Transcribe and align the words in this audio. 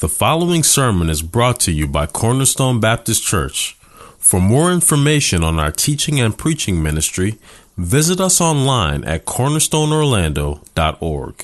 The 0.00 0.08
following 0.08 0.62
sermon 0.62 1.10
is 1.10 1.20
brought 1.20 1.60
to 1.60 1.70
you 1.70 1.86
by 1.86 2.06
Cornerstone 2.06 2.80
Baptist 2.80 3.22
Church. 3.22 3.76
For 4.18 4.40
more 4.40 4.72
information 4.72 5.44
on 5.44 5.60
our 5.60 5.70
teaching 5.70 6.18
and 6.18 6.38
preaching 6.38 6.82
ministry, 6.82 7.38
visit 7.76 8.18
us 8.18 8.40
online 8.40 9.04
at 9.04 9.26
cornerstoneorlando.org. 9.26 11.34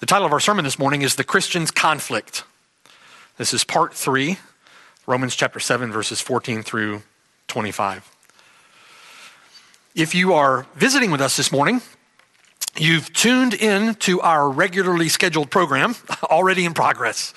The 0.00 0.06
title 0.06 0.26
of 0.26 0.34
our 0.34 0.40
sermon 0.40 0.66
this 0.66 0.78
morning 0.78 1.00
is 1.00 1.14
The 1.14 1.24
Christian's 1.24 1.70
Conflict. 1.70 2.44
This 3.38 3.54
is 3.54 3.64
part 3.64 3.94
three, 3.94 4.36
Romans 5.08 5.36
chapter 5.36 5.60
7, 5.60 5.92
verses 5.92 6.20
14 6.20 6.64
through 6.64 7.00
25. 7.46 8.10
If 9.94 10.16
you 10.16 10.34
are 10.34 10.66
visiting 10.74 11.12
with 11.12 11.20
us 11.20 11.36
this 11.36 11.52
morning, 11.52 11.80
you've 12.76 13.12
tuned 13.12 13.54
in 13.54 13.94
to 13.96 14.20
our 14.20 14.50
regularly 14.50 15.08
scheduled 15.08 15.48
program, 15.48 15.94
already 16.24 16.64
in 16.64 16.74
progress. 16.74 17.34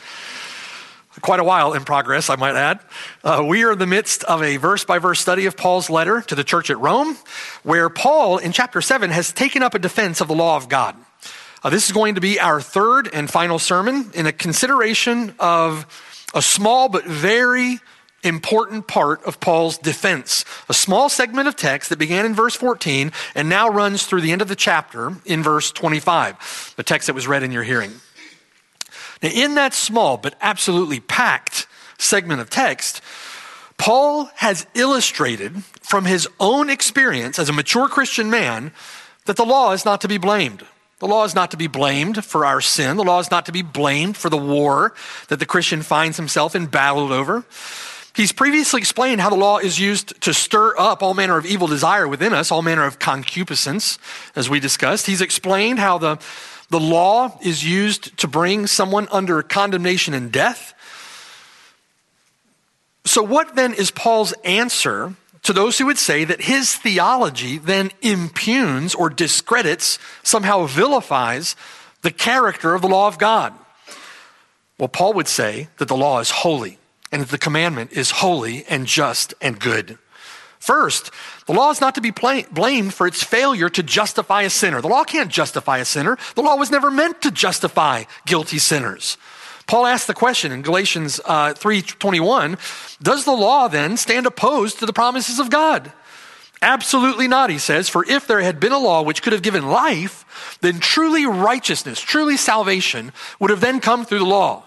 Quite 1.22 1.40
a 1.40 1.44
while 1.44 1.74
in 1.74 1.86
progress, 1.86 2.32
I 2.32 2.38
might 2.38 2.56
add. 2.56 2.80
Uh, 3.24 3.46
we 3.48 3.64
are 3.64 3.74
in 3.74 3.78
the 3.78 3.86
midst 3.86 4.24
of 4.24 4.42
a 4.42 4.58
verse 4.58 4.84
by 4.84 4.98
verse 4.98 5.20
study 5.20 5.46
of 5.46 5.56
Paul's 5.56 5.92
letter 5.92 6.22
to 6.22 6.34
the 6.34 6.44
church 6.44 6.72
at 6.72 6.80
Rome, 6.80 7.18
where 7.62 7.90
Paul, 7.90 8.40
in 8.40 8.52
chapter 8.52 8.82
7, 8.82 9.12
has 9.12 9.32
taken 9.32 9.62
up 9.62 9.76
a 9.76 9.80
defense 9.80 10.22
of 10.22 10.28
the 10.28 10.36
law 10.36 10.56
of 10.56 10.70
God. 10.70 10.96
Uh, 11.64 11.70
this 11.70 11.86
is 11.86 11.92
going 11.92 12.16
to 12.16 12.22
be 12.22 12.40
our 12.40 12.62
third 12.62 13.10
and 13.14 13.30
final 13.30 13.60
sermon 13.60 14.10
in 14.16 14.26
a 14.26 14.32
consideration 14.32 15.36
of 15.40 15.86
a 16.34 16.42
small 16.42 16.90
but 16.90 17.06
very 17.06 17.80
important 18.24 18.88
part 18.88 19.24
of 19.24 19.40
Paul's 19.40 19.78
defense. 19.78 20.44
A 20.68 20.74
small 20.74 21.10
segment 21.10 21.48
of 21.48 21.56
text 21.56 21.90
that 21.90 22.00
began 22.00 22.26
in 22.26 22.36
verse 22.36 22.56
14 22.56 23.12
and 23.36 23.50
now 23.50 23.70
runs 23.70 24.06
through 24.06 24.22
the 24.22 24.32
end 24.32 24.42
of 24.42 24.48
the 24.48 24.56
chapter 24.56 25.14
in 25.26 25.42
verse 25.42 25.72
25, 25.72 26.74
the 26.76 26.84
text 26.84 27.08
that 27.08 27.14
was 27.14 27.28
read 27.28 27.44
in 27.44 27.52
your 27.52 27.64
hearing. 27.64 27.94
Now, 29.22 29.30
in 29.30 29.56
that 29.56 29.74
small 29.74 30.18
but 30.18 30.36
absolutely 30.42 31.00
packed 31.00 31.68
segment 31.98 32.42
of 32.42 32.50
text, 32.50 33.02
Paul 33.78 34.30
has 34.36 34.68
illustrated 34.74 35.64
from 35.82 36.06
his 36.06 36.28
own 36.40 36.70
experience 36.70 37.40
as 37.40 37.50
a 37.50 37.54
mature 37.54 37.88
Christian 37.88 38.30
man 38.30 38.74
that 39.26 39.38
the 39.38 39.46
law 39.46 39.72
is 39.72 39.86
not 39.86 40.02
to 40.02 40.08
be 40.08 40.18
blamed. 40.18 40.66
The 41.00 41.08
law 41.08 41.24
is 41.24 41.34
not 41.34 41.52
to 41.52 41.58
be 41.58 41.68
blamed 41.68 42.24
for 42.26 42.46
our 42.46 42.60
sin. 42.60 42.98
The 42.98 43.04
law 43.04 43.20
is 43.20 43.32
not 43.32 43.46
to 43.46 43.54
be 43.54 43.62
blamed 43.62 44.18
for 44.18 44.30
the 44.30 44.38
war 44.38 44.94
that 45.30 45.40
the 45.40 45.46
Christian 45.46 45.82
finds 45.82 46.18
himself 46.18 46.56
embattled 46.56 47.12
over. 47.12 47.46
He's 48.14 48.34
previously 48.34 48.80
explained 48.80 49.22
how 49.22 49.30
the 49.30 49.38
law 49.38 49.60
is 49.60 49.80
used 49.80 50.20
to 50.24 50.34
stir 50.34 50.78
up 50.78 51.02
all 51.02 51.14
manner 51.14 51.38
of 51.38 51.46
evil 51.46 51.68
desire 51.68 52.06
within 52.06 52.34
us, 52.34 52.52
all 52.52 52.62
manner 52.62 52.86
of 52.86 53.00
concupiscence, 53.00 53.98
as 54.36 54.50
we 54.50 54.60
discussed. 54.60 55.06
He's 55.06 55.22
explained 55.22 55.80
how 55.80 56.00
the, 56.00 56.20
the 56.70 56.82
law 56.82 57.40
is 57.42 57.64
used 57.64 58.18
to 58.18 58.28
bring 58.28 58.68
someone 58.68 59.08
under 59.10 59.42
condemnation 59.42 60.14
and 60.14 60.34
death. 60.34 60.74
So, 63.06 63.24
what 63.24 63.56
then 63.56 63.74
is 63.74 63.90
Paul's 63.90 64.34
answer 64.44 65.16
to 65.44 65.54
those 65.54 65.78
who 65.78 65.86
would 65.86 65.98
say 65.98 66.24
that 66.26 66.42
his 66.42 66.76
theology 66.76 67.58
then 67.58 67.92
impugns 68.02 68.94
or 68.94 69.10
discredits, 69.10 70.00
somehow 70.24 70.66
vilifies 70.66 71.56
the 72.02 72.12
character 72.12 72.76
of 72.76 72.82
the 72.82 72.88
law 72.88 73.08
of 73.08 73.18
God. 73.18 73.54
Well, 74.78 74.88
Paul 74.88 75.14
would 75.14 75.28
say 75.28 75.70
that 75.78 75.88
the 75.88 75.98
law 75.98 76.20
is 76.20 76.32
holy 76.32 76.78
and 77.12 77.22
that 77.22 77.30
the 77.30 77.38
commandment 77.38 77.92
is 77.92 78.12
holy 78.12 78.66
and 78.70 78.86
just 78.86 79.34
and 79.42 79.60
good. 79.60 79.98
First, 80.60 81.12
the 81.46 81.54
law 81.54 81.72
is 81.72 81.82
not 81.82 81.96
to 81.96 82.02
be 82.02 82.12
blamed 82.12 82.94
for 82.94 83.08
its 83.08 83.24
failure 83.24 83.70
to 83.70 83.82
justify 83.82 84.44
a 84.44 84.50
sinner. 84.50 84.82
The 84.82 84.90
law 84.90 85.04
can't 85.04 85.32
justify 85.32 85.78
a 85.78 85.86
sinner. 85.86 86.18
The 86.36 86.42
law 86.42 86.56
was 86.56 86.70
never 86.70 86.92
meant 86.92 87.22
to 87.22 87.32
justify 87.32 88.04
guilty 88.26 88.60
sinners. 88.60 89.18
Paul 89.70 89.86
asks 89.86 90.08
the 90.08 90.16
question 90.16 90.52
in 90.52 90.64
Galatians 90.64 91.22
uh, 91.24 91.54
3:21, 91.54 92.58
does 93.04 93.24
the 93.24 93.34
law 93.34 93.68
then 93.68 93.98
stand 93.98 94.26
opposed 94.26 94.80
to 94.80 94.88
the 94.88 94.94
promises 94.94 95.38
of 95.38 95.52
God? 95.52 95.94
Absolutely 96.60 97.28
not, 97.28 97.52
he 97.52 97.60
says, 97.60 97.88
for 97.88 98.04
if 98.10 98.26
there 98.26 98.42
had 98.42 98.60
been 98.60 98.72
a 98.72 98.80
law 98.80 99.04
which 99.04 99.22
could 99.22 99.32
have 99.32 99.44
given 99.44 99.70
life, 99.70 100.58
then 100.62 100.80
truly 100.80 101.28
righteousness, 101.28 102.02
truly 102.02 102.36
salvation 102.36 103.12
would 103.40 103.52
have 103.52 103.62
then 103.62 103.80
come 103.80 104.06
through 104.06 104.18
the 104.18 104.26
law. 104.26 104.64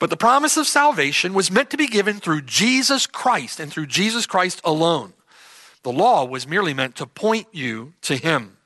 But 0.00 0.10
the 0.10 0.16
promise 0.16 0.56
of 0.56 0.66
salvation 0.66 1.32
was 1.32 1.48
meant 1.48 1.70
to 1.70 1.76
be 1.76 1.86
given 1.86 2.18
through 2.18 2.42
Jesus 2.42 3.06
Christ 3.06 3.60
and 3.60 3.72
through 3.72 3.86
Jesus 3.86 4.26
Christ 4.26 4.60
alone. 4.64 5.12
The 5.84 5.92
law 5.92 6.24
was 6.24 6.48
merely 6.48 6.74
meant 6.74 6.96
to 6.96 7.06
point 7.06 7.46
you 7.52 7.92
to 8.02 8.16
him. 8.16 8.57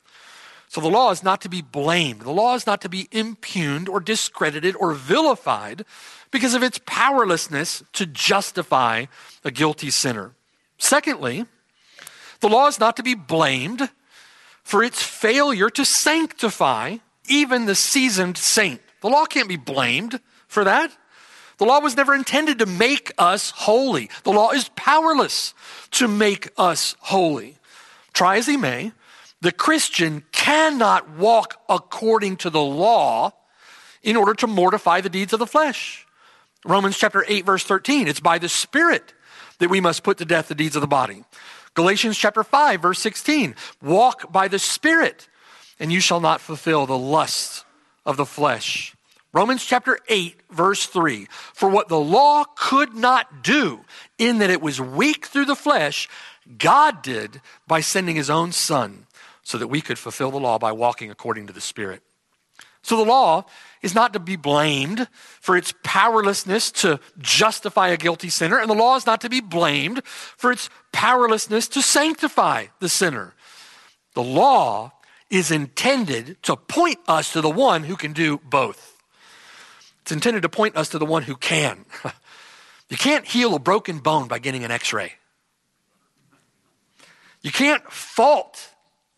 So 0.73 0.81
the 0.81 0.89
law 0.89 1.11
is 1.11 1.23
not 1.23 1.43
to 1.43 1.51
be 1.51 1.61
blamed. 1.61 2.23
The 2.23 2.31
law 2.31 2.55
is 2.55 2.67
not 2.67 2.81
to 2.81 2.89
be 2.89 3.07
impugned 3.13 3.91
or 3.91 4.01
discredited 4.01 4.75
or 4.75 4.95
vilified 4.95 5.85
because 6.31 6.55
of 6.55 6.63
its 6.63 6.81
powerlessness 6.87 7.83
to 7.93 8.07
justify 8.07 9.05
a 9.45 9.51
guilty 9.51 9.91
sinner. 9.91 10.33
Secondly, 10.79 11.45
the 12.41 12.49
law 12.49 12.69
is 12.69 12.81
not 12.81 12.97
to 12.97 13.03
be 13.03 13.15
blamed 13.15 13.91
for 14.63 14.83
its 14.83 15.03
failure 15.03 15.69
to 15.69 15.85
sanctify 15.85 16.97
even 17.29 17.67
the 17.67 17.75
seasoned 17.75 18.39
saint. 18.39 18.81
The 19.03 19.11
law 19.11 19.27
can't 19.27 19.51
be 19.51 19.59
blamed 19.59 20.21
for 20.49 20.65
that. 20.65 20.91
The 21.59 21.67
law 21.67 21.81
was 21.81 21.99
never 21.99 22.15
intended 22.15 22.61
to 22.61 22.67
make 22.67 23.13
us 23.19 23.51
holy. 23.51 24.09
The 24.25 24.33
law 24.33 24.53
is 24.53 24.71
powerless 24.75 25.53
to 25.91 26.09
make 26.09 26.49
us 26.57 26.97
holy. 27.01 27.59
Try 28.15 28.39
as 28.39 28.47
he 28.47 28.57
may, 28.57 28.93
the 29.43 29.53
Christian 29.53 30.23
cannot 30.31 31.11
walk 31.11 31.61
according 31.69 32.37
to 32.39 32.51
the 32.51 32.63
law 32.63 33.33
in 34.01 34.17
order 34.17 34.35
to 34.35 34.47
mortify 34.47 35.01
the 35.01 35.09
deeds 35.09 35.33
of 35.33 35.41
the 35.41 35.49
flesh. 35.49 36.07
Romans 36.65 36.97
chapter 36.97 37.25
8 37.27 37.45
verse 37.45 37.65
13, 37.65 38.07
it's 38.07 38.21
by 38.21 38.39
the 38.39 38.49
Spirit 38.49 39.13
that 39.59 39.69
we 39.69 39.81
must 39.81 40.05
put 40.05 40.19
to 40.19 40.25
death 40.25 40.47
the 40.47 40.55
deeds 40.55 40.77
of 40.77 40.81
the 40.81 40.87
body. 40.87 41.25
Galatians 41.75 42.17
chapter 42.17 42.45
5 42.45 42.81
verse 42.81 43.01
16, 43.01 43.57
walk 43.83 44.31
by 44.31 44.47
the 44.47 44.61
Spirit 44.61 45.29
and 45.81 45.93
you 45.93 45.99
shall 45.99 46.21
not 46.21 46.41
fulfill 46.41 46.87
the 46.87 46.97
lusts 46.97 47.65
of 48.07 48.17
the 48.17 48.27
flesh. 48.27 48.95
Romans 49.33 49.65
chapter 49.65 49.99
8 50.09 50.37
verse 50.53 50.87
3, 50.87 51.27
for 51.53 51.69
what 51.69 51.89
the 51.89 51.99
law 51.99 52.45
could 52.57 52.95
not 52.95 53.43
do 53.43 53.81
in 54.19 54.39
that 54.39 54.51
it 54.51 54.63
was 54.63 54.81
weak 54.81 55.27
through 55.27 55.47
the 55.47 55.57
flesh, 55.57 56.09
God 56.59 57.03
did 57.03 57.41
by 57.67 57.81
sending 57.81 58.15
his 58.15 58.31
own 58.31 58.53
son 58.53 59.07
so 59.43 59.59
that 59.59 59.69
we 59.69 59.81
could 59.81 59.99
fulfill 59.99 60.31
the 60.31 60.41
law 60.41 60.59
by 60.59 60.73
walking 60.73 61.11
according 61.11 61.47
to 61.47 61.53
the 61.53 61.61
Spirit. 61.61 62.03
So 62.83 62.97
the 62.97 63.05
law 63.05 63.45
is 63.81 63.95
not 63.95 64.13
to 64.13 64.19
be 64.19 64.37
blamed 64.37 65.07
for 65.13 65.57
its 65.57 65.73
powerlessness 65.85 66.71
to 66.73 66.99
justify 67.19 67.89
a 67.89 67.97
guilty 67.97 68.29
sinner, 68.29 68.59
and 68.59 68.69
the 68.69 68.75
law 68.75 68.97
is 68.97 69.07
not 69.07 69.21
to 69.21 69.29
be 69.29 69.41
blamed 69.41 70.05
for 70.05 70.51
its 70.51 70.69
powerlessness 70.93 71.69
to 71.69 71.83
sanctify 71.83 72.67
the 72.81 72.89
sinner. 72.89 73.35
The 74.15 74.23
law 74.23 74.93
is 75.31 75.51
intended 75.51 76.43
to 76.43 76.57
point 76.57 76.99
us 77.07 77.33
to 77.33 77.41
the 77.41 77.51
one 77.51 77.85
who 77.85 77.97
can 77.97 78.13
do 78.13 78.41
both. 78.45 79.01
It's 80.03 80.13
intended 80.13 80.43
to 80.43 80.49
point 80.49 80.77
us 80.77 80.89
to 80.91 80.99
the 80.99 81.07
one 81.07 81.23
who 81.23 81.37
can. 81.37 81.85
You 82.93 82.99
can't 82.99 83.27
heal 83.27 83.55
a 83.55 83.59
broken 83.59 84.01
bone 84.01 84.29
by 84.29 84.39
getting 84.39 84.65
an 84.65 84.71
x 84.71 84.93
ray. 84.93 85.15
You 87.41 87.51
can't 87.51 87.83
fault 87.91 88.69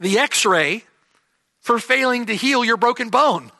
the 0.04 0.18
x 0.18 0.44
ray 0.44 0.84
for 1.60 1.78
failing 1.78 2.26
to 2.26 2.36
heal 2.36 2.62
your 2.62 2.76
broken 2.76 3.08
bone. 3.08 3.50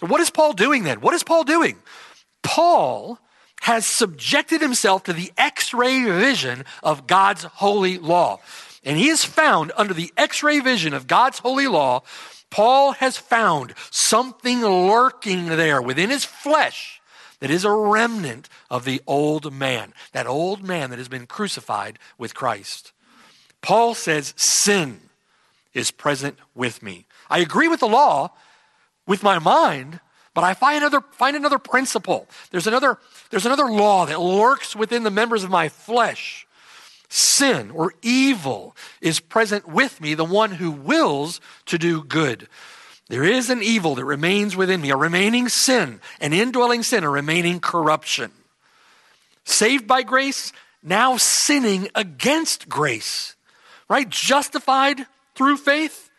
What 0.00 0.20
is 0.22 0.30
Paul 0.30 0.54
doing 0.54 0.84
then? 0.84 1.02
What 1.02 1.14
is 1.14 1.22
Paul 1.22 1.44
doing? 1.44 1.76
Paul 2.42 3.18
has 3.60 3.84
subjected 3.84 4.62
himself 4.62 5.04
to 5.04 5.12
the 5.12 5.30
x 5.36 5.74
ray 5.74 6.04
vision 6.04 6.64
of 6.82 7.06
God's 7.06 7.44
holy 7.44 7.98
law. 7.98 8.40
And 8.82 8.96
he 8.96 9.08
has 9.08 9.24
found, 9.24 9.72
under 9.76 9.92
the 9.92 10.10
x 10.16 10.42
ray 10.42 10.60
vision 10.60 10.94
of 10.94 11.06
God's 11.06 11.40
holy 11.40 11.66
law, 11.66 12.02
Paul 12.48 12.92
has 12.92 13.18
found 13.18 13.74
something 13.90 14.62
lurking 14.62 15.48
there 15.48 15.82
within 15.82 16.08
his 16.08 16.24
flesh 16.24 17.02
that 17.40 17.50
is 17.50 17.66
a 17.66 17.72
remnant 17.72 18.48
of 18.70 18.86
the 18.86 19.02
old 19.06 19.52
man, 19.52 19.92
that 20.12 20.26
old 20.26 20.62
man 20.62 20.88
that 20.88 20.98
has 20.98 21.08
been 21.08 21.26
crucified 21.26 21.98
with 22.16 22.34
Christ. 22.34 22.92
Paul 23.60 23.94
says 23.94 24.32
sin 24.36 25.00
is 25.76 25.90
present 25.90 26.38
with 26.54 26.82
me. 26.82 27.06
I 27.28 27.38
agree 27.38 27.68
with 27.68 27.80
the 27.80 27.86
law 27.86 28.32
with 29.06 29.22
my 29.22 29.38
mind, 29.38 30.00
but 30.32 30.42
I 30.42 30.54
find 30.54 30.78
another, 30.78 31.02
find 31.12 31.36
another 31.36 31.58
principle. 31.58 32.26
There's 32.50 32.66
another, 32.66 32.98
there's 33.30 33.46
another 33.46 33.66
law 33.66 34.06
that 34.06 34.20
lurks 34.20 34.74
within 34.74 35.02
the 35.02 35.10
members 35.10 35.44
of 35.44 35.50
my 35.50 35.68
flesh. 35.68 36.46
Sin 37.08 37.70
or 37.70 37.92
evil 38.02 38.74
is 39.00 39.20
present 39.20 39.68
with 39.68 40.00
me, 40.00 40.14
the 40.14 40.24
one 40.24 40.52
who 40.52 40.70
wills 40.70 41.40
to 41.66 41.78
do 41.78 42.02
good. 42.02 42.48
There 43.08 43.22
is 43.22 43.50
an 43.50 43.62
evil 43.62 43.94
that 43.96 44.04
remains 44.04 44.56
within 44.56 44.80
me, 44.80 44.90
a 44.90 44.96
remaining 44.96 45.48
sin, 45.48 46.00
an 46.20 46.32
indwelling 46.32 46.82
sin, 46.82 47.04
a 47.04 47.10
remaining 47.10 47.60
corruption. 47.60 48.32
Saved 49.44 49.86
by 49.86 50.02
grace, 50.02 50.52
now 50.82 51.16
sinning 51.18 51.88
against 51.94 52.68
grace, 52.68 53.36
right? 53.88 54.08
Justified 54.08 55.06
through 55.36 55.58
faith, 55.58 56.10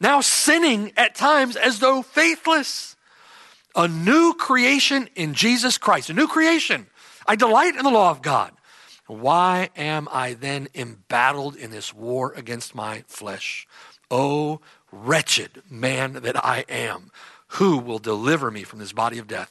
now 0.00 0.20
sinning 0.20 0.92
at 0.96 1.14
times 1.14 1.56
as 1.56 1.78
though 1.78 2.02
faithless. 2.02 2.96
A 3.76 3.88
new 3.88 4.34
creation 4.34 5.08
in 5.16 5.34
Jesus 5.34 5.78
Christ, 5.78 6.08
a 6.08 6.14
new 6.14 6.28
creation. 6.28 6.86
I 7.26 7.34
delight 7.36 7.74
in 7.76 7.82
the 7.82 7.90
law 7.90 8.10
of 8.10 8.22
God. 8.22 8.52
Why 9.06 9.70
am 9.76 10.08
I 10.10 10.34
then 10.34 10.68
embattled 10.74 11.56
in 11.56 11.70
this 11.70 11.92
war 11.92 12.32
against 12.34 12.74
my 12.74 13.04
flesh? 13.06 13.66
Oh, 14.10 14.60
wretched 14.92 15.62
man 15.68 16.14
that 16.14 16.42
I 16.44 16.64
am, 16.68 17.10
who 17.48 17.78
will 17.78 17.98
deliver 17.98 18.50
me 18.50 18.62
from 18.62 18.78
this 18.78 18.92
body 18.92 19.18
of 19.18 19.26
death? 19.26 19.50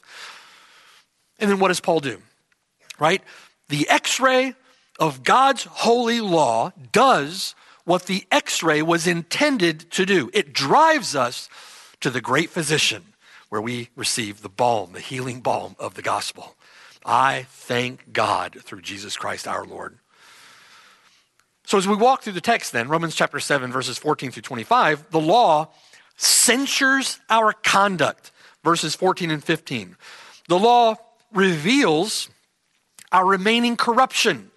And 1.38 1.50
then 1.50 1.58
what 1.58 1.68
does 1.68 1.80
Paul 1.80 2.00
do? 2.00 2.20
Right? 2.98 3.22
The 3.68 3.88
x 3.88 4.20
ray 4.20 4.54
of 4.98 5.22
God's 5.22 5.64
holy 5.64 6.20
law 6.20 6.72
does 6.92 7.54
what 7.84 8.06
the 8.06 8.24
x 8.30 8.62
ray 8.62 8.82
was 8.82 9.06
intended 9.06 9.90
to 9.90 10.06
do 10.06 10.30
it 10.32 10.52
drives 10.52 11.14
us 11.14 11.48
to 12.00 12.10
the 12.10 12.20
great 12.20 12.50
physician 12.50 13.02
where 13.48 13.60
we 13.60 13.88
receive 13.94 14.42
the 14.42 14.48
balm, 14.48 14.92
the 14.92 15.00
healing 15.00 15.40
balm 15.40 15.76
of 15.78 15.94
the 15.94 16.02
gospel. 16.02 16.56
I 17.04 17.46
thank 17.50 18.12
God 18.12 18.58
through 18.62 18.80
Jesus 18.80 19.16
Christ 19.16 19.46
our 19.46 19.64
Lord. 19.64 19.98
So, 21.66 21.78
as 21.78 21.88
we 21.88 21.94
walk 21.94 22.22
through 22.22 22.34
the 22.34 22.40
text, 22.40 22.72
then, 22.72 22.88
Romans 22.88 23.14
chapter 23.14 23.40
7, 23.40 23.72
verses 23.72 23.96
14 23.96 24.32
through 24.32 24.42
25, 24.42 25.10
the 25.10 25.20
law 25.20 25.68
censures 26.16 27.20
our 27.30 27.52
conduct, 27.52 28.32
verses 28.62 28.94
14 28.94 29.30
and 29.30 29.42
15. 29.42 29.96
The 30.48 30.58
law 30.58 30.96
reveals 31.32 32.28
our 33.12 33.24
remaining 33.24 33.76
corruption, 33.76 34.50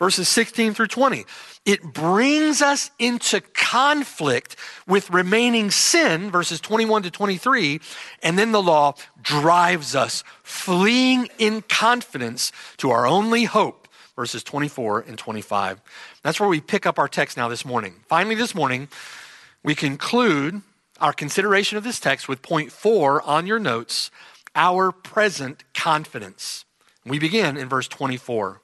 verses 0.00 0.28
16 0.28 0.74
through 0.74 0.88
20. 0.88 1.26
It 1.66 1.82
brings 1.82 2.62
us 2.62 2.90
into 2.98 3.40
conflict 3.40 4.56
with 4.88 5.10
remaining 5.10 5.70
sin, 5.70 6.30
verses 6.30 6.58
21 6.60 7.04
to 7.04 7.10
23, 7.10 7.80
and 8.22 8.38
then 8.38 8.50
the 8.50 8.62
law 8.62 8.94
drives 9.22 9.94
us 9.94 10.24
fleeing 10.42 11.28
in 11.38 11.62
confidence 11.62 12.50
to 12.78 12.90
our 12.90 13.06
only 13.06 13.44
hope, 13.44 13.86
verses 14.16 14.42
24 14.42 15.02
and 15.02 15.18
25. 15.18 15.80
That's 16.22 16.40
where 16.40 16.48
we 16.48 16.62
pick 16.62 16.86
up 16.86 16.98
our 16.98 17.08
text 17.08 17.36
now 17.36 17.48
this 17.48 17.66
morning. 17.66 17.96
Finally, 18.08 18.36
this 18.36 18.54
morning, 18.54 18.88
we 19.62 19.74
conclude 19.74 20.62
our 20.98 21.12
consideration 21.12 21.76
of 21.76 21.84
this 21.84 22.00
text 22.00 22.26
with 22.26 22.40
point 22.40 22.72
four 22.72 23.22
on 23.22 23.46
your 23.46 23.58
notes 23.58 24.10
our 24.54 24.90
present 24.92 25.62
confidence. 25.74 26.64
We 27.04 27.18
begin 27.18 27.56
in 27.56 27.68
verse 27.68 27.86
24. 27.86 28.60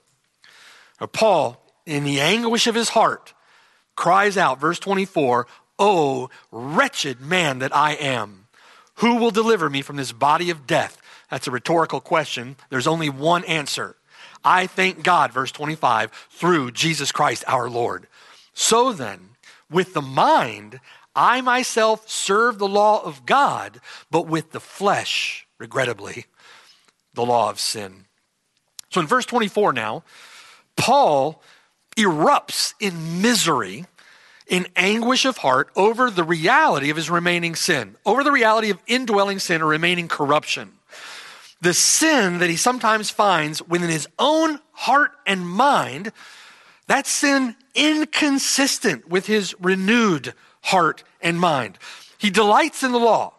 Paul, 1.13 1.61
in 1.85 2.05
the 2.05 2.21
anguish 2.21 2.67
of 2.67 2.75
his 2.75 2.91
heart, 2.91 3.35
cries 3.97 4.37
out, 4.37 4.61
verse 4.61 4.79
24, 4.79 5.47
Oh, 5.79 6.31
wretched 6.51 7.21
man 7.21 7.59
that 7.59 7.75
I 7.77 7.93
am, 7.93 8.47
who 8.97 9.17
will 9.17 9.31
deliver 9.31 9.69
me 9.69 9.83
from 9.83 9.97
this 9.97 10.13
body 10.13 10.49
of 10.49 10.67
death? 10.67 11.01
That's 11.31 11.47
a 11.47 11.51
rhetorical 11.51 12.01
question. 12.01 12.57
There's 12.71 12.87
only 12.87 13.11
one 13.11 13.45
answer. 13.45 13.97
I 14.45 14.67
thank 14.67 15.03
God, 15.03 15.33
verse 15.33 15.53
25, 15.53 16.11
through 16.31 16.71
Jesus 16.71 17.13
Christ 17.13 17.45
our 17.47 17.69
Lord. 17.69 18.07
So 18.55 18.93
then, 18.93 19.31
with 19.71 19.93
the 19.93 20.03
mind, 20.03 20.81
I 21.15 21.41
myself 21.41 22.09
serve 22.09 22.59
the 22.59 22.69
law 22.69 23.03
of 23.03 23.27
God, 23.27 23.81
but 24.11 24.27
with 24.27 24.53
the 24.53 24.61
flesh, 24.61 25.47
regrettably, 25.59 26.27
the 27.15 27.25
law 27.25 27.51
of 27.51 27.59
sin. 27.59 28.05
So 28.91 29.01
in 29.01 29.07
verse 29.07 29.27
24 29.27 29.73
now, 29.73 30.05
Paul 30.77 31.43
erupts 31.97 32.75
in 32.79 33.23
misery, 33.23 33.87
in 34.47 34.69
anguish 34.77 35.25
of 35.25 35.39
heart 35.39 35.71
over 35.75 36.11
the 36.11 36.25
reality 36.25 36.91
of 36.91 36.97
his 36.97 37.11
remaining 37.11 37.55
sin, 37.55 37.97
over 38.05 38.23
the 38.23 38.33
reality 38.33 38.71
of 38.71 38.79
indwelling 38.87 39.39
sin 39.39 39.63
or 39.63 39.67
remaining 39.67 40.09
corruption. 40.09 40.73
The 41.61 41.75
sin 41.75 42.39
that 42.39 42.51
he 42.51 42.57
sometimes 42.57 43.11
finds 43.11 43.67
within 43.67 43.89
his 43.89 44.07
own 44.19 44.61
heart 44.73 45.13
and 45.27 45.49
mind, 45.49 46.13
that 46.87 47.07
sin 47.07 47.57
inconsistent 47.75 49.09
with 49.09 49.27
his 49.27 49.55
renewed 49.59 50.35
heart 50.61 51.03
and 51.21 51.41
mind. 51.41 51.79
He 52.19 52.31
delights 52.31 52.83
in 52.83 52.93
the 52.93 52.99
law. 52.99 53.33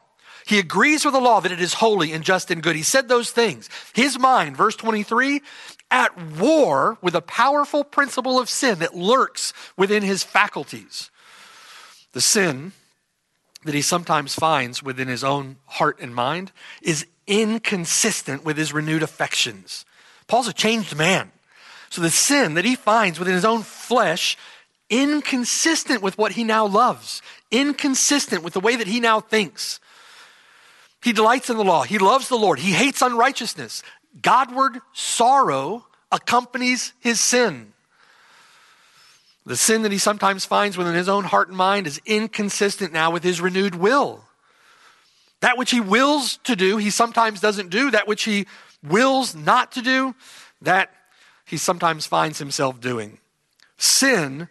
He 0.45 0.59
agrees 0.59 1.03
with 1.03 1.13
the 1.13 1.19
law 1.19 1.41
that 1.41 1.51
it 1.51 1.59
is 1.59 1.73
holy 1.73 2.13
and 2.13 2.23
just 2.23 2.51
and 2.51 2.63
good. 2.63 2.77
He 2.77 2.83
said 2.83 3.09
those 3.09 3.31
things. 3.31 3.69
His 3.93 4.17
mind, 4.17 4.55
verse 4.55 4.77
23, 4.77 5.41
at 5.89 6.17
war 6.37 6.97
with 7.01 7.15
a 7.15 7.21
powerful 7.21 7.83
principle 7.83 8.39
of 8.39 8.49
sin 8.49 8.79
that 8.79 8.95
lurks 8.95 9.53
within 9.77 10.03
his 10.03 10.23
faculties. 10.23 11.09
The 12.13 12.21
sin 12.21 12.73
that 13.63 13.73
he 13.73 13.81
sometimes 13.81 14.35
finds 14.35 14.83
within 14.83 15.07
his 15.07 15.23
own 15.23 15.57
heart 15.65 15.99
and 15.99 16.13
mind 16.13 16.51
is 16.81 17.05
inconsistent 17.25 18.43
with 18.43 18.57
his 18.57 18.73
renewed 18.73 19.03
affections. 19.03 19.85
Paul's 20.27 20.47
a 20.47 20.53
changed 20.53 20.95
man. 20.95 21.31
So 21.89 22.01
the 22.01 22.09
sin 22.09 22.55
that 22.55 22.65
he 22.65 22.75
finds 22.75 23.19
within 23.19 23.33
his 23.33 23.45
own 23.45 23.63
flesh, 23.63 24.37
inconsistent 24.89 26.01
with 26.01 26.17
what 26.17 26.33
he 26.33 26.43
now 26.43 26.65
loves, 26.65 27.21
inconsistent 27.51 28.43
with 28.43 28.53
the 28.53 28.59
way 28.59 28.75
that 28.75 28.87
he 28.87 28.99
now 28.99 29.19
thinks. 29.19 29.79
He 31.01 31.13
delights 31.13 31.49
in 31.49 31.57
the 31.57 31.63
law. 31.63 31.83
He 31.83 31.99
loves 31.99 32.27
the 32.27 32.35
Lord. 32.35 32.59
He 32.59 32.71
hates 32.71 33.01
unrighteousness. 33.01 33.83
Godward 34.21 34.79
sorrow 34.93 35.85
accompanies 36.11 36.93
his 36.99 37.19
sin. 37.19 37.73
The 39.45 39.55
sin 39.55 39.83
that 39.83 39.91
he 39.91 39.97
sometimes 39.97 40.45
finds 40.45 40.77
within 40.77 40.93
his 40.93 41.07
own 41.07 41.23
heart 41.23 41.47
and 41.47 41.57
mind 41.57 41.87
is 41.87 42.01
inconsistent 42.05 42.91
now 42.91 43.11
with 43.11 43.23
his 43.23 43.39
renewed 43.39 43.75
will. 43.75 44.23
That 45.39 45.57
which 45.57 45.71
he 45.71 45.79
wills 45.79 46.37
to 46.43 46.55
do, 46.55 46.77
he 46.77 46.89
sometimes 46.89 47.39
doesn't 47.39 47.69
do. 47.69 47.91
That 47.91 48.07
which 48.07 48.23
he 48.23 48.47
wills 48.83 49.35
not 49.35 49.71
to 49.73 49.81
do, 49.81 50.15
that 50.61 50.91
he 51.45 51.57
sometimes 51.57 52.05
finds 52.05 52.39
himself 52.39 52.81
doing. 52.81 53.19
Sin 53.77 54.49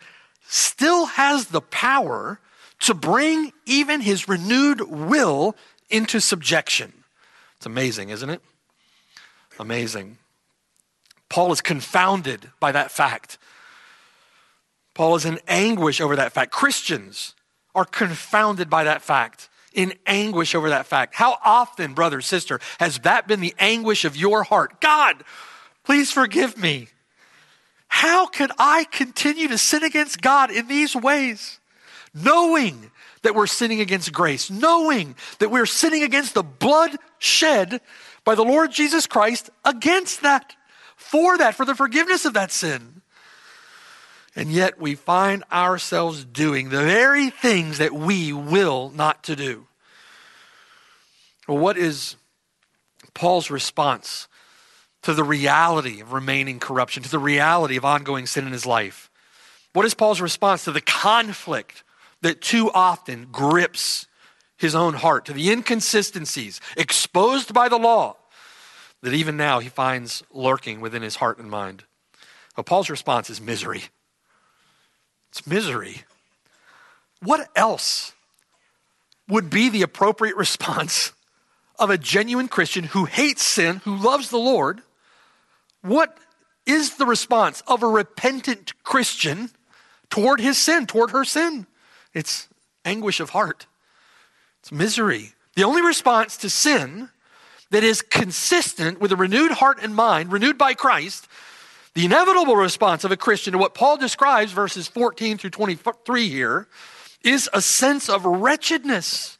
still 0.49 1.07
has 1.07 1.47
the 1.47 1.61
power 1.61 2.41
to 2.81 2.95
bring 2.95 3.53
even 3.67 4.01
his 4.01 4.29
renewed 4.29 4.81
will 4.81 5.57
into 5.91 6.21
subjection. 6.21 6.93
It's 7.57 7.67
amazing, 7.67 8.11
isn't 8.11 8.31
it? 8.31 8.43
Amazing. 9.59 10.19
Paul 11.29 11.53
is 11.53 11.61
confounded 11.61 12.51
by 12.61 12.73
that 12.73 12.91
fact. 12.91 13.39
Paul 14.95 15.17
is 15.17 15.25
in 15.25 15.39
anguish 15.49 16.01
over 16.01 16.17
that 16.17 16.33
fact. 16.33 16.53
Christians 16.53 17.35
are 17.75 17.85
confounded 17.85 18.71
by 18.71 18.85
that 18.85 19.03
fact 19.03 19.49
in 19.75 19.93
anguish 20.07 20.55
over 20.55 20.71
that 20.71 20.87
fact. 20.87 21.15
How 21.15 21.39
often, 21.45 21.93
brother, 21.93 22.21
sister, 22.23 22.61
has 22.81 23.01
that 23.01 23.29
been 23.29 23.41
the 23.41 23.55
anguish 23.59 24.05
of 24.05 24.17
your 24.17 24.43
heart? 24.43 24.81
God, 24.81 25.23
please 25.85 26.11
forgive 26.11 26.57
me. 26.57 26.89
How 27.89 28.27
can 28.27 28.51
I 28.59 28.85
continue 28.85 29.49
to 29.49 29.59
sin 29.59 29.85
against 29.85 30.23
God 30.23 30.51
in 30.51 30.67
these 30.67 30.97
ways? 30.97 31.61
Knowing 32.17 32.91
that 33.21 33.35
we're 33.35 33.47
sinning 33.47 33.81
against 33.81 34.11
grace, 34.11 34.51
knowing 34.51 35.15
that 35.39 35.51
we're 35.51 35.67
sinning 35.67 36.03
against 36.03 36.33
the 36.33 36.43
blood 36.43 36.97
shed 37.19 37.81
by 38.25 38.35
the 38.35 38.43
Lord 38.43 38.73
Jesus 38.73 39.07
Christ 39.07 39.51
against 39.67 40.23
that, 40.23 40.57
for 40.97 41.37
that, 41.37 41.55
for 41.55 41.67
the 41.67 41.75
forgiveness 41.75 42.25
of 42.25 42.33
that 42.33 42.51
sin. 42.51 43.03
And 44.35 44.51
yet 44.51 44.81
we 44.81 44.95
find 44.95 45.45
ourselves 45.53 46.25
doing 46.25 46.71
the 46.71 46.83
very 46.83 47.29
things 47.29 47.79
that 47.79 47.93
we 47.93 48.33
will 48.33 48.91
not 48.91 49.23
to 49.25 49.37
do. 49.37 49.67
Well, 51.47 51.59
what 51.59 51.77
is 51.77 52.17
Paul's 53.13 53.51
response 53.51 54.27
to 55.03 55.13
the 55.13 55.25
reality 55.25 56.01
of 56.01 56.13
remaining 56.13 56.61
corruption, 56.61 57.03
to 57.03 57.11
the 57.11 57.19
reality 57.19 57.77
of 57.77 57.85
ongoing 57.85 58.27
sin 58.27 58.47
in 58.47 58.53
his 58.53 58.67
life? 58.67 59.11
What 59.73 59.85
is 59.85 59.95
Paul's 59.95 60.21
response 60.21 60.65
to 60.65 60.73
the 60.73 60.81
conflict 60.81 61.83
that 62.27 62.41
too 62.41 62.73
often 62.75 63.29
grips 63.31 64.09
his 64.57 64.75
own 64.75 64.95
heart, 64.95 65.27
to 65.27 65.33
the 65.33 65.49
inconsistencies 65.49 66.61
exposed 66.77 67.55
by 67.55 67.69
the 67.69 67.79
law 67.79 68.17
that 69.03 69.15
even 69.15 69.37
now 69.37 69.61
he 69.61 69.69
finds 69.69 70.25
lurking 70.33 70.81
within 70.81 71.03
his 71.03 71.17
heart 71.17 71.39
and 71.39 71.49
mind? 71.49 71.85
Well, 72.57 72.65
Paul's 72.65 72.91
response 72.91 73.31
is 73.31 73.41
misery. 73.41 73.85
It's 75.29 75.47
misery. 75.47 76.03
What 77.23 77.49
else 77.55 78.13
would 79.29 79.49
be 79.49 79.69
the 79.69 79.83
appropriate 79.83 80.35
response 80.35 81.13
of 81.79 81.91
a 81.91 81.99
genuine 81.99 82.49
Christian 82.49 82.85
who 82.85 83.05
hates 83.05 83.43
sin, 83.43 83.83
who 83.85 83.95
loves 83.95 84.31
the 84.31 84.37
Lord? 84.37 84.83
What 85.81 86.19
is 86.65 86.97
the 86.97 87.07
response 87.07 87.63
of 87.69 87.85
a 87.85 87.89
repentant 87.89 88.73
Christian 88.83 89.51
toward 90.11 90.41
his 90.41 90.59
sin, 90.59 90.87
toward 90.87 91.13
her 91.13 91.25
sin? 91.25 91.69
It's 92.17 92.49
anguish 92.87 93.21
of 93.21 93.31
heart, 93.31 93.67
it's 94.61 94.73
misery. 94.73 95.35
The 95.55 95.65
only 95.65 95.83
response 95.83 96.39
to 96.39 96.49
sin 96.49 97.11
that 97.71 97.85
is 97.85 98.01
consistent 98.01 99.01
with 99.01 99.13
a 99.13 99.17
renewed 99.17 99.53
heart 99.53 99.79
and 99.83 99.95
mind, 99.95 100.33
renewed 100.33 100.57
by 100.57 100.73
Christ, 100.73 101.29
The 101.97 102.05
inevitable 102.05 102.57
response 102.57 103.05
of 103.05 103.11
a 103.11 103.17
Christian 103.17 103.53
to 103.53 103.59
what 103.59 103.73
Paul 103.75 103.97
describes, 103.97 104.53
verses 104.53 104.87
14 104.87 105.39
through 105.39 105.49
23 105.49 106.29
here, 106.29 106.69
is 107.25 107.49
a 107.55 107.63
sense 107.63 108.11
of 108.11 108.27
wretchedness, 108.27 109.39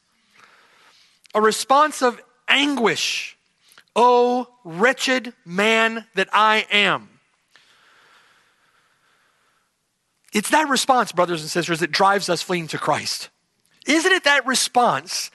a 1.35 1.41
response 1.41 2.01
of 2.01 2.19
anguish. 2.47 3.37
Oh, 3.95 4.47
wretched 4.63 5.33
man 5.45 6.07
that 6.15 6.29
I 6.33 6.65
am. 6.71 7.16
It's 10.37 10.51
that 10.51 10.69
response, 10.69 11.11
brothers 11.11 11.41
and 11.41 11.49
sisters, 11.49 11.79
that 11.79 11.91
drives 11.91 12.29
us 12.29 12.43
fleeing 12.43 12.67
to 12.67 12.77
Christ. 12.77 13.29
Isn't 13.87 14.11
it 14.11 14.25
that 14.25 14.45
response 14.45 15.31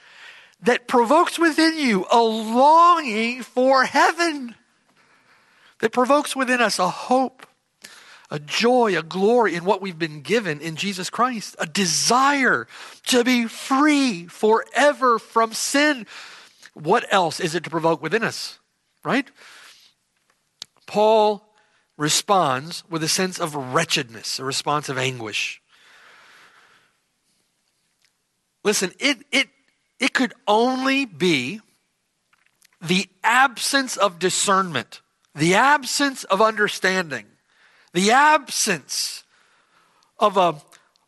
that 0.61 0.87
provokes 0.87 1.37
within 1.37 1.77
you 1.77 2.05
a 2.09 2.21
longing 2.21 3.43
for 3.43 3.83
heaven? 3.83 4.55
That 5.79 5.91
provokes 5.91 6.37
within 6.37 6.61
us 6.61 6.79
a 6.79 6.87
hope, 6.87 7.45
a 8.31 8.39
joy, 8.39 8.97
a 8.97 9.03
glory 9.03 9.55
in 9.55 9.65
what 9.65 9.81
we've 9.81 9.99
been 9.99 10.21
given 10.21 10.61
in 10.61 10.77
Jesus 10.77 11.09
Christ, 11.09 11.57
a 11.59 11.65
desire 11.65 12.65
to 13.07 13.25
be 13.25 13.47
free 13.47 14.27
forever 14.27 15.19
from 15.19 15.51
sin. 15.51 16.07
What 16.75 17.05
else 17.11 17.41
is 17.41 17.55
it 17.55 17.65
to 17.65 17.69
provoke 17.69 18.01
within 18.01 18.23
us, 18.23 18.57
right? 19.03 19.29
Paul 20.87 21.45
responds 21.97 22.83
with 22.89 23.03
a 23.03 23.07
sense 23.07 23.39
of 23.39 23.55
wretchedness, 23.55 24.39
a 24.39 24.43
response 24.43 24.89
of 24.89 24.97
anguish. 24.97 25.61
Listen, 28.63 28.91
it, 28.99 29.17
it, 29.31 29.49
it 29.99 30.13
could 30.13 30.33
only 30.47 31.05
be 31.05 31.59
the 32.81 33.07
absence 33.23 33.95
of 33.97 34.19
discernment, 34.19 35.01
the 35.35 35.55
absence 35.55 36.23
of 36.25 36.41
understanding, 36.41 37.25
the 37.93 38.11
absence 38.11 39.23
of 40.19 40.37
a, 40.37 40.55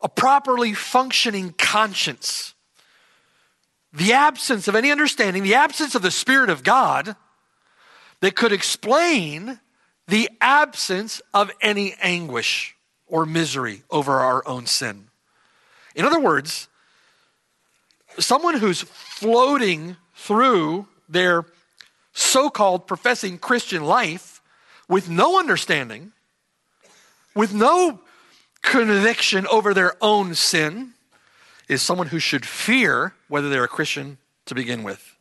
a 0.01 0.09
properly 0.09 0.73
functioning 0.73 1.53
conscience, 1.57 2.53
the 3.91 4.13
absence 4.13 4.67
of 4.67 4.75
any 4.75 4.91
understanding, 4.91 5.43
the 5.43 5.55
absence 5.55 5.95
of 5.95 6.01
the 6.01 6.11
Spirit 6.11 6.49
of 6.49 6.63
God 6.63 7.15
that 8.19 8.35
could 8.35 8.51
explain 8.51 9.59
the 10.07 10.29
absence 10.39 11.21
of 11.33 11.51
any 11.61 11.95
anguish 12.01 12.75
or 13.07 13.25
misery 13.25 13.83
over 13.89 14.13
our 14.19 14.47
own 14.47 14.65
sin. 14.65 15.07
In 15.95 16.05
other 16.05 16.19
words, 16.19 16.67
someone 18.19 18.57
who's 18.57 18.81
floating 18.81 19.97
through 20.15 20.87
their 21.09 21.45
so 22.13 22.49
called 22.49 22.87
professing 22.87 23.37
Christian 23.37 23.83
life 23.83 24.41
with 24.87 25.09
no 25.09 25.39
understanding, 25.39 26.11
with 27.33 27.53
no 27.53 27.99
conviction 28.61 29.45
over 29.47 29.73
their 29.73 29.95
own 30.01 30.35
sin, 30.35 30.93
is 31.67 31.81
someone 31.81 32.07
who 32.07 32.19
should 32.19 32.45
fear 32.45 33.13
whether 33.27 33.49
they're 33.49 33.63
a 33.63 33.67
Christian 33.67 34.17
to 34.45 34.55
begin 34.55 34.83
with. 34.83 35.17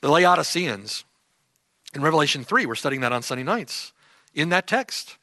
The 0.00 0.08
Laodiceans 0.08 1.04
in 1.94 2.02
Revelation 2.02 2.44
3, 2.44 2.66
we're 2.66 2.74
studying 2.74 3.02
that 3.02 3.12
on 3.12 3.22
Sunday 3.22 3.44
nights. 3.44 3.92
In 4.34 4.50
that 4.50 4.66
text, 4.66 5.16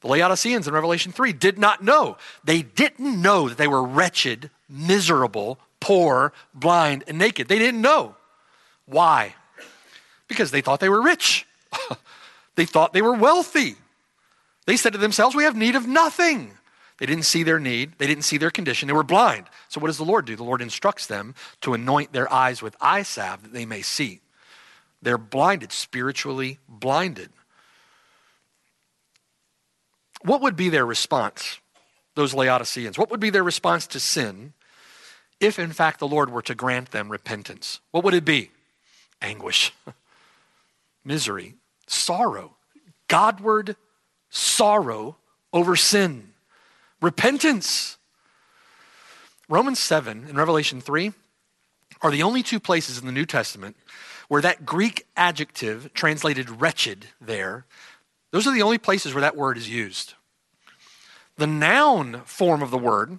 the 0.00 0.08
Laodiceans 0.08 0.66
in 0.66 0.74
Revelation 0.74 1.12
3 1.12 1.32
did 1.32 1.58
not 1.58 1.82
know. 1.82 2.16
They 2.44 2.62
didn't 2.62 3.20
know 3.20 3.48
that 3.48 3.58
they 3.58 3.68
were 3.68 3.82
wretched, 3.82 4.50
miserable, 4.68 5.58
poor, 5.80 6.32
blind, 6.54 7.04
and 7.06 7.18
naked. 7.18 7.48
They 7.48 7.58
didn't 7.58 7.82
know. 7.82 8.14
Why? 8.86 9.34
Because 10.28 10.50
they 10.50 10.60
thought 10.60 10.80
they 10.80 10.88
were 10.88 11.02
rich. 11.02 11.46
they 12.54 12.64
thought 12.64 12.92
they 12.92 13.02
were 13.02 13.14
wealthy. 13.14 13.76
They 14.66 14.76
said 14.76 14.92
to 14.92 14.98
themselves, 14.98 15.36
We 15.36 15.44
have 15.44 15.56
need 15.56 15.76
of 15.76 15.86
nothing. 15.86 16.52
They 16.98 17.06
didn't 17.06 17.24
see 17.24 17.42
their 17.42 17.60
need. 17.60 17.92
They 17.98 18.06
didn't 18.06 18.24
see 18.24 18.38
their 18.38 18.50
condition. 18.50 18.86
They 18.86 18.94
were 18.94 19.02
blind. 19.02 19.46
So, 19.68 19.80
what 19.80 19.88
does 19.88 19.98
the 19.98 20.04
Lord 20.04 20.24
do? 20.24 20.34
The 20.34 20.44
Lord 20.44 20.62
instructs 20.62 21.06
them 21.06 21.34
to 21.60 21.74
anoint 21.74 22.12
their 22.12 22.32
eyes 22.32 22.62
with 22.62 22.74
eye 22.80 23.02
salve 23.02 23.42
that 23.42 23.52
they 23.52 23.66
may 23.66 23.82
see. 23.82 24.20
They're 25.02 25.18
blinded, 25.18 25.72
spiritually 25.72 26.58
blinded. 26.68 27.30
What 30.22 30.40
would 30.40 30.56
be 30.56 30.68
their 30.68 30.86
response, 30.86 31.60
those 32.14 32.34
Laodiceans? 32.34 32.98
What 32.98 33.10
would 33.10 33.20
be 33.20 33.30
their 33.30 33.44
response 33.44 33.86
to 33.88 34.00
sin 34.00 34.54
if, 35.38 35.58
in 35.58 35.72
fact, 35.72 36.00
the 36.00 36.08
Lord 36.08 36.30
were 36.30 36.42
to 36.42 36.54
grant 36.54 36.90
them 36.90 37.10
repentance? 37.10 37.80
What 37.90 38.04
would 38.04 38.14
it 38.14 38.24
be? 38.24 38.50
Anguish, 39.22 39.72
misery, 41.04 41.54
sorrow, 41.86 42.56
Godward 43.08 43.76
sorrow 44.30 45.16
over 45.52 45.76
sin, 45.76 46.32
repentance. 47.00 47.98
Romans 49.48 49.78
7 49.78 50.24
and 50.28 50.36
Revelation 50.36 50.80
3 50.80 51.12
are 52.02 52.10
the 52.10 52.22
only 52.22 52.42
two 52.42 52.58
places 52.58 52.98
in 52.98 53.06
the 53.06 53.12
New 53.12 53.26
Testament 53.26 53.76
where 54.28 54.42
that 54.42 54.66
Greek 54.66 55.06
adjective 55.16 55.92
translated 55.94 56.60
wretched 56.60 57.06
there, 57.20 57.64
those 58.30 58.46
are 58.46 58.54
the 58.54 58.62
only 58.62 58.78
places 58.78 59.14
where 59.14 59.20
that 59.20 59.36
word 59.36 59.56
is 59.56 59.68
used. 59.68 60.14
The 61.36 61.46
noun 61.46 62.22
form 62.24 62.62
of 62.62 62.70
the 62.70 62.78
word 62.78 63.18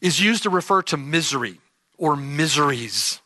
is 0.00 0.20
used 0.20 0.42
to 0.44 0.50
refer 0.50 0.82
to 0.82 0.96
misery 0.96 1.60
or 1.96 2.16
miseries. 2.16 3.20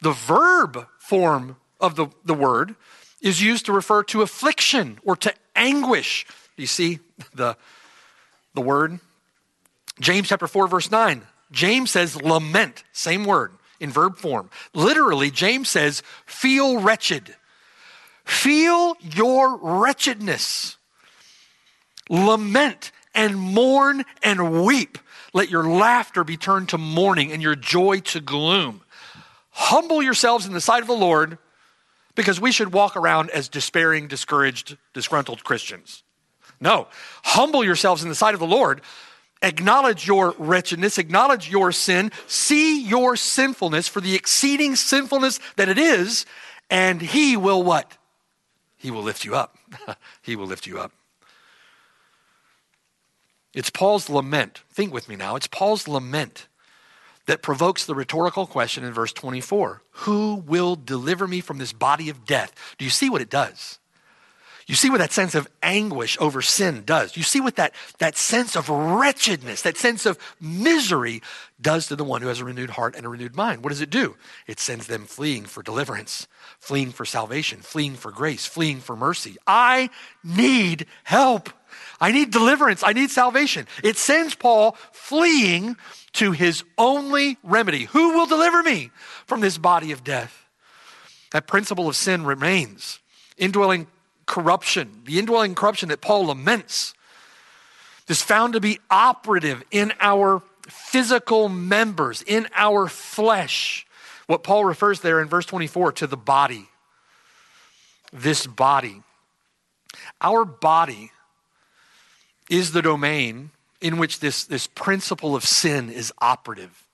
The 0.00 0.12
verb 0.12 0.86
form 0.98 1.56
of 1.80 1.96
the, 1.96 2.08
the 2.24 2.34
word 2.34 2.74
is 3.20 3.42
used 3.42 3.66
to 3.66 3.72
refer 3.72 4.02
to 4.04 4.22
affliction 4.22 4.98
or 5.04 5.16
to 5.16 5.32
anguish. 5.54 6.26
You 6.56 6.66
see 6.66 7.00
the, 7.34 7.56
the 8.54 8.60
word? 8.60 9.00
James 10.00 10.28
chapter 10.28 10.46
4, 10.46 10.66
verse 10.66 10.90
9. 10.90 11.22
James 11.52 11.90
says 11.90 12.20
lament, 12.20 12.82
same 12.92 13.24
word 13.24 13.52
in 13.84 13.90
verb 13.90 14.16
form. 14.16 14.50
Literally, 14.74 15.30
James 15.30 15.68
says, 15.68 16.02
feel 16.26 16.80
wretched. 16.80 17.36
Feel 18.24 18.96
your 19.00 19.56
wretchedness. 19.58 20.76
Lament 22.10 22.90
and 23.14 23.38
mourn 23.38 24.04
and 24.22 24.64
weep. 24.64 24.98
Let 25.32 25.50
your 25.50 25.64
laughter 25.64 26.24
be 26.24 26.36
turned 26.36 26.70
to 26.70 26.78
mourning 26.78 27.30
and 27.30 27.40
your 27.40 27.54
joy 27.54 28.00
to 28.00 28.20
gloom. 28.20 28.82
Humble 29.50 30.02
yourselves 30.02 30.46
in 30.46 30.52
the 30.52 30.60
sight 30.60 30.80
of 30.80 30.88
the 30.88 30.94
Lord 30.94 31.38
because 32.14 32.40
we 32.40 32.52
should 32.52 32.72
walk 32.72 32.96
around 32.96 33.30
as 33.30 33.48
despairing, 33.48 34.08
discouraged, 34.08 34.76
disgruntled 34.92 35.44
Christians. 35.44 36.02
No, 36.60 36.88
humble 37.24 37.64
yourselves 37.64 38.02
in 38.02 38.08
the 38.08 38.14
sight 38.14 38.34
of 38.34 38.40
the 38.40 38.46
Lord 38.46 38.80
acknowledge 39.44 40.06
your 40.06 40.34
wretchedness, 40.38 40.98
acknowledge 40.98 41.50
your 41.50 41.70
sin, 41.72 42.10
see 42.26 42.82
your 42.82 43.16
sinfulness 43.16 43.86
for 43.88 44.00
the 44.00 44.14
exceeding 44.14 44.76
sinfulness 44.76 45.38
that 45.56 45.68
it 45.68 45.78
is, 45.78 46.26
and 46.70 47.00
He 47.00 47.36
will 47.36 47.62
what? 47.62 47.96
He 48.76 48.90
will 48.90 49.02
lift 49.02 49.24
you 49.24 49.34
up. 49.34 49.56
he 50.22 50.36
will 50.36 50.46
lift 50.46 50.66
you 50.66 50.78
up. 50.78 50.92
It's 53.54 53.70
Paul's 53.70 54.10
lament. 54.10 54.60
Think 54.70 54.92
with 54.92 55.08
me 55.08 55.16
now. 55.16 55.36
It's 55.36 55.46
Paul's 55.46 55.88
lament 55.88 56.48
that 57.26 57.40
provokes 57.40 57.86
the 57.86 57.94
rhetorical 57.94 58.46
question 58.46 58.84
in 58.84 58.92
verse 58.92 59.12
24 59.12 59.82
Who 59.90 60.34
will 60.46 60.76
deliver 60.76 61.26
me 61.26 61.40
from 61.40 61.56
this 61.56 61.72
body 61.72 62.10
of 62.10 62.26
death? 62.26 62.52
Do 62.76 62.84
you 62.84 62.90
see 62.90 63.08
what 63.08 63.22
it 63.22 63.30
does? 63.30 63.78
You 64.66 64.74
see 64.74 64.88
what 64.88 64.98
that 64.98 65.12
sense 65.12 65.34
of 65.34 65.48
anguish 65.62 66.16
over 66.20 66.40
sin 66.40 66.84
does. 66.86 67.16
You 67.16 67.22
see 67.22 67.40
what 67.40 67.56
that, 67.56 67.74
that 67.98 68.16
sense 68.16 68.56
of 68.56 68.68
wretchedness, 68.70 69.62
that 69.62 69.76
sense 69.76 70.06
of 70.06 70.18
misery 70.40 71.20
does 71.60 71.88
to 71.88 71.96
the 71.96 72.04
one 72.04 72.22
who 72.22 72.28
has 72.28 72.40
a 72.40 72.44
renewed 72.44 72.70
heart 72.70 72.96
and 72.96 73.04
a 73.04 73.10
renewed 73.10 73.36
mind. 73.36 73.62
What 73.62 73.70
does 73.70 73.82
it 73.82 73.90
do? 73.90 74.16
It 74.46 74.58
sends 74.58 74.86
them 74.86 75.04
fleeing 75.04 75.44
for 75.44 75.62
deliverance, 75.62 76.26
fleeing 76.58 76.92
for 76.92 77.04
salvation, 77.04 77.60
fleeing 77.60 77.94
for 77.94 78.10
grace, 78.10 78.46
fleeing 78.46 78.80
for 78.80 78.96
mercy. 78.96 79.36
I 79.46 79.90
need 80.22 80.86
help. 81.02 81.50
I 82.00 82.12
need 82.12 82.30
deliverance. 82.30 82.82
I 82.82 82.94
need 82.94 83.10
salvation. 83.10 83.66
It 83.82 83.98
sends 83.98 84.34
Paul 84.34 84.76
fleeing 84.92 85.76
to 86.14 86.32
his 86.32 86.64
only 86.78 87.36
remedy. 87.42 87.84
Who 87.84 88.14
will 88.14 88.26
deliver 88.26 88.62
me 88.62 88.90
from 89.26 89.40
this 89.40 89.58
body 89.58 89.92
of 89.92 90.04
death? 90.04 90.46
That 91.32 91.46
principle 91.46 91.88
of 91.88 91.96
sin 91.96 92.24
remains. 92.24 93.00
Indwelling 93.36 93.88
corruption, 94.26 95.02
the 95.04 95.18
indwelling 95.18 95.54
corruption 95.54 95.88
that 95.88 96.00
Paul 96.00 96.26
laments, 96.26 96.94
is 98.08 98.22
found 98.22 98.52
to 98.52 98.60
be 98.60 98.80
operative 98.90 99.62
in 99.70 99.92
our 100.00 100.42
physical 100.68 101.48
members, 101.48 102.22
in 102.22 102.48
our 102.54 102.88
flesh. 102.88 103.86
What 104.26 104.42
Paul 104.42 104.64
refers 104.64 105.00
there 105.00 105.20
in 105.20 105.28
verse 105.28 105.46
24 105.46 105.92
to 105.92 106.06
the 106.06 106.16
body. 106.16 106.68
This 108.12 108.46
body. 108.46 109.02
Our 110.20 110.44
body 110.44 111.10
is 112.48 112.72
the 112.72 112.82
domain 112.82 113.50
in 113.80 113.98
which 113.98 114.20
this, 114.20 114.44
this 114.44 114.66
principle 114.66 115.34
of 115.34 115.44
sin 115.44 115.90
is 115.90 116.12
operative. 116.18 116.84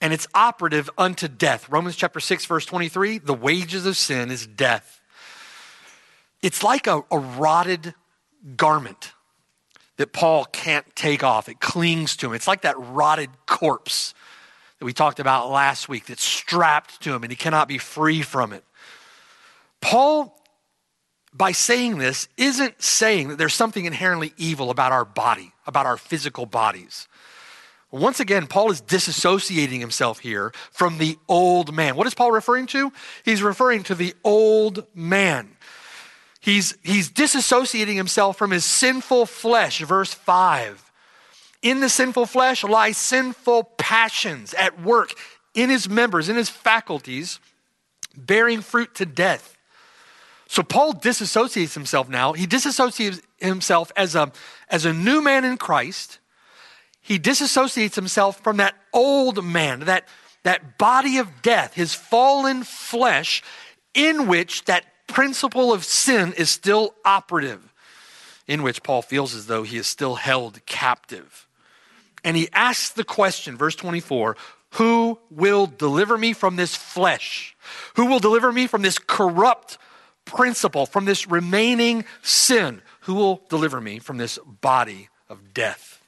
And 0.00 0.12
it's 0.12 0.26
operative 0.34 0.88
unto 0.96 1.28
death. 1.28 1.68
Romans 1.68 1.94
chapter 1.94 2.20
6, 2.20 2.46
verse 2.46 2.66
23 2.66 3.18
the 3.18 3.34
wages 3.34 3.86
of 3.86 3.96
sin 3.96 4.30
is 4.30 4.46
death. 4.46 4.99
It's 6.42 6.62
like 6.62 6.86
a, 6.86 7.02
a 7.10 7.18
rotted 7.18 7.94
garment 8.56 9.12
that 9.96 10.12
Paul 10.12 10.46
can't 10.46 10.86
take 10.96 11.22
off. 11.22 11.48
It 11.48 11.60
clings 11.60 12.16
to 12.16 12.26
him. 12.26 12.32
It's 12.34 12.48
like 12.48 12.62
that 12.62 12.76
rotted 12.78 13.30
corpse 13.46 14.14
that 14.78 14.84
we 14.86 14.94
talked 14.94 15.20
about 15.20 15.50
last 15.50 15.88
week 15.88 16.06
that's 16.06 16.24
strapped 16.24 17.02
to 17.02 17.14
him 17.14 17.22
and 17.22 17.30
he 17.30 17.36
cannot 17.36 17.68
be 17.68 17.76
free 17.76 18.22
from 18.22 18.52
it. 18.52 18.64
Paul, 19.82 20.42
by 21.34 21.52
saying 21.52 21.98
this, 21.98 22.28
isn't 22.38 22.80
saying 22.82 23.28
that 23.28 23.38
there's 23.38 23.54
something 23.54 23.84
inherently 23.84 24.32
evil 24.38 24.70
about 24.70 24.92
our 24.92 25.04
body, 25.04 25.52
about 25.66 25.84
our 25.84 25.98
physical 25.98 26.46
bodies. 26.46 27.06
Once 27.90 28.20
again, 28.20 28.46
Paul 28.46 28.70
is 28.70 28.80
disassociating 28.80 29.80
himself 29.80 30.20
here 30.20 30.52
from 30.70 30.98
the 30.98 31.18
old 31.28 31.74
man. 31.74 31.96
What 31.96 32.06
is 32.06 32.14
Paul 32.14 32.30
referring 32.30 32.66
to? 32.68 32.92
He's 33.24 33.42
referring 33.42 33.82
to 33.84 33.94
the 33.94 34.14
old 34.22 34.86
man. 34.94 35.56
He's, 36.40 36.76
he's 36.82 37.10
disassociating 37.10 37.96
himself 37.96 38.36
from 38.36 38.50
his 38.50 38.64
sinful 38.64 39.26
flesh, 39.26 39.80
verse 39.80 40.14
5. 40.14 40.90
In 41.62 41.80
the 41.80 41.88
sinful 41.88 42.26
flesh 42.26 42.64
lie 42.64 42.92
sinful 42.92 43.64
passions 43.76 44.54
at 44.54 44.80
work 44.80 45.12
in 45.54 45.68
his 45.68 45.88
members, 45.88 46.28
in 46.28 46.36
his 46.36 46.48
faculties, 46.48 47.38
bearing 48.16 48.62
fruit 48.62 48.94
to 48.94 49.06
death. 49.06 49.56
So 50.48 50.62
Paul 50.62 50.94
disassociates 50.94 51.74
himself 51.74 52.08
now. 52.08 52.32
He 52.32 52.46
disassociates 52.46 53.20
himself 53.38 53.92
as 53.94 54.14
a, 54.14 54.32
as 54.68 54.84
a 54.84 54.92
new 54.92 55.22
man 55.22 55.44
in 55.44 55.58
Christ 55.58 56.20
he 57.00 57.18
disassociates 57.18 57.94
himself 57.94 58.40
from 58.40 58.58
that 58.58 58.76
old 58.92 59.44
man, 59.44 59.80
that, 59.80 60.06
that 60.42 60.78
body 60.78 61.18
of 61.18 61.42
death, 61.42 61.74
his 61.74 61.94
fallen 61.94 62.62
flesh, 62.62 63.42
in 63.94 64.28
which 64.28 64.64
that 64.66 64.84
principle 65.12 65.72
of 65.72 65.84
sin 65.84 66.32
is 66.34 66.50
still 66.50 66.94
operative, 67.04 67.72
in 68.46 68.62
which 68.62 68.82
Paul 68.82 69.02
feels 69.02 69.34
as 69.34 69.46
though 69.46 69.62
he 69.62 69.76
is 69.76 69.86
still 69.86 70.16
held 70.16 70.64
captive. 70.66 71.46
And 72.24 72.36
he 72.36 72.48
asks 72.52 72.90
the 72.90 73.04
question, 73.04 73.56
verse 73.56 73.74
24, 73.76 74.36
who 74.74 75.18
will 75.30 75.66
deliver 75.66 76.16
me 76.16 76.32
from 76.32 76.56
this 76.56 76.76
flesh? 76.76 77.56
Who 77.96 78.06
will 78.06 78.20
deliver 78.20 78.52
me 78.52 78.66
from 78.66 78.82
this 78.82 78.98
corrupt 78.98 79.78
principle, 80.24 80.86
from 80.86 81.04
this 81.04 81.26
remaining 81.28 82.04
sin? 82.22 82.82
Who 83.00 83.14
will 83.14 83.42
deliver 83.48 83.80
me 83.80 83.98
from 83.98 84.18
this 84.18 84.38
body 84.60 85.08
of 85.28 85.52
death? 85.52 86.02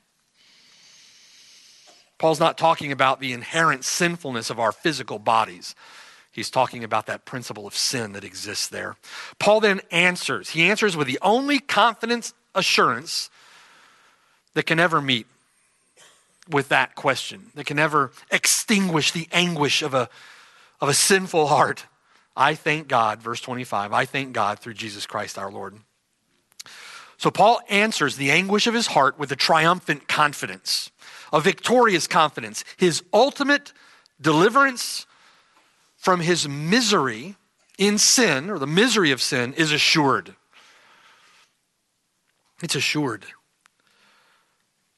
Paul's 2.19 2.39
not 2.39 2.57
talking 2.57 2.93
about 2.93 3.19
the 3.19 3.33
inherent 3.33 3.85
sinfulness 3.85 4.49
of 4.49 4.61
our 4.61 4.71
physical 4.71 5.19
bodies. 5.19 5.75
He's 6.33 6.51
talking 6.51 6.83
about 6.83 7.07
that 7.07 7.25
principle 7.25 7.67
of 7.67 7.77
sin 7.77 8.13
that 8.13 8.25
exists 8.25 8.69
there. 8.69 8.97
Paul 9.39 9.61
then 9.61 9.81
answers. 9.91 10.51
He 10.51 10.63
answers 10.65 10.97
with 10.97 11.07
the 11.07 11.19
only 11.23 11.59
confidence 11.59 12.33
assurance 12.55 13.31
that 14.55 14.65
can 14.65 14.81
ever 14.81 15.01
meet 15.01 15.27
with 16.49 16.69
that 16.71 16.95
question, 16.95 17.51
that 17.55 17.67
can 17.67 17.79
ever 17.79 18.13
extinguish 18.31 19.13
the 19.13 19.29
anguish 19.31 19.83
of 19.83 19.95
a, 19.95 20.09
of 20.81 20.89
a 20.89 20.95
sinful 20.95 21.47
heart. 21.47 21.87
I 22.37 22.55
thank 22.55 22.89
God, 22.89 23.23
verse 23.23 23.41
25, 23.41 23.93
I 23.93 24.07
thank 24.07 24.33
God 24.33 24.59
through 24.59 24.75
Jesus 24.75 25.07
Christ 25.07 25.39
our 25.39 25.53
Lord. 25.53 25.77
So 27.19 27.31
Paul 27.31 27.61
answers 27.69 28.17
the 28.17 28.31
anguish 28.31 28.67
of 28.67 28.75
his 28.75 28.89
heart 28.89 29.19
with 29.19 29.31
a 29.31 29.37
triumphant 29.37 30.09
confidence 30.09 30.91
a 31.33 31.41
victorious 31.41 32.07
confidence. 32.07 32.65
His 32.77 33.03
ultimate 33.13 33.73
deliverance 34.21 35.07
from 36.03 36.19
his 36.19 36.49
misery 36.49 37.37
in 37.79 37.97
sin, 37.97 38.51
or 38.51 38.59
the 38.59 38.67
misery 38.67 39.13
of 39.13 39.23
sin, 39.23 39.53
is 39.53 39.71
assured. 39.71 40.35
It's 42.61 42.75
assured. 42.75 43.25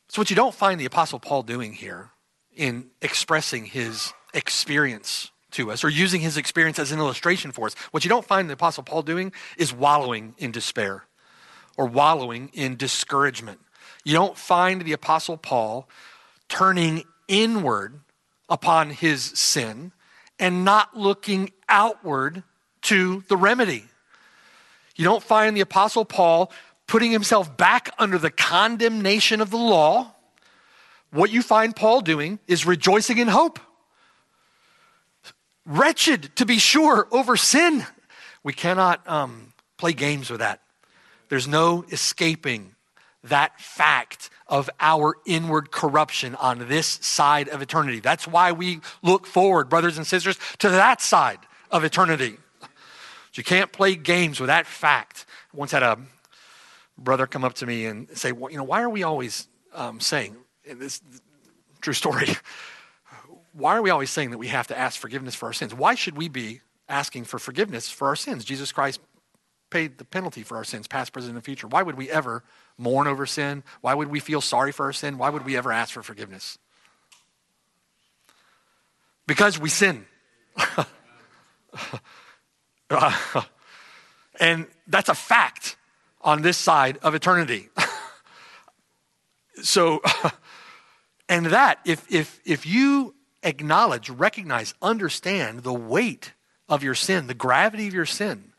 So, 0.08 0.22
what 0.22 0.30
you 0.30 0.36
don't 0.36 0.54
find 0.54 0.80
the 0.80 0.86
Apostle 0.86 1.20
Paul 1.20 1.42
doing 1.42 1.74
here 1.74 2.08
in 2.56 2.86
expressing 3.02 3.66
his 3.66 4.14
experience 4.32 5.30
to 5.50 5.70
us 5.70 5.84
or 5.84 5.90
using 5.90 6.22
his 6.22 6.38
experience 6.38 6.78
as 6.78 6.90
an 6.90 6.98
illustration 6.98 7.52
for 7.52 7.66
us, 7.66 7.74
what 7.90 8.02
you 8.02 8.08
don't 8.08 8.24
find 8.24 8.48
the 8.48 8.54
Apostle 8.54 8.82
Paul 8.82 9.02
doing 9.02 9.30
is 9.58 9.74
wallowing 9.74 10.34
in 10.38 10.52
despair 10.52 11.04
or 11.76 11.84
wallowing 11.84 12.48
in 12.54 12.76
discouragement. 12.76 13.60
You 14.04 14.14
don't 14.14 14.38
find 14.38 14.80
the 14.80 14.92
Apostle 14.94 15.36
Paul 15.36 15.86
turning 16.48 17.04
inward 17.28 18.00
upon 18.48 18.88
his 18.88 19.22
sin 19.22 19.92
and 20.38 20.64
not 20.64 20.96
looking 20.96 21.50
outward 21.68 22.42
to 22.82 23.22
the 23.28 23.36
remedy. 23.36 23.84
You 24.96 25.04
don't 25.04 25.22
find 25.22 25.56
the 25.56 25.60
Apostle 25.60 26.04
Paul 26.04 26.52
putting 26.86 27.10
himself 27.10 27.56
back 27.56 27.90
under 27.98 28.18
the 28.18 28.30
condemnation 28.30 29.40
of 29.40 29.50
the 29.50 29.56
law. 29.56 30.12
What 31.10 31.30
you 31.30 31.42
find 31.42 31.74
Paul 31.74 32.00
doing 32.00 32.38
is 32.46 32.66
rejoicing 32.66 33.18
in 33.18 33.28
hope. 33.28 33.58
Wretched, 35.66 36.36
to 36.36 36.44
be 36.44 36.58
sure, 36.58 37.08
over 37.10 37.36
sin. 37.36 37.86
We 38.42 38.52
cannot 38.52 39.08
um, 39.08 39.52
play 39.78 39.92
games 39.92 40.28
with 40.30 40.40
that. 40.40 40.60
There's 41.28 41.48
no 41.48 41.84
escaping 41.90 42.73
that 43.24 43.60
fact 43.60 44.30
of 44.46 44.68
our 44.80 45.16
inward 45.26 45.70
corruption 45.70 46.34
on 46.36 46.68
this 46.68 46.86
side 46.86 47.48
of 47.48 47.62
eternity. 47.62 48.00
That's 48.00 48.26
why 48.26 48.52
we 48.52 48.80
look 49.02 49.26
forward, 49.26 49.68
brothers 49.68 49.96
and 49.96 50.06
sisters, 50.06 50.38
to 50.58 50.68
that 50.70 51.00
side 51.00 51.38
of 51.70 51.84
eternity. 51.84 52.36
You 53.34 53.42
can't 53.42 53.72
play 53.72 53.96
games 53.96 54.38
with 54.38 54.46
that 54.46 54.66
fact. 54.66 55.26
I 55.52 55.56
once 55.56 55.72
had 55.72 55.82
a 55.82 55.98
brother 56.96 57.26
come 57.26 57.44
up 57.44 57.54
to 57.54 57.66
me 57.66 57.86
and 57.86 58.08
say, 58.16 58.32
well, 58.32 58.50
you 58.50 58.56
know, 58.56 58.64
why 58.64 58.82
are 58.82 58.90
we 58.90 59.02
always 59.02 59.48
um, 59.74 59.98
saying, 59.98 60.36
in 60.64 60.78
this 60.78 61.00
true 61.80 61.94
story, 61.94 62.28
why 63.52 63.76
are 63.76 63.82
we 63.82 63.90
always 63.90 64.10
saying 64.10 64.30
that 64.30 64.38
we 64.38 64.48
have 64.48 64.68
to 64.68 64.78
ask 64.78 65.00
forgiveness 65.00 65.34
for 65.34 65.46
our 65.46 65.52
sins? 65.52 65.74
Why 65.74 65.94
should 65.94 66.16
we 66.16 66.28
be 66.28 66.60
asking 66.88 67.24
for 67.24 67.38
forgiveness 67.38 67.88
for 67.88 68.08
our 68.08 68.16
sins? 68.16 68.44
Jesus 68.44 68.70
Christ 68.70 69.00
paid 69.74 69.98
the 69.98 70.04
penalty 70.04 70.44
for 70.44 70.56
our 70.56 70.62
sins, 70.62 70.86
past, 70.86 71.12
present, 71.12 71.34
and 71.34 71.44
future. 71.44 71.66
Why 71.66 71.82
would 71.82 71.96
we 71.96 72.08
ever 72.08 72.44
mourn 72.78 73.08
over 73.08 73.26
sin? 73.26 73.64
Why 73.80 73.92
would 73.92 74.06
we 74.06 74.20
feel 74.20 74.40
sorry 74.40 74.70
for 74.70 74.86
our 74.86 74.92
sin? 74.92 75.18
Why 75.18 75.30
would 75.30 75.44
we 75.44 75.56
ever 75.56 75.72
ask 75.72 75.92
for 75.92 76.04
forgiveness? 76.04 76.58
Because 79.26 79.58
we 79.58 79.68
sin. 79.68 80.06
and 84.38 84.68
that's 84.86 85.08
a 85.08 85.14
fact 85.14 85.74
on 86.20 86.42
this 86.42 86.56
side 86.56 86.98
of 87.02 87.16
eternity. 87.16 87.68
so, 89.64 90.00
and 91.28 91.46
that, 91.46 91.80
if, 91.84 92.06
if, 92.12 92.40
if 92.44 92.64
you 92.64 93.16
acknowledge, 93.42 94.08
recognize, 94.08 94.72
understand 94.80 95.64
the 95.64 95.74
weight 95.74 96.32
of 96.68 96.84
your 96.84 96.94
sin, 96.94 97.26
the 97.26 97.34
gravity 97.34 97.88
of 97.88 97.94
your 97.94 98.06
sin, 98.06 98.52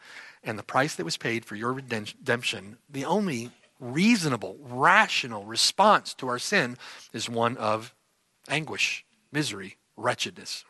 and 0.46 0.58
the 0.58 0.64
price 0.64 0.96
that 0.96 1.04
was 1.04 1.18
paid 1.18 1.44
for 1.44 1.56
your 1.56 1.74
redemption, 1.74 2.78
the 2.90 3.06
only 3.06 3.52
reasonable, 3.80 4.58
rational 4.62 5.44
response 5.44 6.14
to 6.16 6.28
our 6.28 6.40
sin 6.40 6.78
is 7.12 7.30
one 7.30 7.58
of 7.58 7.94
anguish, 8.48 9.04
misery, 9.32 9.78
wretchedness. 9.98 10.64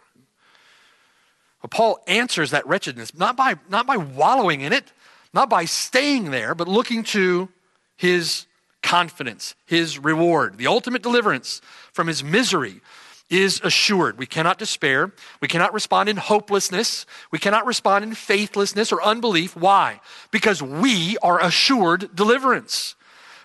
But 1.62 1.72
Paul 1.72 2.00
answers 2.08 2.52
that 2.52 2.66
wretchedness 2.68 3.14
not 3.14 3.36
by, 3.36 3.56
not 3.70 3.86
by 3.86 3.98
wallowing 3.98 4.62
in 4.62 4.74
it, 4.74 4.92
not 5.34 5.50
by 5.50 5.66
staying 5.66 6.32
there, 6.32 6.56
but 6.56 6.68
looking 6.68 7.04
to 7.04 7.50
his 7.96 8.46
confidence, 8.82 9.56
his 9.66 10.00
reward, 10.00 10.58
the 10.58 10.68
ultimate 10.68 11.02
deliverance 11.02 11.62
from 11.92 12.08
his 12.08 12.24
misery 12.24 12.82
is 13.30 13.60
assured. 13.64 14.18
We 14.18 14.26
cannot 14.26 14.60
despair. 14.60 15.12
We 15.42 15.48
cannot 15.48 15.74
respond 15.74 16.10
in 16.10 16.18
hopelessness. 16.18 17.06
We 17.32 17.40
cannot 17.40 17.66
respond 17.66 18.04
in 18.04 18.14
faithlessness 18.14 18.92
or 18.92 19.02
unbelief. 19.02 19.56
Why? 19.56 20.00
Because 20.32 20.62
we 20.62 21.18
are 21.24 21.42
assured 21.42 22.16
deliverance. 22.16 22.96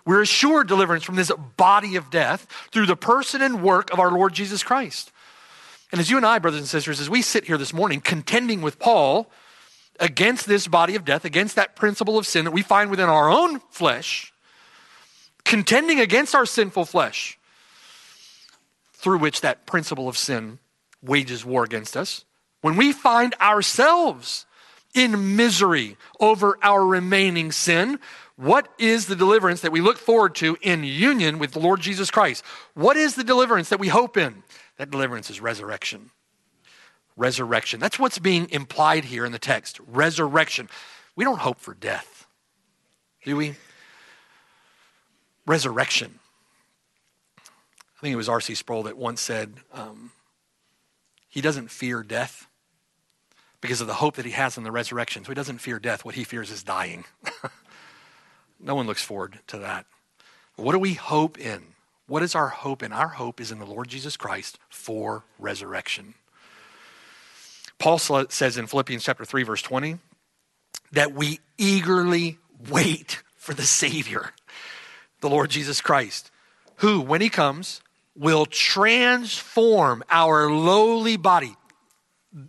We're 0.04 0.22
assured 0.22 0.68
deliverance 0.68 1.04
from 1.04 1.16
this 1.16 1.30
body 1.56 1.96
of 1.96 2.10
death 2.10 2.46
through 2.72 2.86
the 2.86 2.96
person 2.96 3.42
and 3.42 3.62
work 3.62 3.92
of 3.92 4.00
our 4.00 4.10
Lord 4.10 4.32
Jesus 4.32 4.62
Christ. 4.62 5.12
And 5.92 6.00
as 6.00 6.10
you 6.10 6.16
and 6.16 6.26
I, 6.26 6.38
brothers 6.38 6.60
and 6.60 6.68
sisters, 6.68 7.00
as 7.00 7.10
we 7.10 7.22
sit 7.22 7.44
here 7.44 7.58
this 7.58 7.72
morning 7.72 8.00
contending 8.00 8.62
with 8.62 8.78
Paul 8.78 9.30
against 9.98 10.46
this 10.46 10.68
body 10.68 10.94
of 10.94 11.04
death, 11.04 11.24
against 11.24 11.56
that 11.56 11.76
principle 11.76 12.16
of 12.16 12.26
sin 12.26 12.44
that 12.44 12.52
we 12.52 12.62
find 12.62 12.90
within 12.90 13.08
our 13.08 13.30
own 13.30 13.60
flesh, 13.70 14.32
contending 15.44 16.00
against 16.00 16.34
our 16.34 16.46
sinful 16.46 16.84
flesh, 16.84 17.38
through 19.00 19.18
which 19.18 19.40
that 19.40 19.66
principle 19.66 20.08
of 20.08 20.18
sin 20.18 20.58
wages 21.02 21.44
war 21.44 21.64
against 21.64 21.96
us, 21.96 22.24
when 22.60 22.76
we 22.76 22.92
find 22.92 23.34
ourselves 23.40 24.44
in 24.94 25.36
misery 25.36 25.96
over 26.20 26.58
our 26.62 26.84
remaining 26.84 27.50
sin, 27.50 27.98
what 28.36 28.68
is 28.78 29.06
the 29.06 29.16
deliverance 29.16 29.62
that 29.62 29.72
we 29.72 29.80
look 29.80 29.96
forward 29.96 30.34
to 30.36 30.58
in 30.60 30.84
union 30.84 31.38
with 31.38 31.52
the 31.52 31.60
Lord 31.60 31.80
Jesus 31.80 32.10
Christ? 32.10 32.44
What 32.74 32.98
is 32.98 33.14
the 33.14 33.24
deliverance 33.24 33.70
that 33.70 33.80
we 33.80 33.88
hope 33.88 34.18
in? 34.18 34.42
That 34.76 34.90
deliverance 34.90 35.30
is 35.30 35.40
resurrection. 35.40 36.10
Resurrection. 37.16 37.80
That's 37.80 37.98
what's 37.98 38.18
being 38.18 38.50
implied 38.50 39.06
here 39.06 39.24
in 39.24 39.32
the 39.32 39.38
text. 39.38 39.80
Resurrection. 39.86 40.68
We 41.16 41.24
don't 41.24 41.40
hope 41.40 41.58
for 41.58 41.72
death. 41.72 42.26
do 43.24 43.36
we? 43.36 43.54
Resurrection. 45.46 46.19
I 48.00 48.02
think 48.02 48.14
it 48.14 48.16
was 48.16 48.30
R.C. 48.30 48.54
Sproul 48.54 48.84
that 48.84 48.96
once 48.96 49.20
said 49.20 49.56
um, 49.74 50.10
he 51.28 51.42
doesn't 51.42 51.70
fear 51.70 52.02
death 52.02 52.46
because 53.60 53.82
of 53.82 53.86
the 53.86 53.94
hope 53.94 54.16
that 54.16 54.24
he 54.24 54.30
has 54.30 54.56
in 54.56 54.64
the 54.64 54.72
resurrection. 54.72 55.22
So 55.22 55.30
he 55.30 55.34
doesn't 55.34 55.58
fear 55.58 55.78
death. 55.78 56.02
What 56.02 56.14
he 56.14 56.24
fears 56.24 56.50
is 56.50 56.62
dying. 56.62 57.04
no 58.60 58.74
one 58.74 58.86
looks 58.86 59.02
forward 59.02 59.40
to 59.48 59.58
that. 59.58 59.84
What 60.56 60.72
do 60.72 60.78
we 60.78 60.94
hope 60.94 61.38
in? 61.38 61.62
What 62.06 62.22
is 62.22 62.34
our 62.34 62.48
hope 62.48 62.82
in? 62.82 62.90
Our 62.90 63.08
hope 63.08 63.38
is 63.38 63.52
in 63.52 63.58
the 63.58 63.66
Lord 63.66 63.88
Jesus 63.88 64.16
Christ 64.16 64.58
for 64.70 65.24
resurrection. 65.38 66.14
Paul 67.78 67.98
says 67.98 68.56
in 68.56 68.66
Philippians 68.66 69.04
chapter 69.04 69.26
3 69.26 69.42
verse 69.42 69.60
20 69.60 69.98
that 70.92 71.12
we 71.12 71.40
eagerly 71.58 72.38
wait 72.70 73.22
for 73.36 73.52
the 73.52 73.64
savior, 73.64 74.32
the 75.20 75.28
Lord 75.28 75.50
Jesus 75.50 75.82
Christ, 75.82 76.30
who 76.76 77.02
when 77.02 77.20
he 77.20 77.28
comes 77.28 77.82
will 78.16 78.46
transform 78.46 80.02
our 80.10 80.50
lowly 80.50 81.16
body, 81.16 81.56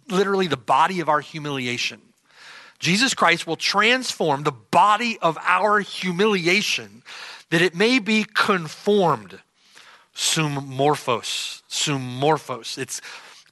literally 0.10 0.47
the 0.47 0.58
body 0.58 1.00
of 1.00 1.10
our 1.10 1.19
humiliation. 1.21 2.02
Jesus 2.80 3.13
Christ 3.13 3.45
will 3.45 3.56
transform 3.56 4.43
the 4.43 4.52
body 4.52 5.19
of 5.21 5.38
our 5.41 5.80
humiliation 5.80 7.04
that 7.52 7.62
it 7.62 7.76
may 7.76 8.00
be 8.00 8.24
conformed. 8.24 9.39
Sum 10.13 10.56
morphos, 10.71 11.62
sum 11.67 12.19
morphos. 12.19 12.78
It's 12.78 13.02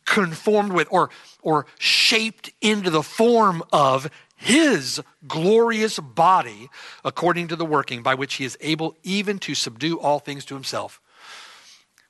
conformed 0.06 0.74
with 0.74 0.88
or, 0.90 1.12
or 1.42 1.68
shaped 1.78 2.52
into 2.60 2.90
the 2.90 3.04
form 3.04 3.62
of 3.72 4.10
his 4.36 5.02
glorious 5.28 6.00
body 6.00 6.70
according 7.06 7.50
to 7.50 7.56
the 7.56 7.66
working 7.66 8.02
by 8.02 8.16
which 8.16 8.36
he 8.36 8.46
is 8.46 8.58
able 8.62 8.98
even 9.04 9.38
to 9.38 9.54
subdue 9.54 10.00
all 10.00 10.20
things 10.20 10.44
to 10.46 10.56
himself. 10.56 11.00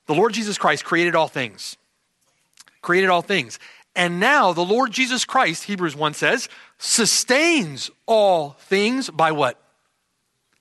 The 0.09 0.15
Lord 0.15 0.33
Jesus 0.33 0.57
Christ 0.57 0.83
created 0.85 1.13
all 1.13 1.27
things. 1.27 1.77
Created 2.81 3.11
all 3.11 3.21
things. 3.21 3.59
And 3.95 4.19
now 4.19 4.53
the 4.53 4.65
Lord 4.65 4.91
Jesus 4.91 5.23
Christ, 5.23 5.65
Hebrews 5.65 5.95
1 5.95 6.15
says, 6.15 6.49
sustains 6.79 7.91
all 8.07 8.57
things 8.61 9.11
by 9.11 9.31
what? 9.31 9.61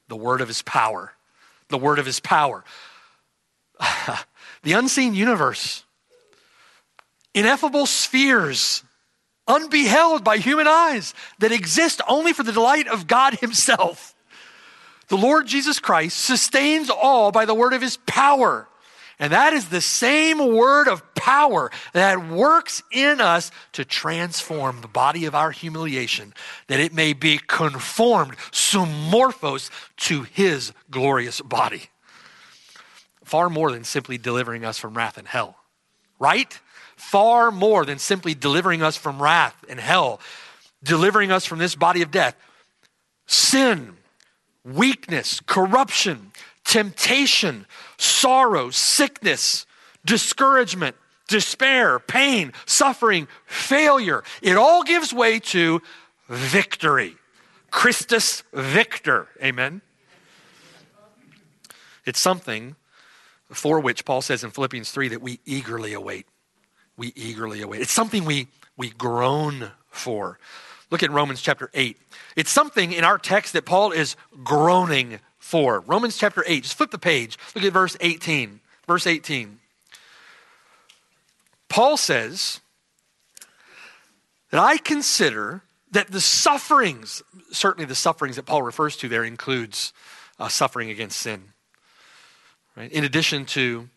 The 0.08 0.16
word 0.16 0.42
of 0.42 0.48
his 0.48 0.61
power. 0.61 1.14
The 1.70 1.78
word 1.78 1.98
of 1.98 2.04
his 2.04 2.20
power. 2.20 2.62
the 4.62 4.74
unseen 4.74 5.14
universe 5.14 5.82
ineffable 7.32 7.87
spheres, 7.87 8.82
unbeheld 9.46 10.24
by 10.24 10.37
human 10.37 10.68
eyes, 10.68 11.14
that 11.38 11.52
exist 11.52 12.02
only 12.06 12.34
for 12.34 12.42
the 12.42 12.52
delight 12.52 12.87
of 12.87 13.06
God 13.06 13.32
Himself. 13.37 14.14
The 15.08 15.16
Lord 15.16 15.46
Jesus 15.46 15.78
Christ 15.78 16.18
sustains 16.18 16.90
all 16.90 17.32
by 17.32 17.46
the 17.46 17.54
word 17.54 17.72
of 17.72 17.80
His 17.80 17.96
power. 18.04 18.68
And 19.18 19.33
that 19.33 19.52
is 19.52 19.68
the 19.68 19.81
same 19.81 20.38
word 20.54 20.87
of 20.88 21.14
power 21.14 21.70
that 21.92 22.28
works 22.28 22.83
in 22.92 23.20
us 23.20 23.50
to 23.72 23.85
transform 23.85 24.81
the 24.81 24.88
body 24.88 25.24
of 25.24 25.35
our 25.35 25.50
humiliation, 25.50 26.33
that 26.68 26.81
it 26.81 26.94
may 26.94 27.12
be 27.12 27.38
conformed, 27.46 28.37
sumorphos, 28.52 29.70
to 29.96 30.22
his 30.22 30.72
glorious 30.90 31.40
body. 31.40 31.90
Far 33.24 33.50
more 33.50 33.72
than 33.72 33.85
simply 33.85 34.18
delivering 34.18 34.64
us 34.64 34.78
from 34.78 34.96
wrath 34.96 35.18
and 35.18 35.28
hell. 35.28 35.57
Right? 36.20 36.59
far 36.98 37.50
more 37.50 37.85
than 37.85 37.98
simply 37.98 38.35
delivering 38.35 38.83
us 38.83 38.96
from 38.96 39.22
wrath 39.22 39.64
and 39.68 39.78
hell, 39.78 40.20
delivering 40.83 41.31
us 41.31 41.44
from 41.44 41.59
this 41.59 41.74
body 41.74 42.02
of 42.02 42.11
death. 42.11 42.37
Sin, 43.26 43.96
weakness, 44.64 45.40
corruption, 45.46 46.33
temptation, 46.68 47.66
sorrow, 47.96 48.70
sickness, 48.70 49.66
discouragement, 50.04 50.94
despair, 51.26 51.98
pain, 51.98 52.52
suffering, 52.64 53.26
failure. 53.46 54.22
It 54.40 54.57
all 54.57 54.85
gives 54.85 55.12
way 55.12 55.40
to 55.40 55.83
victory. 56.28 57.16
Christus 57.70 58.44
victor. 58.52 59.28
Amen. 59.42 59.83
It's 62.07 62.20
something 62.20 62.76
for 63.50 63.81
which 63.81 64.04
Paul 64.04 64.22
says 64.22 64.44
in 64.44 64.50
Philippians 64.50 64.90
3 64.90 65.09
that 65.09 65.20
we 65.20 65.40
eagerly 65.44 65.92
await 65.92 66.26
we 66.98 67.12
eagerly 67.14 67.62
await. 67.62 67.81
It's 67.81 67.92
something 67.92 68.24
we, 68.24 68.48
we 68.76 68.90
groan 68.90 69.70
for. 69.88 70.38
Look 70.90 71.02
at 71.02 71.11
Romans 71.11 71.40
chapter 71.40 71.70
8. 71.72 71.96
It's 72.37 72.50
something 72.50 72.92
in 72.92 73.04
our 73.04 73.18
text 73.18 73.52
that 73.54 73.64
Paul 73.64 73.92
is 73.92 74.16
groaning 74.42 75.20
for. 75.38 75.81
Romans 75.81 76.16
chapter 76.16 76.44
8. 76.46 76.62
Just 76.62 76.77
flip 76.77 76.90
the 76.90 76.98
page. 76.98 77.38
Look 77.55 77.64
at 77.64 77.72
verse 77.72 77.96
18. 78.01 78.61
Verse 78.87 79.07
18. 79.07 79.59
Paul 81.68 81.96
says 81.96 82.61
that 84.51 84.61
I 84.61 84.79
consider 84.79 85.62
that 85.90 86.11
the 86.11 86.20
sufferings, 86.20 87.22
certainly 87.51 87.87
the 87.87 87.94
sufferings 87.94 88.37
that 88.37 88.46
Paul 88.46 88.62
refers 88.62 88.96
to 88.98 89.09
there 89.09 89.24
includes 89.24 89.92
uh, 90.38 90.48
suffering 90.48 90.90
against 90.90 91.18
sin. 91.18 91.42
Right? 92.77 92.90
In 92.92 93.05
addition 93.05 93.44
to 93.46 93.88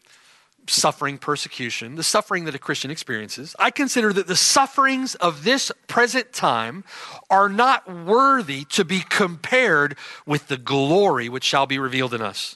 suffering, 0.68 1.18
persecution, 1.18 1.96
the 1.96 2.04
suffering 2.04 2.46
that 2.46 2.56
a 2.56 2.60
Christian 2.60 2.92
experiences, 2.92 3.56
I 3.60 3.72
consider 3.72 4.14
that 4.14 4.28
the 4.28 4.36
sufferings 4.36 5.16
of 5.16 5.44
this 5.44 5.72
present 5.88 6.34
time 6.34 6.84
are 7.30 7.50
not 7.50 7.92
worthy 7.92 8.66
to 8.66 8.86
be 8.86 9.02
compared 9.10 9.98
with 10.26 10.48
the 10.48 10.58
glory 10.58 11.30
which 11.30 11.44
shall 11.44 11.66
be 11.66 11.80
revealed 11.80 12.14
in 12.14 12.22
us. 12.22 12.56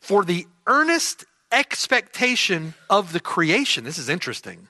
For 0.00 0.24
the 0.24 0.46
earnest 0.66 1.24
expectation 1.50 2.74
of 2.90 3.12
the 3.12 3.20
creation, 3.20 3.84
this 3.84 3.98
is 3.98 4.08
interesting. 4.08 4.68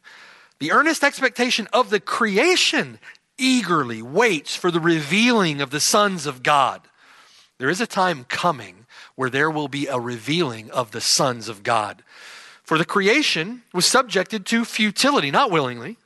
The 0.58 0.72
earnest 0.72 1.04
expectation 1.04 1.68
of 1.72 1.90
the 1.90 2.00
creation 2.00 2.98
eagerly 3.38 4.02
waits 4.02 4.56
for 4.56 4.70
the 4.70 4.80
revealing 4.80 5.60
of 5.60 5.70
the 5.70 5.80
sons 5.80 6.26
of 6.26 6.42
God. 6.42 6.82
There 7.58 7.70
is 7.70 7.80
a 7.80 7.86
time 7.86 8.24
coming 8.24 8.86
where 9.14 9.30
there 9.30 9.50
will 9.50 9.68
be 9.68 9.86
a 9.86 9.98
revealing 9.98 10.70
of 10.70 10.92
the 10.92 11.00
sons 11.00 11.48
of 11.48 11.62
God. 11.62 12.02
For 12.68 12.76
the 12.76 12.84
creation 12.84 13.62
was 13.72 13.86
subjected 13.86 14.44
to 14.44 14.62
futility, 14.66 15.30
not 15.30 15.50
willingly, 15.50 15.96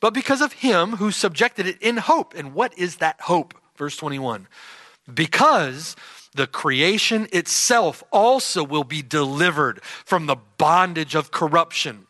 but 0.00 0.14
because 0.14 0.40
of 0.40 0.54
him 0.54 0.92
who 0.92 1.10
subjected 1.10 1.66
it 1.66 1.76
in 1.82 1.98
hope. 1.98 2.32
And 2.34 2.54
what 2.54 2.72
is 2.78 2.96
that 2.96 3.20
hope? 3.20 3.52
Verse 3.76 3.94
21. 3.94 4.48
Because 5.12 5.96
the 6.34 6.46
creation 6.46 7.28
itself 7.30 8.02
also 8.10 8.64
will 8.64 8.84
be 8.84 9.02
delivered 9.02 9.82
from 9.82 10.24
the 10.24 10.38
bondage 10.56 11.14
of 11.14 11.30
corruption, 11.30 12.06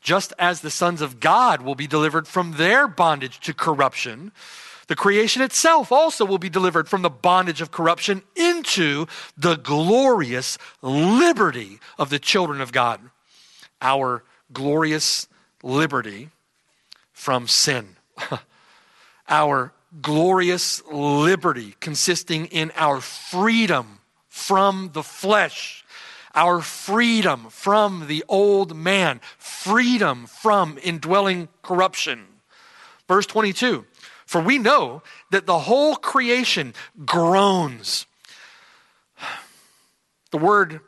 just 0.00 0.32
as 0.36 0.62
the 0.62 0.68
sons 0.68 1.00
of 1.00 1.20
God 1.20 1.62
will 1.62 1.76
be 1.76 1.86
delivered 1.86 2.26
from 2.26 2.54
their 2.54 2.88
bondage 2.88 3.38
to 3.42 3.54
corruption. 3.54 4.32
The 4.86 4.96
creation 4.96 5.42
itself 5.42 5.90
also 5.90 6.24
will 6.24 6.38
be 6.38 6.50
delivered 6.50 6.88
from 6.88 7.02
the 7.02 7.10
bondage 7.10 7.60
of 7.60 7.70
corruption 7.70 8.22
into 8.36 9.06
the 9.36 9.56
glorious 9.56 10.58
liberty 10.82 11.80
of 11.98 12.10
the 12.10 12.18
children 12.18 12.60
of 12.60 12.72
God. 12.72 13.00
Our 13.80 14.24
glorious 14.52 15.26
liberty 15.62 16.30
from 17.12 17.48
sin. 17.48 17.96
our 19.28 19.72
glorious 20.02 20.82
liberty 20.90 21.76
consisting 21.80 22.46
in 22.46 22.72
our 22.76 23.00
freedom 23.00 24.00
from 24.28 24.90
the 24.92 25.02
flesh, 25.02 25.84
our 26.34 26.60
freedom 26.60 27.46
from 27.48 28.06
the 28.08 28.24
old 28.28 28.76
man, 28.76 29.20
freedom 29.38 30.26
from 30.26 30.78
indwelling 30.82 31.48
corruption. 31.62 32.26
Verse 33.08 33.26
22 33.26 33.84
for 34.26 34.40
we 34.40 34.58
know 34.58 35.02
that 35.30 35.46
the 35.46 35.60
whole 35.60 35.96
creation 35.96 36.74
groans. 37.04 38.06
The 40.30 40.38
word 40.38 40.80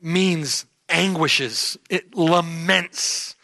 means 0.00 0.66
anguishes, 0.88 1.76
it 1.90 2.14
laments, 2.14 3.34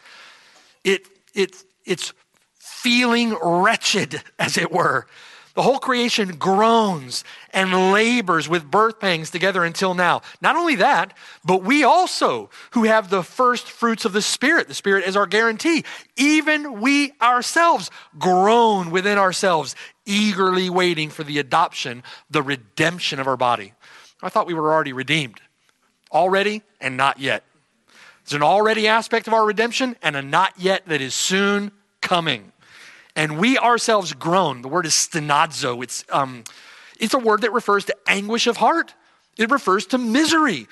it, 0.85 1.07
it, 1.35 1.57
it's 1.85 2.13
feeling 2.59 3.37
wretched, 3.43 4.23
as 4.39 4.57
it 4.57 4.73
were. 4.73 5.07
The 5.55 5.63
whole 5.63 5.79
creation 5.79 6.37
groans 6.37 7.25
and 7.51 7.93
labors 7.93 8.49
with 8.49 8.71
birth 8.71 9.01
pangs 9.01 9.31
together 9.31 9.65
until 9.65 9.93
now. 9.93 10.23
Not 10.41 10.57
only 10.57 10.77
that, 10.77 11.15
but 11.45 11.63
we 11.63 11.85
also, 11.85 12.49
who 12.71 12.85
have 12.85 13.11
the 13.11 13.23
first 13.23 13.69
fruits 13.69 14.07
of 14.07 14.15
the 14.15 14.23
Spirit, 14.23 14.69
the 14.69 14.75
Spirit 14.75 15.05
is 15.05 15.15
our 15.15 15.27
guarantee, 15.27 15.85
even 16.17 16.81
we 16.81 17.13
ourselves 17.21 17.91
groan 18.19 18.91
within 18.91 19.19
ourselves, 19.19 19.77
eagerly 20.07 20.71
waiting 20.71 21.11
for 21.11 21.23
the 21.23 21.39
adoption, 21.39 22.03
the 22.31 22.43
redemption 22.43 23.21
of 23.21 23.27
our 23.27 23.37
body. 23.37 23.75
I 24.23 24.31
thought 24.31 24.47
we 24.47 24.55
were 24.55 24.73
already 24.73 24.95
redeemed. 24.95 25.41
Already 26.11 26.63
and 26.81 26.97
not 26.97 27.19
yet. 27.19 27.45
There's 28.25 28.35
an 28.35 28.43
already 28.43 28.89
aspect 28.89 29.27
of 29.27 29.35
our 29.35 29.45
redemption 29.45 29.97
and 30.03 30.17
a 30.17 30.23
not 30.23 30.55
yet 30.57 30.87
that 30.87 31.01
is 31.01 31.13
soon 31.13 31.73
coming 32.01 32.52
and 33.15 33.39
we 33.39 33.59
ourselves 33.59 34.13
groan. 34.13 34.63
The 34.63 34.69
word 34.69 34.87
is 34.87 34.95
stenazo. 34.95 35.83
It's, 35.83 36.05
um, 36.11 36.45
It's 36.99 37.15
a 37.15 37.19
word 37.19 37.43
that 37.43 37.53
refers 37.53 37.85
to 37.87 37.97
anguish 38.07 38.47
of 38.47 38.59
heart, 38.59 38.95
it 39.37 39.51
refers 39.51 39.87
to 39.87 39.99
misery. 39.99 40.69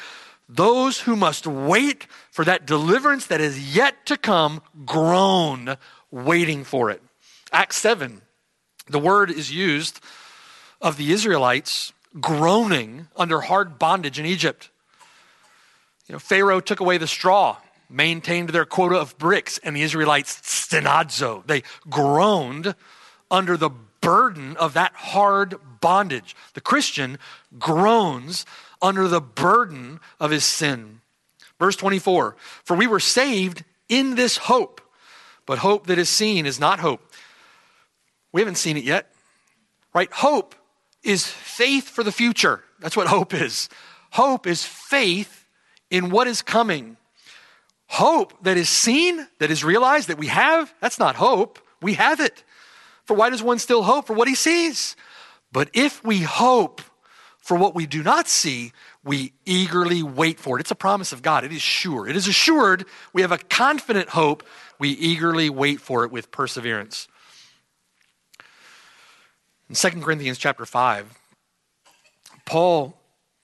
Those 0.48 1.00
who 1.00 1.14
must 1.14 1.46
wait 1.46 2.08
for 2.32 2.44
that 2.44 2.66
deliverance 2.66 3.26
that 3.26 3.40
is 3.40 3.76
yet 3.76 4.04
to 4.06 4.16
come 4.16 4.62
groan, 4.84 5.76
waiting 6.10 6.64
for 6.64 6.90
it. 6.90 7.00
Acts 7.52 7.76
7, 7.76 8.20
the 8.88 8.98
word 8.98 9.30
is 9.30 9.52
used 9.52 10.00
of 10.80 10.96
the 10.96 11.12
Israelites 11.12 11.92
groaning 12.20 13.06
under 13.16 13.40
hard 13.42 13.78
bondage 13.78 14.18
in 14.18 14.26
Egypt. 14.26 14.70
You 16.08 16.14
know, 16.14 16.18
Pharaoh 16.18 16.60
took 16.60 16.80
away 16.80 16.98
the 16.98 17.06
straw, 17.06 17.56
maintained 17.90 18.50
their 18.50 18.64
quota 18.64 18.96
of 18.96 19.18
bricks, 19.18 19.58
and 19.58 19.76
the 19.76 19.82
Israelites 19.82 20.40
stenadzo. 20.42 21.46
They 21.46 21.62
groaned 21.88 22.74
under 23.30 23.56
the 23.56 23.70
burden 24.00 24.56
of 24.56 24.74
that 24.74 24.92
hard 24.94 25.56
bondage. 25.80 26.36
The 26.54 26.60
Christian 26.60 27.18
groans 27.58 28.46
under 28.80 29.08
the 29.08 29.20
burden 29.20 30.00
of 30.18 30.30
his 30.30 30.44
sin. 30.44 31.00
Verse 31.58 31.76
24 31.76 32.36
For 32.64 32.76
we 32.76 32.86
were 32.86 33.00
saved 33.00 33.64
in 33.88 34.14
this 34.14 34.36
hope, 34.36 34.80
but 35.46 35.58
hope 35.58 35.86
that 35.88 35.98
is 35.98 36.08
seen 36.08 36.46
is 36.46 36.58
not 36.58 36.80
hope. 36.80 37.02
We 38.32 38.40
haven't 38.40 38.56
seen 38.56 38.76
it 38.76 38.84
yet, 38.84 39.12
right? 39.92 40.10
Hope 40.12 40.54
is 41.02 41.26
faith 41.26 41.88
for 41.88 42.04
the 42.04 42.12
future. 42.12 42.62
That's 42.78 42.96
what 42.96 43.08
hope 43.08 43.34
is. 43.34 43.68
Hope 44.12 44.46
is 44.46 44.64
faith 44.64 45.46
in 45.90 46.10
what 46.10 46.26
is 46.26 46.42
coming. 46.42 46.96
Hope 47.90 48.44
that 48.44 48.56
is 48.56 48.68
seen, 48.68 49.26
that 49.40 49.50
is 49.50 49.64
realized, 49.64 50.06
that 50.08 50.16
we 50.16 50.28
have, 50.28 50.72
that's 50.80 51.00
not 51.00 51.16
hope. 51.16 51.58
We 51.82 51.94
have 51.94 52.20
it. 52.20 52.44
For 53.04 53.14
why 53.14 53.30
does 53.30 53.42
one 53.42 53.58
still 53.58 53.82
hope 53.82 54.06
for 54.06 54.12
what 54.12 54.28
he 54.28 54.36
sees? 54.36 54.94
But 55.50 55.70
if 55.72 56.04
we 56.04 56.20
hope 56.20 56.82
for 57.38 57.56
what 57.56 57.74
we 57.74 57.86
do 57.86 58.04
not 58.04 58.28
see, 58.28 58.70
we 59.02 59.32
eagerly 59.44 60.04
wait 60.04 60.38
for 60.38 60.56
it. 60.56 60.60
It's 60.60 60.70
a 60.70 60.76
promise 60.76 61.12
of 61.12 61.20
God. 61.20 61.42
It 61.42 61.50
is 61.50 61.62
sure. 61.62 62.06
It 62.06 62.14
is 62.14 62.28
assured. 62.28 62.84
We 63.12 63.22
have 63.22 63.32
a 63.32 63.38
confident 63.38 64.10
hope. 64.10 64.44
We 64.78 64.90
eagerly 64.90 65.50
wait 65.50 65.80
for 65.80 66.04
it 66.04 66.12
with 66.12 66.30
perseverance. 66.30 67.08
In 69.68 69.74
2 69.74 69.90
Corinthians 70.00 70.38
chapter 70.38 70.64
5, 70.64 71.12
Paul 72.44 72.96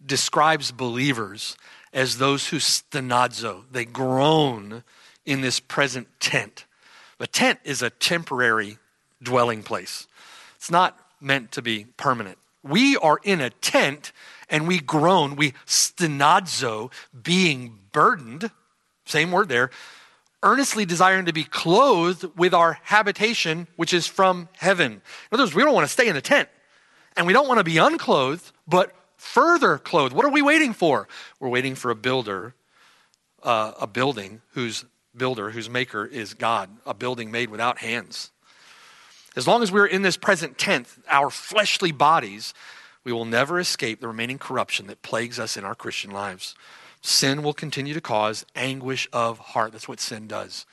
describes 0.05 0.71
believers 0.71 1.57
as 1.97 2.19
those 2.19 2.49
who 2.49 2.59
stenadzo, 2.59 3.65
they 3.73 3.87
groan 3.87 4.85
in 5.25 5.41
this 5.41 5.59
present 5.59 6.07
tent. 6.21 6.67
A 7.19 7.27
tent 7.27 7.59
is 7.65 7.81
a 7.81 7.89
temporary 7.89 8.77
dwelling 9.23 9.63
place. 9.63 10.07
It's 10.57 10.71
not 10.71 10.99
meant 11.23 11.53
to 11.53 11.63
be 11.63 11.87
permanent. 11.97 12.37
We 12.63 12.99
are 12.99 13.19
in 13.25 13.41
a 13.41 13.49
tent 13.49 14.13
and 14.51 14.69
we 14.69 14.79
groan, 14.79 15.37
we 15.37 15.53
stenadzo, 15.67 16.93
being 17.21 17.79
burdened, 17.93 18.51
same 19.07 19.33
word 19.33 19.49
there, 19.49 19.71
earnestly 20.43 20.85
desiring 20.85 21.25
to 21.25 21.33
be 21.33 21.45
clothed 21.45 22.27
with 22.37 22.53
our 22.53 22.79
habitation, 22.83 23.69
which 23.77 23.95
is 23.95 24.07
from 24.07 24.51
heaven. 24.59 24.93
In 24.93 25.01
other 25.33 25.45
words, 25.45 25.55
we 25.55 25.63
don't 25.63 25.75
want 25.75 25.87
to 25.87 25.93
stay 25.93 26.09
in 26.09 26.15
the 26.15 26.21
tent 26.21 26.51
and 27.17 27.27
we 27.27 27.33
don't 27.33 27.49
want 27.49 27.59
to 27.59 27.65
be 27.65 27.79
unclothed, 27.79 28.53
but 28.69 28.95
further 29.17 29.79
clothed. 29.79 30.15
What 30.15 30.25
are 30.25 30.31
we 30.31 30.43
waiting 30.43 30.73
for? 30.73 31.09
We're 31.41 31.49
waiting 31.49 31.75
for 31.75 31.91
a 31.91 31.95
builder, 31.95 32.55
uh, 33.43 33.73
a 33.81 33.87
building 33.87 34.41
whose 34.53 34.85
builder, 35.17 35.51
whose 35.51 35.71
maker 35.71 36.05
is 36.05 36.35
God, 36.35 36.71
a 36.85 36.95
building 36.95 37.31
made 37.31 37.51
without 37.51 37.79
hands. 37.79 38.31
As 39.35 39.47
long 39.47 39.63
as 39.63 39.71
we're 39.71 39.87
in 39.87 40.03
this 40.03 40.17
present 40.17 40.59
tent, 40.59 40.89
our 41.09 41.31
fleshly 41.31 41.93
bodies, 41.93 42.55
we 43.05 43.13
will 43.13 43.25
never 43.25 43.61
escape 43.61 44.01
the 44.01 44.09
remaining 44.09 44.39
corruption 44.39 44.87
that 44.87 45.03
plagues 45.03 45.39
us 45.39 45.57
in 45.57 45.65
our 45.65 45.75
Christian 45.75 46.11
lives. 46.11 46.55
Sin 47.03 47.43
will 47.43 47.53
continue 47.53 47.95
to 47.95 48.01
cause 48.01 48.45
anguish 48.57 49.09
of 49.13 49.39
heart. 49.39 49.73
That's 49.73 49.89
what 49.89 50.01
sin 50.01 50.27
does. 50.27 50.67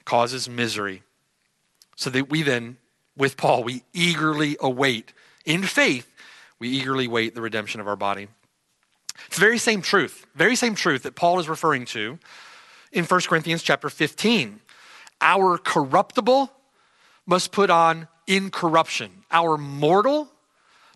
It 0.00 0.04
causes 0.04 0.48
misery. 0.48 1.02
So 1.96 2.10
that 2.10 2.28
we 2.28 2.42
then, 2.42 2.76
with 3.16 3.36
Paul, 3.36 3.64
we 3.64 3.84
eagerly 3.92 4.56
await, 4.60 5.12
in 5.44 5.62
faith, 5.62 6.11
we 6.62 6.68
eagerly 6.68 7.08
wait 7.08 7.34
the 7.34 7.40
redemption 7.40 7.80
of 7.80 7.88
our 7.88 7.96
body. 7.96 8.28
It's 9.26 9.34
the 9.34 9.40
very 9.40 9.58
same 9.58 9.82
truth, 9.82 10.28
very 10.36 10.54
same 10.54 10.76
truth 10.76 11.02
that 11.02 11.16
Paul 11.16 11.40
is 11.40 11.48
referring 11.48 11.86
to 11.86 12.20
in 12.92 13.04
1 13.04 13.20
Corinthians 13.22 13.64
chapter 13.64 13.90
15. 13.90 14.60
Our 15.20 15.58
corruptible 15.58 16.52
must 17.26 17.50
put 17.50 17.68
on 17.68 18.06
incorruption. 18.28 19.10
Our 19.32 19.58
mortal 19.58 20.30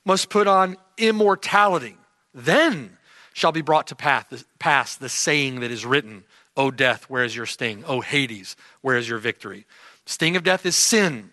must 0.04 0.30
put 0.30 0.46
on 0.46 0.76
immortality. 0.98 1.96
Then 2.32 2.96
shall 3.32 3.50
be 3.50 3.60
brought 3.60 3.88
to 3.88 3.96
pass 3.96 4.96
the 4.96 5.08
saying 5.08 5.58
that 5.60 5.72
is 5.72 5.84
written, 5.84 6.22
O 6.56 6.70
death, 6.70 7.10
where 7.10 7.24
is 7.24 7.34
your 7.34 7.44
sting? 7.44 7.82
O 7.88 8.02
Hades, 8.02 8.54
where 8.82 8.96
is 8.96 9.08
your 9.08 9.18
victory? 9.18 9.66
Sting 10.04 10.36
of 10.36 10.44
death 10.44 10.64
is 10.64 10.76
sin. 10.76 11.30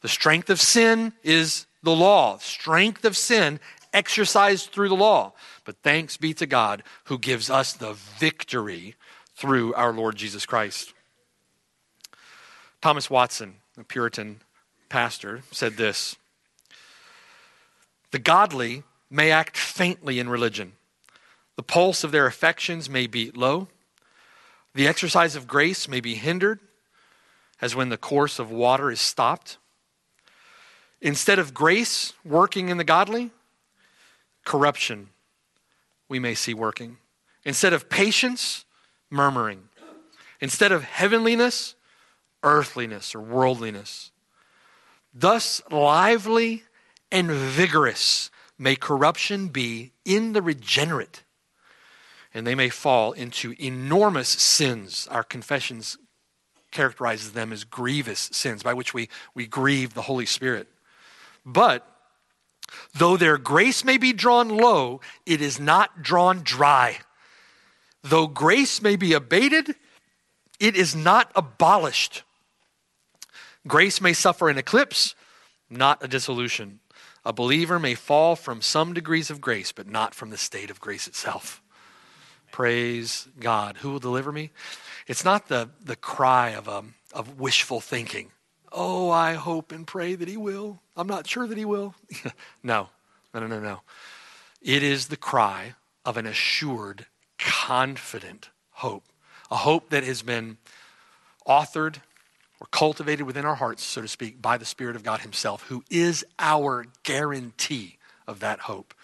The 0.00 0.08
strength 0.08 0.48
of 0.48 0.62
sin 0.62 1.12
is 1.22 1.65
the 1.86 1.96
law. 1.96 2.36
Strength 2.36 3.06
of 3.06 3.16
sin 3.16 3.58
exercised 3.94 4.70
through 4.70 4.90
the 4.90 4.94
law. 4.94 5.32
But 5.64 5.76
thanks 5.82 6.18
be 6.18 6.34
to 6.34 6.46
God 6.46 6.82
who 7.04 7.18
gives 7.18 7.48
us 7.48 7.72
the 7.72 7.94
victory 7.94 8.94
through 9.34 9.72
our 9.72 9.94
Lord 9.94 10.16
Jesus 10.16 10.44
Christ. 10.44 10.92
Thomas 12.82 13.08
Watson 13.08 13.54
a 13.78 13.84
Puritan 13.84 14.40
pastor, 14.88 15.42
said 15.50 15.76
this 15.76 16.16
The 18.10 18.18
godly 18.18 18.82
may 19.10 19.30
act 19.30 19.56
faintly 19.56 20.18
in 20.18 20.28
religion, 20.28 20.72
the 21.56 21.62
pulse 21.62 22.04
of 22.04 22.12
their 22.12 22.26
affections 22.26 22.88
may 22.88 23.06
beat 23.06 23.36
low, 23.36 23.68
the 24.74 24.86
exercise 24.86 25.36
of 25.36 25.46
grace 25.46 25.88
may 25.88 26.00
be 26.00 26.14
hindered, 26.14 26.60
as 27.60 27.74
when 27.74 27.88
the 27.88 27.96
course 27.96 28.38
of 28.38 28.50
water 28.50 28.90
is 28.90 29.00
stopped. 29.00 29.58
Instead 31.00 31.38
of 31.38 31.54
grace 31.54 32.12
working 32.24 32.68
in 32.68 32.78
the 32.78 32.84
godly, 32.84 33.30
corruption 34.44 35.08
we 36.08 36.18
may 36.18 36.34
see 36.34 36.54
working. 36.54 36.98
Instead 37.44 37.72
of 37.72 37.88
patience, 37.88 38.64
murmuring. 39.10 39.68
Instead 40.40 40.72
of 40.72 40.84
heavenliness, 40.84 41.74
earthliness 42.42 43.14
or 43.14 43.20
worldliness. 43.20 44.12
Thus, 45.12 45.62
lively 45.70 46.64
and 47.10 47.30
vigorous 47.30 48.30
may 48.58 48.76
corruption 48.76 49.48
be 49.48 49.92
in 50.04 50.32
the 50.32 50.42
regenerate, 50.42 51.24
and 52.32 52.46
they 52.46 52.54
may 52.54 52.68
fall 52.68 53.12
into 53.12 53.54
enormous 53.58 54.28
sins. 54.28 55.08
Our 55.10 55.22
confessions 55.22 55.98
characterizes 56.70 57.32
them 57.32 57.52
as 57.52 57.64
grievous 57.64 58.28
sins 58.32 58.62
by 58.62 58.74
which 58.74 58.92
we, 58.92 59.08
we 59.34 59.46
grieve 59.46 59.94
the 59.94 60.02
Holy 60.02 60.26
Spirit. 60.26 60.68
But 61.46 61.88
though 62.92 63.16
their 63.16 63.38
grace 63.38 63.84
may 63.84 63.96
be 63.96 64.12
drawn 64.12 64.48
low, 64.48 65.00
it 65.24 65.40
is 65.40 65.60
not 65.60 66.02
drawn 66.02 66.42
dry. 66.42 66.98
Though 68.02 68.26
grace 68.26 68.82
may 68.82 68.96
be 68.96 69.12
abated, 69.12 69.76
it 70.58 70.76
is 70.76 70.96
not 70.96 71.30
abolished. 71.36 72.24
Grace 73.66 74.00
may 74.00 74.12
suffer 74.12 74.48
an 74.48 74.58
eclipse, 74.58 75.14
not 75.70 76.02
a 76.02 76.08
dissolution. 76.08 76.80
A 77.24 77.32
believer 77.32 77.78
may 77.78 77.94
fall 77.94 78.36
from 78.36 78.62
some 78.62 78.92
degrees 78.92 79.30
of 79.30 79.40
grace, 79.40 79.72
but 79.72 79.88
not 79.88 80.14
from 80.14 80.30
the 80.30 80.36
state 80.36 80.70
of 80.70 80.80
grace 80.80 81.08
itself. 81.08 81.62
Praise 82.52 83.28
God. 83.38 83.78
Who 83.78 83.90
will 83.90 83.98
deliver 83.98 84.32
me? 84.32 84.50
It's 85.06 85.24
not 85.24 85.48
the, 85.48 85.70
the 85.84 85.96
cry 85.96 86.50
of, 86.50 86.68
um, 86.68 86.94
of 87.12 87.38
wishful 87.38 87.80
thinking. 87.80 88.30
Oh, 88.72 89.10
I 89.10 89.34
hope 89.34 89.72
and 89.72 89.86
pray 89.86 90.14
that 90.14 90.28
he 90.28 90.36
will. 90.36 90.80
I'm 90.96 91.06
not 91.06 91.26
sure 91.26 91.46
that 91.46 91.58
he 91.58 91.64
will. 91.64 91.94
no, 92.62 92.88
no, 93.32 93.40
no, 93.40 93.46
no, 93.46 93.60
no. 93.60 93.80
It 94.62 94.82
is 94.82 95.08
the 95.08 95.16
cry 95.16 95.74
of 96.04 96.16
an 96.16 96.26
assured, 96.26 97.06
confident 97.38 98.50
hope. 98.70 99.04
A 99.50 99.56
hope 99.56 99.90
that 99.90 100.04
has 100.04 100.22
been 100.22 100.58
authored 101.46 101.96
or 102.60 102.66
cultivated 102.70 103.26
within 103.26 103.44
our 103.44 103.54
hearts, 103.54 103.84
so 103.84 104.00
to 104.02 104.08
speak, 104.08 104.40
by 104.40 104.56
the 104.56 104.64
Spirit 104.64 104.96
of 104.96 105.04
God 105.04 105.20
Himself, 105.20 105.62
who 105.68 105.84
is 105.90 106.24
our 106.38 106.86
guarantee 107.02 107.98
of 108.26 108.40
that 108.40 108.60
hope. 108.60 108.94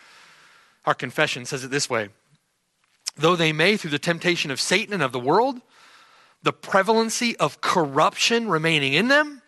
Our 0.86 0.94
confession 0.94 1.44
says 1.44 1.62
it 1.64 1.70
this 1.70 1.88
way 1.88 2.08
Though 3.16 3.36
they 3.36 3.52
may, 3.52 3.76
through 3.76 3.90
the 3.90 3.98
temptation 3.98 4.50
of 4.50 4.60
Satan 4.60 4.94
and 4.94 5.02
of 5.02 5.12
the 5.12 5.20
world, 5.20 5.60
the 6.42 6.52
prevalency 6.52 7.36
of 7.36 7.60
corruption 7.60 8.48
remaining 8.48 8.94
in 8.94 9.08
them, 9.08 9.41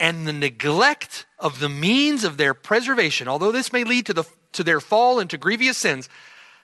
and 0.00 0.26
the 0.26 0.32
neglect 0.32 1.26
of 1.38 1.60
the 1.60 1.68
means 1.68 2.24
of 2.24 2.36
their 2.36 2.54
preservation, 2.54 3.28
although 3.28 3.52
this 3.52 3.72
may 3.72 3.84
lead 3.84 4.06
to, 4.06 4.14
the, 4.14 4.24
to 4.52 4.62
their 4.62 4.80
fall 4.80 5.18
into 5.20 5.36
grievous 5.36 5.78
sins, 5.78 6.08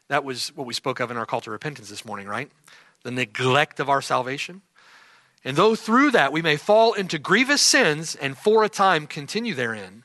that 0.08 0.24
was 0.24 0.48
what 0.54 0.66
we 0.66 0.74
spoke 0.74 1.00
of 1.00 1.10
in 1.10 1.16
our 1.16 1.26
call 1.26 1.40
to 1.42 1.50
repentance 1.50 1.88
this 1.88 2.04
morning, 2.04 2.26
right? 2.26 2.50
The 3.02 3.10
neglect 3.10 3.80
of 3.80 3.88
our 3.88 4.02
salvation 4.02 4.62
and 5.44 5.56
though 5.56 5.74
through 5.74 6.12
that 6.12 6.32
we 6.32 6.42
may 6.42 6.56
fall 6.56 6.94
into 6.94 7.18
grievous 7.18 7.60
sins 7.60 8.14
and 8.14 8.36
for 8.36 8.64
a 8.64 8.68
time 8.68 9.06
continue 9.06 9.54
therein, 9.54 10.04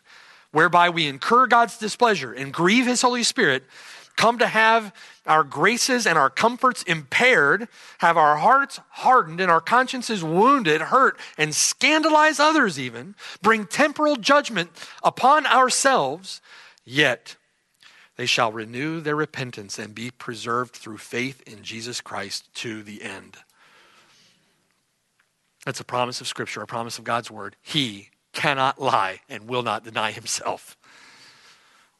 whereby 0.51 0.89
we 0.89 1.07
incur 1.07 1.47
God's 1.47 1.77
displeasure 1.77 2.33
and 2.33 2.53
grieve 2.53 2.85
his 2.85 3.01
Holy 3.01 3.23
Spirit, 3.23 3.63
come 4.19 4.37
to 4.37 4.47
have 4.47 4.93
our 5.25 5.45
graces 5.45 6.05
and 6.05 6.17
our 6.17 6.29
comforts 6.29 6.83
impaired, 6.83 7.69
have 7.99 8.17
our 8.17 8.35
hearts 8.35 8.77
hardened 8.89 9.39
and 9.39 9.49
our 9.49 9.61
consciences 9.61 10.21
wounded, 10.21 10.81
hurt, 10.81 11.17
and 11.37 11.55
scandalize 11.55 12.37
others 12.37 12.77
even, 12.77 13.15
bring 13.41 13.65
temporal 13.65 14.17
judgment 14.17 14.71
upon 15.01 15.45
ourselves, 15.45 16.41
yet 16.83 17.37
they 18.17 18.25
shall 18.25 18.51
renew 18.51 18.99
their 18.99 19.15
repentance 19.15 19.79
and 19.79 19.95
be 19.95 20.11
preserved 20.11 20.75
through 20.75 20.97
faith 20.97 21.41
in 21.47 21.63
Jesus 21.63 22.01
Christ 22.01 22.53
to 22.55 22.83
the 22.83 23.01
end. 23.01 23.37
That's 25.65 25.79
a 25.79 25.85
promise 25.85 26.19
of 26.19 26.27
Scripture, 26.27 26.61
a 26.61 26.67
promise 26.67 26.97
of 26.97 27.05
God's 27.05 27.31
Word. 27.31 27.55
He 27.61 28.09
cannot 28.33 28.81
lie 28.81 29.21
and 29.29 29.47
will 29.47 29.63
not 29.63 29.85
deny 29.85 30.11
himself. 30.11 30.75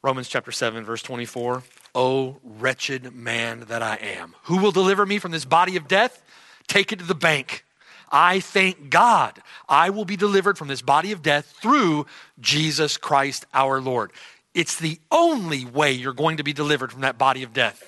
Romans 0.01 0.27
chapter 0.27 0.51
7, 0.51 0.83
verse 0.83 1.01
24. 1.01 1.63
O 1.95 2.37
wretched 2.43 3.13
man 3.15 3.61
that 3.67 3.81
I 3.81 3.95
am, 3.95 4.35
who 4.43 4.57
will 4.57 4.71
deliver 4.71 5.05
me 5.05 5.19
from 5.19 5.31
this 5.31 5.45
body 5.45 5.75
of 5.75 5.87
death? 5.87 6.21
Take 6.67 6.91
it 6.91 6.99
to 6.99 7.05
the 7.05 7.15
bank. 7.15 7.65
I 8.11 8.39
thank 8.39 8.89
God 8.89 9.41
I 9.67 9.89
will 9.89 10.05
be 10.05 10.15
delivered 10.15 10.57
from 10.57 10.67
this 10.67 10.81
body 10.81 11.11
of 11.11 11.21
death 11.21 11.45
through 11.61 12.05
Jesus 12.39 12.97
Christ 12.97 13.45
our 13.53 13.79
Lord. 13.81 14.11
It's 14.53 14.79
the 14.79 14.99
only 15.11 15.65
way 15.65 15.91
you're 15.91 16.13
going 16.13 16.37
to 16.37 16.43
be 16.43 16.53
delivered 16.53 16.91
from 16.91 17.01
that 17.01 17.17
body 17.17 17.43
of 17.43 17.53
death. 17.53 17.83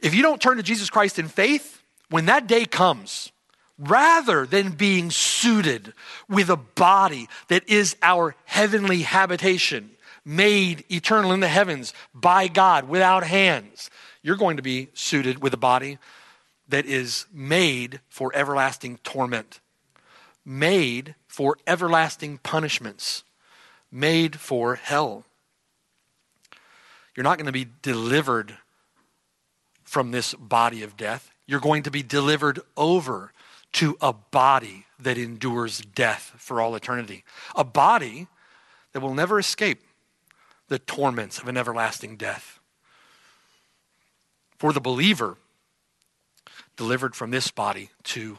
If 0.00 0.14
you 0.14 0.22
don't 0.22 0.40
turn 0.40 0.58
to 0.58 0.62
Jesus 0.62 0.90
Christ 0.90 1.18
in 1.18 1.28
faith, 1.28 1.82
when 2.08 2.26
that 2.26 2.46
day 2.46 2.66
comes, 2.66 3.32
rather 3.78 4.46
than 4.46 4.70
being 4.70 5.10
suited 5.10 5.92
with 6.28 6.48
a 6.48 6.56
body 6.56 7.28
that 7.48 7.68
is 7.68 7.96
our 8.02 8.34
heavenly 8.44 9.02
habitation, 9.02 9.90
made 10.26 10.84
eternal 10.90 11.32
in 11.32 11.38
the 11.38 11.48
heavens 11.48 11.94
by 12.12 12.48
God 12.48 12.88
without 12.88 13.24
hands, 13.24 13.88
you're 14.22 14.36
going 14.36 14.56
to 14.56 14.62
be 14.62 14.88
suited 14.92 15.40
with 15.40 15.54
a 15.54 15.56
body 15.56 15.98
that 16.68 16.84
is 16.84 17.26
made 17.32 18.00
for 18.08 18.32
everlasting 18.34 18.98
torment, 19.04 19.60
made 20.44 21.14
for 21.28 21.56
everlasting 21.64 22.38
punishments, 22.38 23.22
made 23.92 24.40
for 24.40 24.74
hell. 24.74 25.24
You're 27.14 27.24
not 27.24 27.38
going 27.38 27.46
to 27.46 27.52
be 27.52 27.68
delivered 27.80 28.58
from 29.84 30.10
this 30.10 30.34
body 30.34 30.82
of 30.82 30.96
death. 30.96 31.30
You're 31.46 31.60
going 31.60 31.84
to 31.84 31.90
be 31.92 32.02
delivered 32.02 32.58
over 32.76 33.32
to 33.74 33.96
a 34.00 34.12
body 34.12 34.86
that 34.98 35.18
endures 35.18 35.78
death 35.78 36.34
for 36.36 36.60
all 36.60 36.74
eternity. 36.74 37.24
A 37.54 37.62
body 37.62 38.26
that 38.92 39.00
will 39.00 39.14
never 39.14 39.38
escape 39.38 39.85
the 40.68 40.78
torments 40.78 41.38
of 41.38 41.48
an 41.48 41.56
everlasting 41.56 42.16
death. 42.16 42.60
For 44.58 44.72
the 44.72 44.80
believer, 44.80 45.36
delivered 46.76 47.14
from 47.14 47.30
this 47.30 47.50
body 47.50 47.90
to 48.04 48.38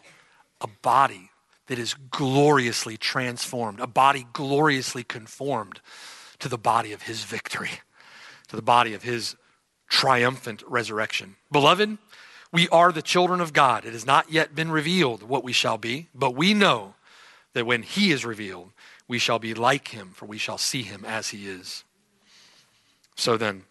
a 0.62 0.68
body 0.82 1.32
that 1.68 1.80
is 1.80 1.96
gloriously 2.12 2.98
transformed, 2.98 3.80
a 3.80 3.88
body 3.88 4.26
gloriously 4.34 5.04
conformed 5.04 5.82
to 6.40 6.50
the 6.50 6.58
body 6.58 6.94
of 6.94 7.04
his 7.04 7.24
victory, 7.24 7.82
to 8.48 8.56
the 8.56 8.62
body 8.62 8.94
of 8.94 9.04
his 9.04 9.36
triumphant 9.90 10.64
resurrection. 10.68 11.36
Beloved, 11.52 11.98
we 12.52 12.70
are 12.70 12.92
the 12.92 13.02
children 13.02 13.42
of 13.42 13.54
God. 13.54 13.86
It 13.86 13.94
has 13.94 14.06
not 14.06 14.32
yet 14.32 14.56
been 14.56 14.72
revealed 14.72 15.24
what 15.24 15.44
we 15.44 15.52
shall 15.52 15.78
be, 15.78 16.08
but 16.16 16.36
we 16.36 16.54
know 16.54 16.96
that 17.54 17.66
when 17.66 17.84
he 17.84 18.12
is 18.12 18.26
revealed, 18.26 18.72
we 19.08 19.20
shall 19.20 19.40
be 19.40 19.54
like 19.54 19.90
him, 19.90 20.12
for 20.14 20.26
we 20.26 20.38
shall 20.38 20.58
see 20.58 20.84
him 20.84 21.04
as 21.06 21.30
he 21.30 21.48
is. 21.48 21.84
So 23.18 23.36
then, 23.36 23.64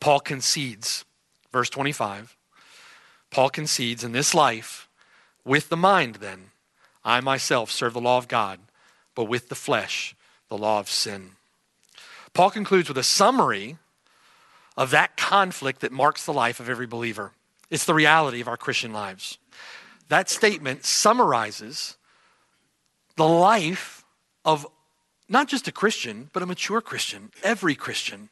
Paul 0.00 0.20
concedes, 0.20 1.04
verse 1.52 1.70
25, 1.70 2.36
Paul 3.30 3.50
concedes 3.50 4.02
in 4.02 4.12
this 4.12 4.34
life, 4.34 4.88
with 5.44 5.68
the 5.68 5.76
mind, 5.76 6.16
then, 6.16 6.50
I 7.04 7.20
myself 7.20 7.70
serve 7.70 7.92
the 7.92 8.00
law 8.00 8.18
of 8.18 8.26
God, 8.26 8.58
but 9.14 9.24
with 9.24 9.48
the 9.48 9.54
flesh, 9.54 10.16
the 10.48 10.58
law 10.58 10.80
of 10.80 10.90
sin. 10.90 11.32
Paul 12.32 12.50
concludes 12.50 12.88
with 12.88 12.98
a 12.98 13.02
summary 13.02 13.76
of 14.76 14.90
that 14.90 15.16
conflict 15.16 15.80
that 15.80 15.92
marks 15.92 16.24
the 16.24 16.32
life 16.32 16.58
of 16.58 16.68
every 16.68 16.86
believer. 16.86 17.32
It's 17.70 17.84
the 17.84 17.94
reality 17.94 18.40
of 18.40 18.48
our 18.48 18.56
Christian 18.56 18.92
lives. 18.92 19.38
That 20.08 20.30
statement 20.30 20.84
summarizes 20.84 21.96
the 23.16 23.28
life 23.28 24.04
of 24.44 24.66
not 25.28 25.48
just 25.48 25.68
a 25.68 25.72
Christian, 25.72 26.30
but 26.32 26.42
a 26.42 26.46
mature 26.46 26.80
Christian, 26.80 27.30
every 27.42 27.74
Christian. 27.74 28.28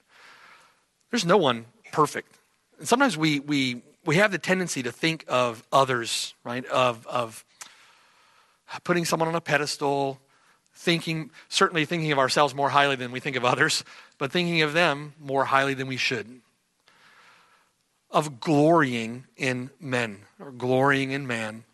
There's 1.10 1.24
no 1.24 1.36
one 1.36 1.66
perfect. 1.92 2.38
And 2.78 2.88
sometimes 2.88 3.16
we, 3.16 3.40
we, 3.40 3.82
we 4.04 4.16
have 4.16 4.32
the 4.32 4.38
tendency 4.38 4.82
to 4.82 4.92
think 4.92 5.24
of 5.28 5.62
others, 5.72 6.34
right? 6.44 6.64
Of, 6.66 7.06
of 7.06 7.44
putting 8.84 9.04
someone 9.04 9.28
on 9.28 9.34
a 9.34 9.40
pedestal, 9.40 10.20
thinking, 10.74 11.30
certainly 11.48 11.84
thinking 11.84 12.12
of 12.12 12.18
ourselves 12.18 12.54
more 12.54 12.70
highly 12.70 12.96
than 12.96 13.12
we 13.12 13.20
think 13.20 13.36
of 13.36 13.44
others, 13.44 13.84
but 14.18 14.32
thinking 14.32 14.62
of 14.62 14.72
them 14.72 15.14
more 15.20 15.44
highly 15.44 15.74
than 15.74 15.86
we 15.86 15.96
should. 15.96 16.40
Of 18.10 18.40
glorying 18.40 19.24
in 19.36 19.70
men, 19.80 20.20
or 20.38 20.52
glorying 20.52 21.10
in 21.10 21.26
man, 21.26 21.64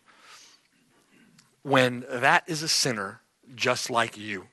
when 1.61 2.05
that 2.09 2.43
is 2.47 2.63
a 2.63 2.67
sinner 2.67 3.21
just 3.55 3.89
like 3.89 4.17
you. 4.17 4.47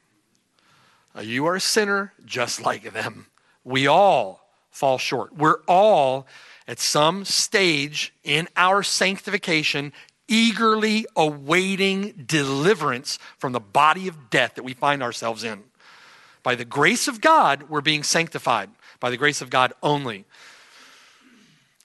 You 1.21 1.47
are 1.47 1.57
a 1.57 1.61
sinner 1.61 2.13
just 2.25 2.61
like 2.61 2.93
them. 2.93 3.27
We 3.65 3.87
all 3.87 4.49
fall 4.71 4.99
short. 4.99 5.35
We're 5.35 5.61
all 5.67 6.27
at 6.67 6.79
some 6.79 7.25
stage 7.25 8.15
in 8.23 8.49
our 8.57 8.83
sanctification 8.83 9.93
eagerly 10.29 11.07
awaiting 11.17 12.25
deliverance 12.27 13.19
from 13.39 13.53
the 13.53 13.61
body 13.61 14.07
of 14.07 14.31
death 14.31 14.55
that 14.55 14.63
we 14.63 14.75
find 14.75 15.03
ourselves 15.03 15.43
in. 15.43 15.65
By 16.43 16.55
the 16.55 16.65
grace 16.65 17.09
of 17.09 17.21
God, 17.21 17.65
we're 17.69 17.81
being 17.81 18.03
sanctified. 18.03 18.71
By 19.01 19.11
the 19.11 19.17
grace 19.17 19.41
of 19.41 19.51
God 19.51 19.73
only. 19.83 20.27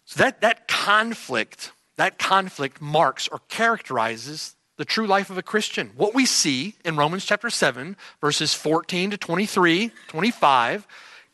So 0.05 0.21
that, 0.21 0.41
that 0.41 0.67
conflict, 0.67 1.71
that 1.95 2.19
conflict 2.19 2.81
marks 2.81 3.27
or 3.27 3.39
characterizes 3.47 4.55
the 4.77 4.85
true 4.85 5.07
life 5.07 5.29
of 5.29 5.37
a 5.37 5.43
Christian. 5.43 5.91
What 5.95 6.13
we 6.13 6.25
see 6.25 6.75
in 6.83 6.97
Romans 6.97 7.25
chapter 7.25 7.49
7, 7.49 7.95
verses 8.21 8.53
14 8.53 9.11
to 9.11 9.17
23, 9.17 9.91
25, 10.07 10.87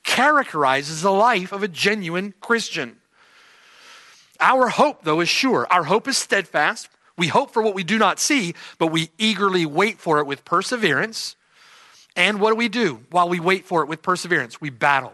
characterizes 0.04 1.02
the 1.02 1.12
life 1.12 1.52
of 1.52 1.64
a 1.64 1.68
genuine 1.68 2.34
Christian. 2.42 2.98
Our 4.40 4.70
hope, 4.70 5.04
though, 5.04 5.20
is 5.20 5.30
sure. 5.30 5.68
Our 5.70 5.84
hope 5.84 6.08
is 6.08 6.18
steadfast. 6.18 6.90
We 7.18 7.28
hope 7.28 7.52
for 7.52 7.62
what 7.62 7.76
we 7.76 7.84
do 7.84 7.98
not 7.98 8.20
see, 8.20 8.56
but 8.78 8.88
we 8.88 9.10
eagerly 9.18 9.66
wait 9.66 10.00
for 10.00 10.20
it 10.20 10.26
with 10.26 10.46
perseverance. 10.46 11.36
And 12.16 12.40
what 12.40 12.52
do 12.52 12.56
we 12.56 12.70
do 12.70 13.02
while 13.12 13.28
we 13.28 13.40
wait 13.40 13.66
for 13.66 13.82
it 13.82 13.88
with 13.88 14.02
perseverance? 14.02 14.62
We 14.62 14.70
battle. 14.70 15.14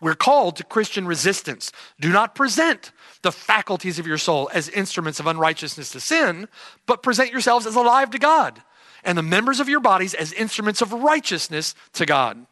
We're 0.00 0.14
called 0.14 0.56
to 0.56 0.64
Christian 0.64 1.06
resistance. 1.06 1.72
Do 2.00 2.12
not 2.12 2.34
present 2.34 2.92
the 3.22 3.32
faculties 3.32 3.98
of 3.98 4.06
your 4.06 4.18
soul 4.18 4.50
as 4.52 4.68
instruments 4.68 5.20
of 5.20 5.26
unrighteousness 5.26 5.90
to 5.92 6.00
sin, 6.00 6.48
but 6.86 7.02
present 7.02 7.32
yourselves 7.32 7.66
as 7.66 7.76
alive 7.76 8.10
to 8.10 8.18
God, 8.18 8.62
and 9.04 9.16
the 9.16 9.22
members 9.22 9.58
of 9.58 9.68
your 9.68 9.80
bodies 9.80 10.12
as 10.14 10.32
instruments 10.32 10.82
of 10.82 10.92
righteousness 10.92 11.74
to 11.94 12.04
God. 12.04 12.46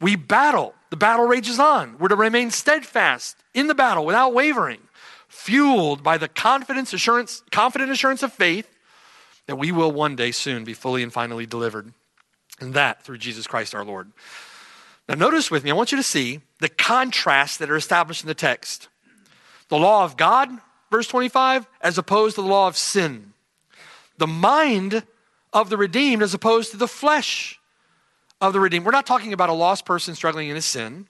We 0.00 0.16
battle. 0.16 0.74
The 0.90 0.96
battle 0.96 1.26
rages 1.26 1.58
on. 1.58 1.96
We're 1.98 2.08
to 2.08 2.16
remain 2.16 2.50
steadfast 2.50 3.36
in 3.54 3.66
the 3.66 3.74
battle 3.74 4.04
without 4.04 4.34
wavering, 4.34 4.80
fueled 5.28 6.02
by 6.02 6.18
the 6.18 6.28
confidence 6.28 6.92
assurance, 6.92 7.42
confident 7.50 7.90
assurance 7.90 8.22
of 8.22 8.32
faith 8.32 8.68
that 9.46 9.56
we 9.56 9.72
will 9.72 9.92
one 9.92 10.16
day 10.16 10.30
soon 10.30 10.64
be 10.64 10.74
fully 10.74 11.02
and 11.02 11.12
finally 11.12 11.46
delivered. 11.46 11.92
And 12.60 12.74
that 12.74 13.02
through 13.02 13.18
Jesus 13.18 13.46
Christ 13.46 13.74
our 13.74 13.84
Lord. 13.84 14.12
Now, 15.10 15.16
notice 15.16 15.50
with 15.50 15.64
me, 15.64 15.72
I 15.72 15.74
want 15.74 15.90
you 15.90 15.96
to 15.96 16.04
see 16.04 16.38
the 16.60 16.68
contrasts 16.68 17.56
that 17.56 17.68
are 17.68 17.74
established 17.74 18.22
in 18.22 18.28
the 18.28 18.34
text 18.34 18.88
the 19.68 19.76
law 19.76 20.04
of 20.04 20.16
God, 20.16 20.48
verse 20.88 21.08
25, 21.08 21.66
as 21.80 21.98
opposed 21.98 22.36
to 22.36 22.42
the 22.42 22.48
law 22.48 22.68
of 22.68 22.76
sin. 22.76 23.32
The 24.18 24.28
mind 24.28 25.02
of 25.52 25.68
the 25.68 25.76
redeemed 25.76 26.22
as 26.22 26.32
opposed 26.32 26.70
to 26.70 26.76
the 26.76 26.86
flesh 26.86 27.58
of 28.40 28.52
the 28.52 28.60
redeemed. 28.60 28.84
We're 28.84 28.92
not 28.92 29.06
talking 29.06 29.32
about 29.32 29.48
a 29.48 29.52
lost 29.52 29.84
person 29.84 30.14
struggling 30.14 30.48
in 30.48 30.54
his 30.54 30.64
sin. 30.64 31.08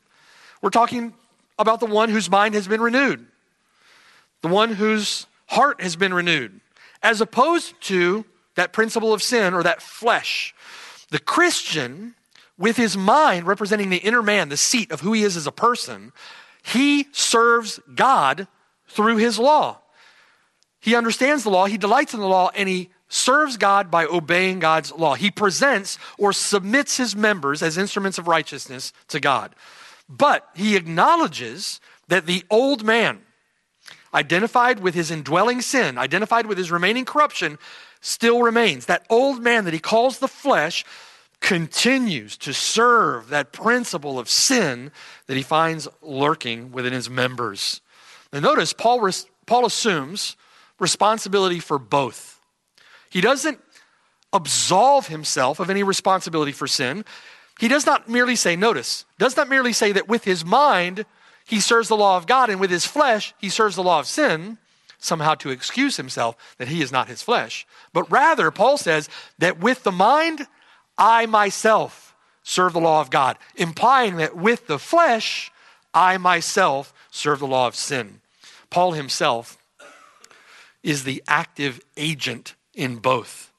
We're 0.62 0.70
talking 0.70 1.12
about 1.58 1.80
the 1.80 1.86
one 1.86 2.08
whose 2.08 2.30
mind 2.30 2.54
has 2.54 2.66
been 2.66 2.80
renewed, 2.80 3.26
the 4.40 4.48
one 4.48 4.72
whose 4.72 5.26
heart 5.48 5.82
has 5.82 5.94
been 5.94 6.14
renewed, 6.14 6.58
as 7.02 7.20
opposed 7.20 7.78
to 7.82 8.24
that 8.54 8.72
principle 8.72 9.12
of 9.12 9.22
sin 9.22 9.52
or 9.52 9.62
that 9.62 9.82
flesh. 9.82 10.54
The 11.10 11.18
Christian, 11.18 12.14
with 12.60 12.76
his 12.76 12.96
mind 12.96 13.46
representing 13.46 13.88
the 13.88 13.96
inner 13.96 14.22
man, 14.22 14.50
the 14.50 14.56
seat 14.56 14.92
of 14.92 15.00
who 15.00 15.14
he 15.14 15.22
is 15.22 15.36
as 15.36 15.46
a 15.46 15.52
person, 15.52 16.12
he 16.62 17.06
serves 17.10 17.80
God 17.94 18.46
through 18.86 19.16
his 19.16 19.38
law. 19.38 19.78
He 20.78 20.94
understands 20.94 21.42
the 21.42 21.50
law, 21.50 21.64
he 21.64 21.78
delights 21.78 22.14
in 22.14 22.20
the 22.20 22.28
law, 22.28 22.50
and 22.54 22.68
he 22.68 22.90
serves 23.08 23.56
God 23.56 23.90
by 23.90 24.04
obeying 24.04 24.60
God's 24.60 24.92
law. 24.92 25.14
He 25.14 25.30
presents 25.30 25.98
or 26.18 26.32
submits 26.32 26.98
his 26.98 27.16
members 27.16 27.62
as 27.62 27.78
instruments 27.78 28.18
of 28.18 28.28
righteousness 28.28 28.92
to 29.08 29.20
God. 29.20 29.54
But 30.08 30.46
he 30.54 30.76
acknowledges 30.76 31.80
that 32.08 32.26
the 32.26 32.44
old 32.50 32.84
man, 32.84 33.20
identified 34.12 34.80
with 34.80 34.94
his 34.94 35.10
indwelling 35.10 35.62
sin, 35.62 35.96
identified 35.96 36.46
with 36.46 36.58
his 36.58 36.70
remaining 36.70 37.04
corruption, 37.04 37.58
still 38.00 38.42
remains. 38.42 38.86
That 38.86 39.06
old 39.08 39.42
man 39.42 39.64
that 39.64 39.74
he 39.74 39.80
calls 39.80 40.18
the 40.18 40.28
flesh 40.28 40.84
continues 41.40 42.36
to 42.36 42.52
serve 42.52 43.28
that 43.28 43.52
principle 43.52 44.18
of 44.18 44.28
sin 44.28 44.92
that 45.26 45.36
he 45.36 45.42
finds 45.42 45.88
lurking 46.02 46.70
within 46.70 46.92
his 46.92 47.08
members. 47.08 47.80
Now, 48.32 48.40
notice 48.40 48.72
Paul, 48.72 49.10
Paul 49.46 49.66
assumes 49.66 50.36
responsibility 50.78 51.58
for 51.58 51.78
both. 51.78 52.40
He 53.10 53.20
doesn't 53.20 53.60
absolve 54.32 55.08
himself 55.08 55.58
of 55.60 55.70
any 55.70 55.82
responsibility 55.82 56.52
for 56.52 56.66
sin. 56.66 57.04
He 57.58 57.68
does 57.68 57.84
not 57.84 58.08
merely 58.08 58.36
say, 58.36 58.54
notice, 58.54 59.04
does 59.18 59.36
not 59.36 59.48
merely 59.48 59.72
say 59.72 59.92
that 59.92 60.08
with 60.08 60.24
his 60.24 60.44
mind 60.44 61.04
he 61.44 61.58
serves 61.58 61.88
the 61.88 61.96
law 61.96 62.16
of 62.16 62.26
God 62.26 62.48
and 62.48 62.60
with 62.60 62.70
his 62.70 62.86
flesh 62.86 63.34
he 63.38 63.48
serves 63.48 63.76
the 63.76 63.82
law 63.82 63.98
of 63.98 64.06
sin, 64.06 64.58
somehow 64.98 65.34
to 65.34 65.50
excuse 65.50 65.96
himself 65.96 66.36
that 66.58 66.68
he 66.68 66.80
is 66.82 66.92
not 66.92 67.08
his 67.08 67.22
flesh. 67.22 67.66
But 67.92 68.10
rather, 68.10 68.50
Paul 68.50 68.76
says 68.76 69.08
that 69.38 69.58
with 69.58 69.82
the 69.82 69.92
mind, 69.92 70.46
I 71.00 71.26
myself 71.26 72.14
serve 72.42 72.74
the 72.74 72.80
law 72.80 73.00
of 73.00 73.10
God, 73.10 73.38
implying 73.56 74.16
that 74.16 74.36
with 74.36 74.66
the 74.66 74.78
flesh, 74.78 75.50
I 75.94 76.18
myself 76.18 76.92
serve 77.10 77.40
the 77.40 77.46
law 77.46 77.66
of 77.66 77.74
sin. 77.74 78.20
Paul 78.68 78.92
himself 78.92 79.58
is 80.82 81.04
the 81.04 81.22
active 81.26 81.80
agent 81.96 82.54
in 82.74 82.96
both. 82.96 83.52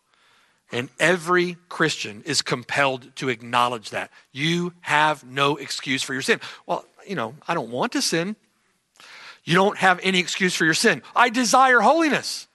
And 0.72 0.89
every 1.00 1.58
Christian 1.68 2.24
is 2.26 2.42
compelled 2.42 3.14
to 3.18 3.28
acknowledge 3.28 3.89
that. 3.89 4.10
You 4.32 4.74
have 4.82 5.24
no 5.24 5.58
excuse 5.58 6.02
for 6.02 6.14
your 6.14 6.22
sin. 6.22 6.39
Well, 6.66 6.86
you 7.06 7.16
know, 7.16 7.36
I 7.48 7.54
don't 7.54 7.72
want 7.72 7.92
to 7.94 8.02
sin. 8.02 8.38
You 9.44 9.56
don't 9.56 9.78
have 9.78 10.00
any 10.04 10.20
excuse 10.20 10.56
for 10.56 10.64
your 10.64 10.74
sin. 10.74 11.02
I 11.16 11.30
desire 11.30 11.82
holiness. 11.82 12.48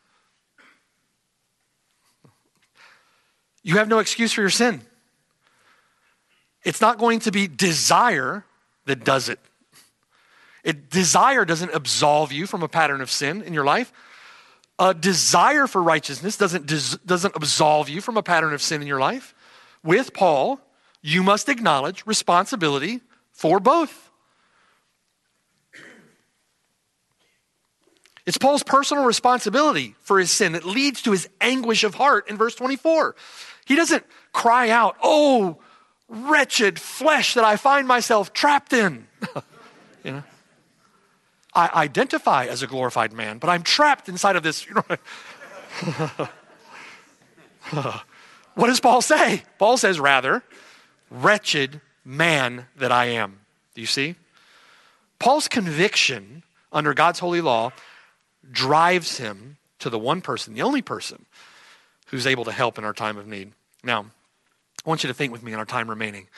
You 3.66 3.78
have 3.78 3.88
no 3.88 3.98
excuse 3.98 4.32
for 4.32 4.40
your 4.40 4.50
sin. 4.50 4.80
It's 6.64 6.80
not 6.80 6.98
going 6.98 7.20
to 7.20 7.32
be 7.32 7.48
desire 7.48 8.44
that 8.86 9.04
does 9.04 9.28
it. 9.28 9.40
it 10.64 10.88
desire 10.88 11.44
doesn't 11.44 11.74
absolve 11.74 12.32
you 12.32 12.46
from 12.46 12.62
a 12.62 12.68
pattern 12.68 13.00
of 13.00 13.10
sin 13.10 13.42
in 13.42 13.52
your 13.52 13.64
life 13.64 13.92
a 14.78 14.92
desire 14.92 15.66
for 15.66 15.82
righteousness 15.82 16.36
doesn't, 16.36 16.66
doesn't 17.06 17.36
absolve 17.36 17.88
you 17.88 18.00
from 18.00 18.16
a 18.16 18.22
pattern 18.22 18.52
of 18.52 18.60
sin 18.60 18.82
in 18.82 18.86
your 18.86 19.00
life. 19.00 19.34
With 19.82 20.12
Paul, 20.12 20.60
you 21.00 21.22
must 21.22 21.48
acknowledge 21.48 22.04
responsibility 22.06 23.00
for 23.32 23.58
both. 23.58 24.10
It's 28.26 28.38
Paul's 28.38 28.64
personal 28.64 29.04
responsibility 29.04 29.94
for 30.00 30.18
his 30.18 30.30
sin 30.30 30.52
that 30.52 30.64
leads 30.64 31.00
to 31.02 31.12
his 31.12 31.28
anguish 31.40 31.84
of 31.84 31.94
heart 31.94 32.28
in 32.28 32.36
verse 32.36 32.56
24. 32.56 33.14
He 33.66 33.76
doesn't 33.76 34.06
cry 34.32 34.70
out, 34.70 34.96
Oh, 35.02 35.58
wretched 36.08 36.78
flesh 36.78 37.34
that 37.34 37.44
I 37.44 37.56
find 37.56 37.86
myself 37.86 38.32
trapped 38.32 38.72
in. 38.72 39.06
you 40.04 40.12
know? 40.12 40.22
I 41.54 41.70
identify 41.74 42.46
as 42.46 42.62
a 42.62 42.66
glorified 42.66 43.12
man, 43.12 43.38
but 43.38 43.50
I'm 43.50 43.62
trapped 43.62 44.08
inside 44.08 44.36
of 44.36 44.42
this. 44.42 44.66
You 44.66 44.74
know, 44.74 44.84
what 48.54 48.66
does 48.68 48.80
Paul 48.80 49.02
say? 49.02 49.42
Paul 49.58 49.76
says, 49.76 49.98
rather, 49.98 50.42
wretched 51.10 51.80
man 52.04 52.66
that 52.76 52.92
I 52.92 53.06
am. 53.06 53.40
Do 53.74 53.80
you 53.80 53.86
see? 53.86 54.14
Paul's 55.18 55.48
conviction 55.48 56.44
under 56.72 56.94
God's 56.94 57.18
holy 57.18 57.40
law 57.40 57.72
drives 58.52 59.18
him 59.18 59.56
to 59.78 59.90
the 59.90 59.98
one 59.98 60.20
person, 60.20 60.54
the 60.54 60.62
only 60.62 60.82
person, 60.82 61.24
who's 62.06 62.26
able 62.26 62.44
to 62.44 62.52
help 62.52 62.78
in 62.78 62.84
our 62.84 62.92
time 62.92 63.16
of 63.16 63.26
need. 63.26 63.52
Now, 63.84 64.06
I 64.84 64.88
want 64.88 65.02
you 65.02 65.08
to 65.08 65.14
think 65.14 65.32
with 65.32 65.42
me 65.42 65.52
in 65.52 65.58
our 65.58 65.64
time 65.64 65.88
remaining. 65.90 66.28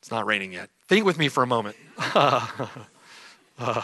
It's 0.00 0.10
not 0.10 0.26
raining 0.26 0.52
yet. 0.52 0.70
Think 0.88 1.04
with 1.04 1.18
me 1.18 1.28
for 1.28 1.42
a 1.42 1.46
moment. 1.46 1.76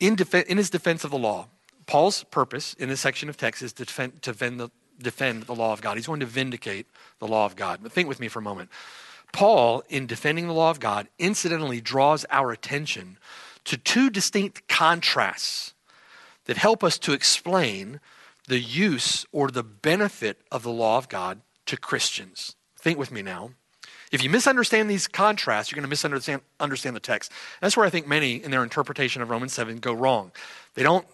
In, 0.00 0.14
def- 0.14 0.34
in 0.34 0.58
his 0.58 0.70
defense 0.70 1.02
of 1.02 1.10
the 1.10 1.18
law, 1.18 1.48
Paul's 1.86 2.22
purpose 2.24 2.74
in 2.74 2.88
this 2.88 3.00
section 3.00 3.28
of 3.28 3.36
text 3.36 3.62
is 3.62 3.72
to 3.74 3.84
defend, 3.84 4.22
to 4.22 4.32
defend, 4.32 4.60
the, 4.60 4.70
defend 5.00 5.42
the 5.44 5.54
law 5.54 5.72
of 5.72 5.80
God. 5.80 5.96
He's 5.96 6.06
going 6.06 6.20
to 6.20 6.26
vindicate 6.26 6.86
the 7.18 7.26
law 7.26 7.46
of 7.46 7.56
God. 7.56 7.80
But 7.82 7.90
think 7.90 8.08
with 8.08 8.20
me 8.20 8.28
for 8.28 8.38
a 8.38 8.42
moment. 8.42 8.70
Paul, 9.32 9.82
in 9.88 10.06
defending 10.06 10.46
the 10.46 10.52
law 10.52 10.70
of 10.70 10.78
God, 10.78 11.08
incidentally 11.18 11.80
draws 11.80 12.24
our 12.30 12.52
attention 12.52 13.18
to 13.64 13.76
two 13.76 14.08
distinct 14.08 14.68
contrasts 14.68 15.74
that 16.48 16.56
help 16.56 16.82
us 16.82 16.98
to 16.98 17.12
explain 17.12 18.00
the 18.48 18.58
use 18.58 19.24
or 19.30 19.50
the 19.50 19.62
benefit 19.62 20.40
of 20.50 20.64
the 20.64 20.72
law 20.72 20.98
of 20.98 21.08
God 21.08 21.42
to 21.66 21.76
Christians. 21.76 22.56
Think 22.76 22.98
with 22.98 23.12
me 23.12 23.22
now. 23.22 23.50
If 24.10 24.22
you 24.24 24.30
misunderstand 24.30 24.90
these 24.90 25.06
contrasts, 25.06 25.70
you're 25.70 25.76
going 25.76 25.84
to 25.84 25.90
misunderstand 25.90 26.40
understand 26.58 26.96
the 26.96 27.00
text. 27.00 27.30
That's 27.60 27.76
where 27.76 27.84
I 27.84 27.90
think 27.90 28.08
many 28.08 28.42
in 28.42 28.50
their 28.50 28.62
interpretation 28.62 29.20
of 29.20 29.28
Romans 29.28 29.52
7 29.52 29.76
go 29.76 29.92
wrong. 29.92 30.32
They 30.74 30.82
don't, 30.82 31.06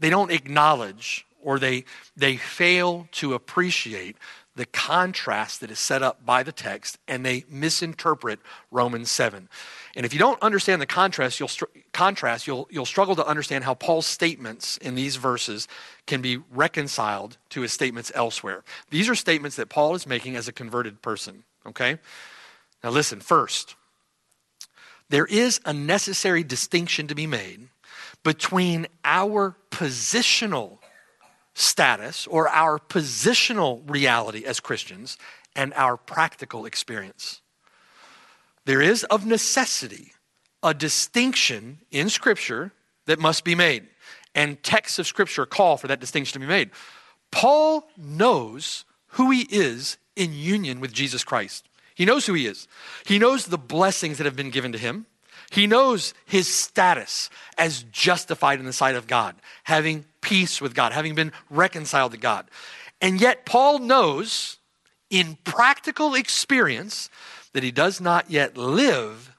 they 0.00 0.10
don't 0.10 0.32
acknowledge 0.32 1.24
or 1.40 1.60
they, 1.60 1.84
they 2.16 2.36
fail 2.36 3.06
to 3.12 3.34
appreciate 3.34 4.16
the 4.54 4.66
contrast 4.66 5.60
that 5.60 5.70
is 5.70 5.78
set 5.78 6.02
up 6.02 6.26
by 6.26 6.42
the 6.42 6.52
text 6.52 6.98
and 7.08 7.24
they 7.24 7.44
misinterpret 7.48 8.38
Romans 8.70 9.10
7. 9.10 9.48
And 9.96 10.06
if 10.06 10.12
you 10.12 10.18
don't 10.18 10.40
understand 10.42 10.82
the 10.82 10.86
contrast, 10.86 11.40
you'll 11.40 11.48
str- 11.48 11.64
contrast, 11.92 12.46
you'll 12.46 12.68
you'll 12.70 12.84
struggle 12.84 13.16
to 13.16 13.26
understand 13.26 13.64
how 13.64 13.74
Paul's 13.74 14.06
statements 14.06 14.76
in 14.78 14.94
these 14.94 15.16
verses 15.16 15.68
can 16.06 16.20
be 16.20 16.38
reconciled 16.50 17.38
to 17.50 17.62
his 17.62 17.72
statements 17.72 18.12
elsewhere. 18.14 18.62
These 18.90 19.08
are 19.08 19.14
statements 19.14 19.56
that 19.56 19.70
Paul 19.70 19.94
is 19.94 20.06
making 20.06 20.36
as 20.36 20.48
a 20.48 20.52
converted 20.52 21.00
person, 21.00 21.44
okay? 21.66 21.98
Now 22.84 22.90
listen, 22.90 23.20
first, 23.20 23.74
there 25.08 25.26
is 25.26 25.60
a 25.64 25.72
necessary 25.72 26.42
distinction 26.42 27.06
to 27.06 27.14
be 27.14 27.26
made 27.26 27.68
between 28.22 28.86
our 29.04 29.56
positional 29.70 30.78
status 31.54 32.26
or 32.26 32.48
our 32.48 32.78
positional 32.78 33.82
reality 33.90 34.44
as 34.44 34.60
Christians 34.60 35.18
and 35.54 35.72
our 35.74 35.96
practical 35.96 36.64
experience. 36.64 37.40
There 38.64 38.80
is 38.80 39.04
of 39.04 39.26
necessity 39.26 40.12
a 40.62 40.72
distinction 40.72 41.80
in 41.90 42.08
Scripture 42.08 42.72
that 43.06 43.18
must 43.18 43.44
be 43.44 43.54
made, 43.54 43.88
and 44.34 44.62
texts 44.62 44.98
of 44.98 45.06
Scripture 45.06 45.44
call 45.44 45.76
for 45.76 45.88
that 45.88 46.00
distinction 46.00 46.34
to 46.34 46.46
be 46.46 46.50
made. 46.50 46.70
Paul 47.32 47.88
knows 47.96 48.84
who 49.08 49.30
he 49.30 49.42
is 49.50 49.98
in 50.14 50.32
union 50.32 50.80
with 50.80 50.92
Jesus 50.92 51.24
Christ. 51.24 51.68
He 51.94 52.04
knows 52.04 52.26
who 52.26 52.34
he 52.34 52.46
is. 52.46 52.68
He 53.04 53.18
knows 53.18 53.46
the 53.46 53.58
blessings 53.58 54.18
that 54.18 54.24
have 54.24 54.36
been 54.36 54.50
given 54.50 54.72
to 54.72 54.78
him. 54.78 55.06
He 55.52 55.66
knows 55.66 56.14
his 56.24 56.48
status 56.48 57.28
as 57.58 57.82
justified 57.92 58.58
in 58.58 58.64
the 58.64 58.72
sight 58.72 58.94
of 58.94 59.06
God, 59.06 59.36
having 59.64 60.06
peace 60.22 60.62
with 60.62 60.74
God, 60.74 60.92
having 60.92 61.14
been 61.14 61.30
reconciled 61.50 62.12
to 62.12 62.18
God. 62.18 62.46
And 63.02 63.20
yet, 63.20 63.44
Paul 63.44 63.78
knows 63.78 64.56
in 65.10 65.36
practical 65.44 66.14
experience 66.14 67.10
that 67.52 67.62
he 67.62 67.70
does 67.70 68.00
not 68.00 68.30
yet 68.30 68.56
live 68.56 69.34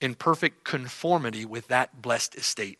in 0.00 0.14
perfect 0.14 0.62
conformity 0.62 1.44
with 1.44 1.66
that 1.66 2.00
blessed 2.00 2.36
estate. 2.36 2.78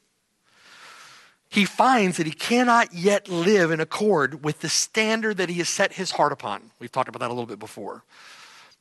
He 1.48 1.64
finds 1.64 2.16
that 2.18 2.26
he 2.26 2.32
cannot 2.32 2.94
yet 2.94 3.28
live 3.28 3.72
in 3.72 3.80
accord 3.80 4.44
with 4.44 4.60
the 4.60 4.68
standard 4.68 5.38
that 5.38 5.48
he 5.48 5.58
has 5.58 5.68
set 5.68 5.94
his 5.94 6.12
heart 6.12 6.30
upon. 6.30 6.70
We've 6.78 6.92
talked 6.92 7.08
about 7.08 7.18
that 7.18 7.30
a 7.30 7.34
little 7.34 7.44
bit 7.44 7.58
before. 7.58 8.04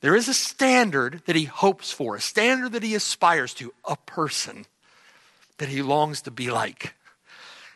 There 0.00 0.14
is 0.14 0.28
a 0.28 0.34
standard 0.34 1.22
that 1.26 1.36
he 1.36 1.44
hopes 1.44 1.90
for, 1.90 2.16
a 2.16 2.20
standard 2.20 2.72
that 2.72 2.82
he 2.82 2.94
aspires 2.94 3.52
to, 3.54 3.72
a 3.84 3.96
person 3.96 4.66
that 5.58 5.68
he 5.68 5.82
longs 5.82 6.22
to 6.22 6.30
be 6.30 6.50
like. 6.50 6.94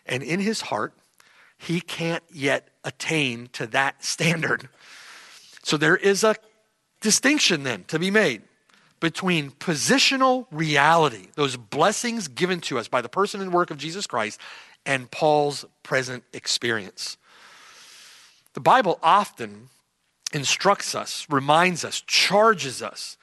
And 0.07 0.23
in 0.23 0.41
his 0.41 0.63
heart, 0.63 0.95
he 1.59 1.81
can't 1.81 2.23
yet 2.33 2.69
attain 2.85 3.49
to 3.55 3.67
that 3.69 4.05
standard. 4.05 4.69
So 5.63 5.77
there 5.77 5.97
is 5.97 6.25
a 6.25 6.37
distinction 7.01 7.65
then 7.65 7.85
to 7.85 7.99
be 7.99 8.11
made 8.11 8.43
between 9.01 9.51
positional 9.51 10.47
reality, 10.53 11.27
those 11.35 11.57
blessings 11.57 12.29
given 12.29 12.61
to 12.61 12.79
us 12.79 12.87
by 12.87 13.01
the 13.01 13.09
person 13.09 13.41
and 13.41 13.53
work 13.53 13.73
of 13.73 13.77
Jesus 13.77 14.07
Christ, 14.07 14.41
and 14.87 15.11
Paul's 15.11 15.65
present 15.83 16.23
experience. 16.33 17.17
The 18.55 18.61
Bible 18.61 19.01
often 19.03 19.71
instructs 20.33 20.95
us, 20.95 21.27
reminds 21.29 21.85
us, 21.85 22.03
charges 22.07 22.83
us 22.83 23.17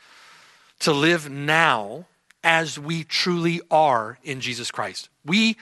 to 0.80 0.94
live 0.94 1.30
now 1.30 2.06
as 2.44 2.80
we 2.80 3.04
truly 3.04 3.62
are 3.70 4.18
in 4.24 4.40
Jesus 4.40 4.72
Christ. 4.72 5.10
We 5.26 5.58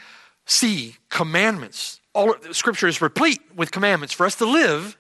see 0.45 0.95
commandments. 1.09 1.99
All 2.13 2.35
scripture 2.51 2.87
is 2.87 3.01
replete 3.01 3.41
with 3.55 3.71
commandments 3.71 4.13
for 4.13 4.25
us 4.25 4.35
to 4.35 4.45
live 4.45 4.97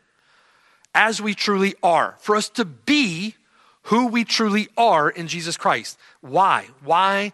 as 0.93 1.21
we 1.21 1.35
truly 1.35 1.75
are, 1.83 2.15
for 2.19 2.35
us 2.35 2.49
to 2.49 2.65
be 2.65 3.35
who 3.83 4.07
we 4.07 4.25
truly 4.25 4.67
are 4.75 5.09
in 5.09 5.27
Jesus 5.27 5.55
Christ. 5.55 5.97
Why? 6.21 6.67
Why 6.83 7.31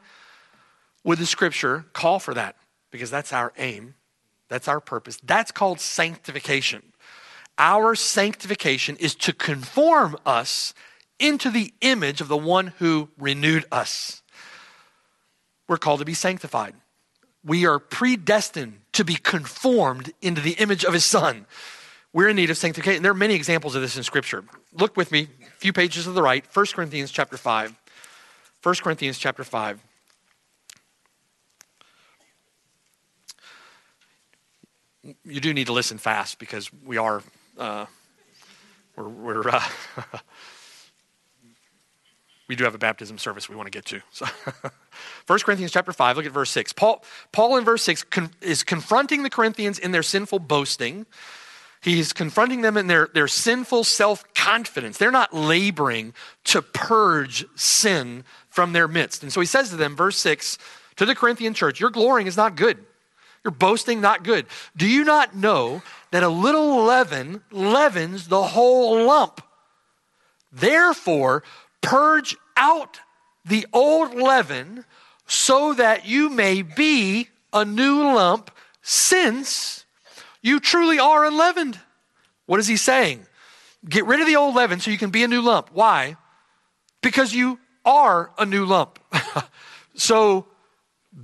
would 1.03 1.18
the 1.18 1.26
scripture 1.26 1.86
call 1.93 2.20
for 2.20 2.34
that? 2.34 2.55
Because 2.91 3.09
that's 3.09 3.34
our 3.34 3.53
aim, 3.57 3.95
that's 4.49 4.68
our 4.68 4.80
purpose. 4.80 5.18
That's 5.24 5.51
called 5.51 5.80
sanctification. 5.80 6.84
Our 7.58 7.95
sanctification 7.95 8.97
is 8.97 9.16
to 9.16 9.34
conform 9.34 10.18
us 10.26 10.74
into 11.20 11.49
the 11.49 11.74
image 11.82 12.22
of 12.22 12.28
the 12.28 12.38
one 12.38 12.74
who 12.80 13.10
renewed 13.18 13.66
us. 13.72 14.24
We're 15.68 15.78
called 15.78 15.99
to 15.99 16.06
be 16.06 16.14
sanctified. 16.14 16.74
We 17.45 17.66
are 17.66 17.80
predestined 17.80 18.80
to 18.93 19.04
be 19.04 19.16
conformed 19.16 20.12
into 20.22 20.41
the 20.41 20.54
image 20.54 20.84
of 20.84 20.93
his 20.93 21.06
son. 21.06 21.45
We're 22.14 22.30
in 22.30 22.36
need 22.36 22.49
of 22.49 22.58
sanctification. 22.58 23.04
There 23.04 23.12
are 23.12 23.16
many 23.16 23.34
examples 23.34 23.76
of 23.76 23.82
this 23.82 23.97
in 23.97 24.04
Scripture. 24.04 24.43
Look 24.74 24.95
with 24.95 25.12
me, 25.12 25.28
a 25.41 25.58
few 25.58 25.74
pages 25.74 26.06
to 26.06 26.12
the 26.12 26.22
right, 26.22 26.45
1 26.54 26.66
Corinthians 26.74 27.12
chapter 27.12 27.38
5. 27.38 27.76
1 28.62 28.76
Corinthians 28.76 29.18
chapter 29.18 29.43
5. 29.43 29.80
You 35.26 35.41
do 35.41 35.54
need 35.54 35.68
to 35.68 35.74
listen 35.74 35.97
fast 35.97 36.39
because 36.39 36.72
we 36.86 36.97
are, 36.97 37.24
uh, 37.58 37.86
we're, 38.95 39.10
we're 39.10 39.49
uh, 39.49 39.64
we 42.47 42.56
do 42.56 42.64
have 42.64 42.76
a 42.76 42.80
baptism 42.80 43.18
service 43.18 43.49
we 43.49 43.56
want 43.56 43.68
to 43.68 43.72
get 43.72 43.86
to. 43.86 44.01
So 44.12 44.26
1 45.28 45.39
Corinthians 45.39 45.72
chapter 45.72 45.93
5, 45.93 46.18
look 46.18 46.26
at 46.26 46.32
verse 46.32 46.51
6. 46.51 46.74
Paul, 46.74 47.04
Paul 47.32 47.58
in 47.58 47.64
verse 47.64 47.84
6 47.84 48.04
con- 48.04 48.32
is 48.41 48.64
confronting 48.64 49.24
the 49.24 49.30
Corinthians 49.30 49.80
in 49.80 49.91
their 49.91 50.04
sinful 50.04 50.39
boasting. 50.39 51.06
He's 51.82 52.14
confronting 52.14 52.62
them 52.62 52.78
in 52.78 52.88
their, 52.88 53.10
their 53.14 53.28
sinful 53.28 53.84
self 53.84 54.24
confidence. 54.34 54.97
They're 54.97 55.12
not 55.12 55.34
laboring 55.34 56.14
to 56.45 56.62
purge 56.62 57.45
sin 57.56 58.24
from 58.49 58.74
their 58.74 58.88
midst. 58.88 59.24
And 59.24 59.34
so 59.34 59.39
he 59.39 59.47
says 59.47 59.70
to 59.70 59.76
them, 59.76 59.95
verse 59.95 60.18
6, 60.18 60.58
to 60.97 61.06
the 61.06 61.16
Corinthian 61.16 61.54
church, 61.54 61.80
Your 61.80 61.89
glorying 61.89 62.28
is 62.28 62.38
not 62.38 62.56
good. 62.56 62.78
Your 63.43 63.51
boasting 63.51 63.99
not 63.99 64.24
good. 64.24 64.45
Do 64.78 64.88
you 64.88 65.04
not 65.04 65.36
know 65.36 65.82
that 66.14 66.22
a 66.22 66.30
little 66.30 66.84
leaven 66.84 67.41
leavens 67.49 68.28
the 68.28 68.43
whole 68.43 69.03
lump? 69.03 69.43
Therefore, 70.51 71.41
purge 71.82 72.38
out 72.55 72.99
the 73.43 73.66
old 73.74 74.14
leaven 74.14 74.86
so 75.26 75.74
that 75.74 76.05
you 76.05 76.30
may 76.30 76.61
be 76.61 77.30
a 77.51 77.66
new 77.66 78.03
lump 78.03 78.51
since 78.84 79.86
you 80.43 80.59
truly 80.59 80.99
are 80.99 81.26
unleavened. 81.26 81.80
What 82.45 82.59
is 82.59 82.68
he 82.68 82.78
saying? 82.78 83.26
Get 83.89 84.05
rid 84.05 84.22
of 84.22 84.28
the 84.28 84.36
old 84.36 84.53
leaven 84.53 84.80
so 84.80 84.91
you 84.91 84.99
can 84.99 85.09
be 85.09 85.24
a 85.24 85.28
new 85.28 85.41
lump. 85.41 85.72
Why? 85.74 86.16
Because 87.01 87.34
you 87.34 87.57
are 87.84 88.30
a 88.38 88.45
new 88.45 88.68
lump. 88.68 88.99
so 89.95 90.45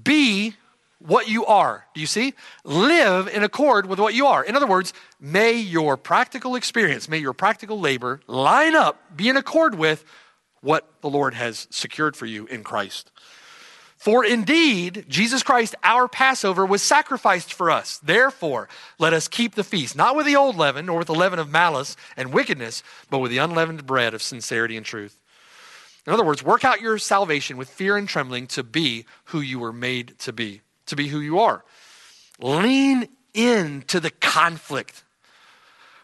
be 0.02 0.56
what 1.00 1.28
you 1.28 1.46
are. 1.46 1.86
Do 1.94 2.02
you 2.02 2.08
see? 2.08 2.34
Live 2.64 3.28
in 3.28 3.44
accord 3.44 3.86
with 3.86 4.00
what 4.00 4.14
you 4.14 4.28
are. 4.28 4.44
In 4.44 4.56
other 4.56 4.68
words, 4.68 4.94
may 5.20 5.54
your 5.54 5.98
practical 5.98 6.56
experience, 6.56 7.10
may 7.10 7.18
your 7.18 7.34
practical 7.34 7.80
labor 7.80 8.22
line 8.28 8.76
up, 8.76 9.16
be 9.16 9.30
in 9.30 9.38
accord 9.38 9.76
with 9.76 10.04
what 10.62 11.02
the 11.02 11.10
Lord 11.10 11.34
has 11.34 11.68
secured 11.70 12.18
for 12.18 12.26
you 12.26 12.46
in 12.48 12.64
Christ. 12.64 13.12
For 13.96 14.24
indeed, 14.24 15.06
Jesus 15.10 15.44
Christ, 15.44 15.76
our 15.84 16.08
Passover, 16.08 16.66
was 16.66 16.82
sacrificed 16.82 17.54
for 17.54 17.70
us. 17.70 17.98
Therefore, 17.98 18.70
let 18.98 19.12
us 19.12 19.28
keep 19.28 19.56
the 19.56 19.64
feast, 19.64 19.94
not 19.94 20.16
with 20.16 20.26
the 20.26 20.38
old 20.38 20.56
leaven, 20.56 20.86
nor 20.86 21.00
with 21.00 21.08
the 21.08 21.14
leaven 21.14 21.38
of 21.38 21.50
malice 21.50 21.98
and 22.16 22.34
wickedness, 22.34 22.82
but 23.10 23.20
with 23.20 23.30
the 23.30 23.40
unleavened 23.40 23.86
bread 23.86 24.14
of 24.14 24.22
sincerity 24.22 24.78
and 24.78 24.86
truth. 24.86 25.20
In 26.08 26.14
other 26.14 26.24
words, 26.24 26.42
work 26.42 26.64
out 26.64 26.80
your 26.80 26.98
salvation 26.98 27.58
with 27.58 27.70
fear 27.70 27.98
and 27.98 28.08
trembling 28.08 28.48
to 28.48 28.64
be 28.64 29.06
who 29.26 29.42
you 29.42 29.60
were 29.60 29.74
made 29.74 30.18
to 30.20 30.32
be, 30.32 30.62
to 30.90 30.96
be 30.96 31.08
who 31.08 31.20
you 31.20 31.40
are. 31.40 31.64
Lean 32.40 33.08
into 33.34 34.00
the 34.00 34.10
conflict, 34.10 35.04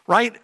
right? 0.06 0.36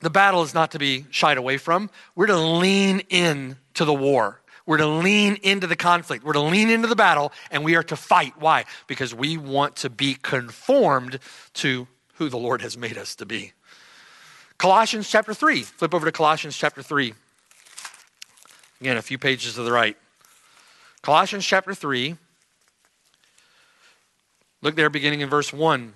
The 0.00 0.10
battle 0.10 0.42
is 0.42 0.54
not 0.54 0.72
to 0.72 0.78
be 0.78 1.06
shied 1.10 1.38
away 1.38 1.58
from. 1.58 1.90
We're 2.14 2.26
to 2.26 2.36
lean 2.36 3.00
in 3.08 3.56
to 3.74 3.84
the 3.84 3.94
war. 3.94 4.40
We're 4.66 4.78
to 4.78 4.86
lean 4.86 5.36
into 5.42 5.66
the 5.66 5.76
conflict. 5.76 6.24
We're 6.24 6.34
to 6.34 6.40
lean 6.40 6.70
into 6.70 6.88
the 6.88 6.96
battle 6.96 7.32
and 7.50 7.64
we 7.64 7.76
are 7.76 7.82
to 7.84 7.96
fight. 7.96 8.34
Why? 8.38 8.64
Because 8.86 9.14
we 9.14 9.36
want 9.36 9.76
to 9.76 9.90
be 9.90 10.14
conformed 10.14 11.18
to 11.54 11.88
who 12.14 12.28
the 12.28 12.38
Lord 12.38 12.62
has 12.62 12.76
made 12.76 12.96
us 12.96 13.16
to 13.16 13.26
be. 13.26 13.52
Colossians 14.58 15.10
chapter 15.10 15.34
3. 15.34 15.62
Flip 15.62 15.94
over 15.94 16.06
to 16.06 16.12
Colossians 16.12 16.56
chapter 16.56 16.82
3. 16.82 17.14
Again, 18.80 18.96
a 18.96 19.02
few 19.02 19.18
pages 19.18 19.54
to 19.54 19.62
the 19.62 19.72
right. 19.72 19.96
Colossians 21.02 21.44
chapter 21.44 21.74
3. 21.74 22.16
Look 24.62 24.76
there, 24.76 24.88
beginning 24.88 25.20
in 25.20 25.28
verse 25.28 25.52
1. 25.52 25.92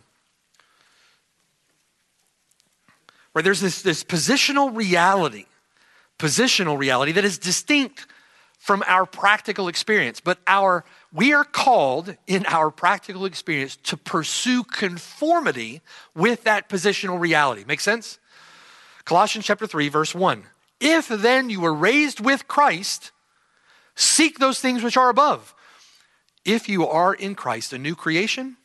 Where 3.32 3.42
there's 3.42 3.60
this, 3.60 3.82
this 3.82 4.02
positional 4.02 4.74
reality, 4.74 5.46
positional 6.18 6.78
reality 6.78 7.12
that 7.12 7.24
is 7.24 7.38
distinct 7.38 8.06
from 8.58 8.82
our 8.88 9.06
practical 9.06 9.68
experience, 9.68 10.18
but 10.20 10.38
our 10.46 10.84
we 11.12 11.32
are 11.32 11.44
called 11.44 12.16
in 12.26 12.44
our 12.46 12.70
practical 12.70 13.24
experience 13.24 13.76
to 13.76 13.96
pursue 13.96 14.64
conformity 14.64 15.82
with 16.14 16.44
that 16.44 16.68
positional 16.68 17.20
reality. 17.20 17.64
Make 17.66 17.80
sense? 17.80 18.18
Colossians 19.04 19.46
chapter 19.46 19.66
3 19.66 19.88
verse 19.88 20.14
1. 20.14 20.42
If 20.80 21.08
then 21.08 21.48
you 21.48 21.60
were 21.60 21.72
raised 21.72 22.20
with 22.20 22.48
Christ, 22.48 23.12
seek 23.94 24.38
those 24.38 24.60
things 24.60 24.82
which 24.82 24.96
are 24.96 25.08
above. 25.08 25.54
If 26.46 26.68
you 26.68 26.86
are 26.86 27.12
in 27.12 27.34
Christ 27.34 27.72
a 27.72 27.78
new 27.78 27.96
creation, 27.96 28.56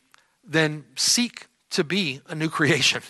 then 0.44 0.84
seek 0.94 1.46
to 1.70 1.82
be 1.82 2.20
a 2.28 2.34
new 2.34 2.48
creation. 2.48 3.02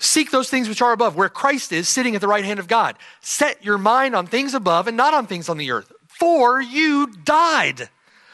Seek 0.00 0.32
those 0.32 0.50
things 0.50 0.68
which 0.68 0.82
are 0.82 0.92
above, 0.92 1.14
where 1.14 1.28
Christ 1.28 1.70
is 1.70 1.88
sitting 1.88 2.16
at 2.16 2.20
the 2.20 2.26
right 2.26 2.44
hand 2.44 2.58
of 2.58 2.66
God. 2.66 2.96
Set 3.20 3.64
your 3.64 3.78
mind 3.78 4.16
on 4.16 4.26
things 4.26 4.52
above 4.52 4.88
and 4.88 4.96
not 4.96 5.14
on 5.14 5.26
things 5.26 5.48
on 5.48 5.58
the 5.58 5.70
earth. 5.70 5.92
For 6.08 6.60
you 6.60 7.06
died. 7.24 7.88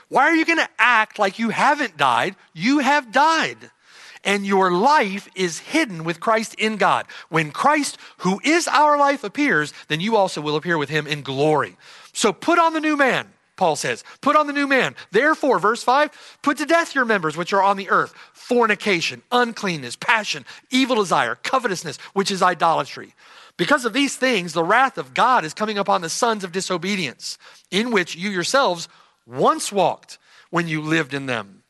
Why 0.08 0.22
are 0.28 0.34
you 0.34 0.46
going 0.46 0.58
to 0.58 0.68
act 0.78 1.18
like 1.18 1.38
you 1.38 1.50
haven't 1.50 1.98
died? 1.98 2.34
You 2.54 2.78
have 2.78 3.12
died. 3.12 3.70
And 4.24 4.46
your 4.46 4.72
life 4.72 5.28
is 5.34 5.58
hidden 5.58 6.04
with 6.04 6.20
Christ 6.20 6.54
in 6.54 6.76
God. 6.76 7.06
When 7.28 7.50
Christ, 7.50 7.98
who 8.18 8.40
is 8.44 8.66
our 8.66 8.96
life, 8.96 9.24
appears, 9.24 9.74
then 9.88 10.00
you 10.00 10.16
also 10.16 10.40
will 10.40 10.56
appear 10.56 10.78
with 10.78 10.88
him 10.88 11.06
in 11.06 11.22
glory. 11.22 11.76
So 12.14 12.32
put 12.32 12.58
on 12.58 12.72
the 12.72 12.80
new 12.80 12.96
man 12.96 13.28
Paul 13.56 13.76
says. 13.76 14.04
Put 14.20 14.36
on 14.36 14.46
the 14.46 14.52
new 14.52 14.66
man. 14.66 14.94
Therefore, 15.10 15.58
verse 15.58 15.82
5, 15.82 16.38
put 16.42 16.58
to 16.58 16.66
death 16.66 16.94
your 16.94 17.04
members 17.04 17.36
which 17.36 17.52
are 17.52 17.62
on 17.62 17.76
the 17.76 17.90
earth 17.90 18.14
fornication, 18.32 19.22
uncleanness, 19.32 19.96
passion, 19.96 20.44
evil 20.70 20.96
desire, 20.96 21.34
covetousness, 21.42 21.96
which 22.12 22.30
is 22.30 22.42
idolatry. 22.42 23.14
Because 23.56 23.84
of 23.84 23.92
these 23.92 24.16
things, 24.16 24.52
the 24.52 24.62
wrath 24.62 24.98
of 24.98 25.14
God 25.14 25.44
is 25.44 25.54
coming 25.54 25.78
upon 25.78 26.02
the 26.02 26.10
sons 26.10 26.44
of 26.44 26.52
disobedience, 26.52 27.38
in 27.70 27.90
which 27.90 28.14
you 28.14 28.30
yourselves 28.30 28.88
once 29.26 29.72
walked 29.72 30.18
when 30.50 30.68
you 30.68 30.80
lived 30.80 31.14
in 31.14 31.26
them. 31.26 31.62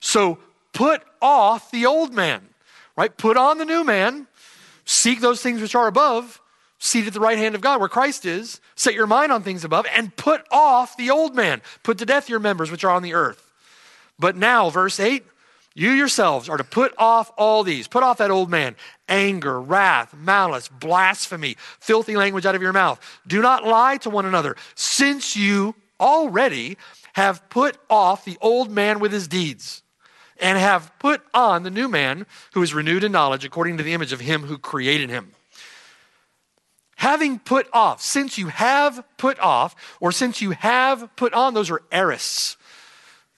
So 0.00 0.38
put 0.72 1.02
off 1.20 1.70
the 1.70 1.84
old 1.84 2.14
man, 2.14 2.48
right? 2.96 3.14
Put 3.14 3.36
on 3.36 3.58
the 3.58 3.64
new 3.64 3.84
man. 3.84 4.26
Seek 4.84 5.20
those 5.20 5.42
things 5.42 5.60
which 5.60 5.74
are 5.74 5.88
above 5.88 6.40
seated 6.78 7.08
at 7.08 7.14
the 7.14 7.20
right 7.20 7.38
hand 7.38 7.54
of 7.54 7.60
God 7.60 7.80
where 7.80 7.88
Christ 7.88 8.24
is. 8.24 8.60
Set 8.74 8.94
your 8.94 9.06
mind 9.06 9.32
on 9.32 9.42
things 9.42 9.64
above 9.64 9.86
and 9.94 10.14
put 10.16 10.44
off 10.50 10.96
the 10.96 11.10
old 11.10 11.34
man. 11.34 11.62
Put 11.82 11.98
to 11.98 12.06
death 12.06 12.28
your 12.28 12.40
members 12.40 12.70
which 12.70 12.84
are 12.84 12.90
on 12.90 13.02
the 13.02 13.14
earth. 13.14 13.42
But 14.18 14.36
now, 14.36 14.70
verse 14.70 14.98
8, 14.98 15.24
you 15.74 15.90
yourselves 15.90 16.48
are 16.48 16.56
to 16.56 16.64
put 16.64 16.94
off 16.96 17.30
all 17.36 17.62
these. 17.62 17.86
Put 17.86 18.02
off 18.02 18.18
that 18.18 18.30
old 18.30 18.50
man 18.50 18.76
anger, 19.08 19.60
wrath, 19.60 20.14
malice, 20.14 20.68
blasphemy, 20.68 21.56
filthy 21.80 22.16
language 22.16 22.46
out 22.46 22.54
of 22.54 22.62
your 22.62 22.72
mouth. 22.72 22.98
Do 23.26 23.42
not 23.42 23.64
lie 23.64 23.98
to 23.98 24.10
one 24.10 24.26
another, 24.26 24.56
since 24.74 25.36
you 25.36 25.74
already 26.00 26.76
have 27.12 27.48
put 27.50 27.78
off 27.88 28.24
the 28.24 28.38
old 28.40 28.70
man 28.70 28.98
with 28.98 29.12
his 29.12 29.28
deeds 29.28 29.82
and 30.38 30.58
have 30.58 30.92
put 30.98 31.22
on 31.32 31.62
the 31.62 31.70
new 31.70 31.88
man 31.88 32.26
who 32.52 32.62
is 32.62 32.74
renewed 32.74 33.04
in 33.04 33.12
knowledge 33.12 33.44
according 33.44 33.76
to 33.76 33.82
the 33.82 33.94
image 33.94 34.12
of 34.12 34.20
him 34.20 34.42
who 34.42 34.58
created 34.58 35.08
him 35.08 35.32
having 36.96 37.38
put 37.38 37.68
off, 37.72 38.02
since 38.02 38.36
you 38.36 38.48
have 38.48 39.04
put 39.16 39.38
off, 39.38 39.96
or 40.00 40.12
since 40.12 40.42
you 40.42 40.50
have 40.50 41.08
put 41.16 41.32
on, 41.32 41.54
those 41.54 41.70
are 41.70 41.82
aorists 41.92 42.56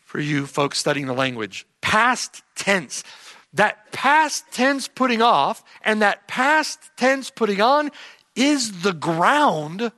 for 0.00 0.20
you 0.20 0.46
folks 0.46 0.78
studying 0.78 1.06
the 1.06 1.12
language. 1.12 1.66
Past 1.80 2.42
tense. 2.54 3.04
That 3.52 3.92
past 3.92 4.44
tense 4.52 4.88
putting 4.88 5.22
off 5.22 5.62
and 5.82 6.02
that 6.02 6.26
past 6.28 6.90
tense 6.96 7.30
putting 7.30 7.60
on 7.60 7.90
is 8.34 8.82
the 8.82 8.92
ground 8.92 9.92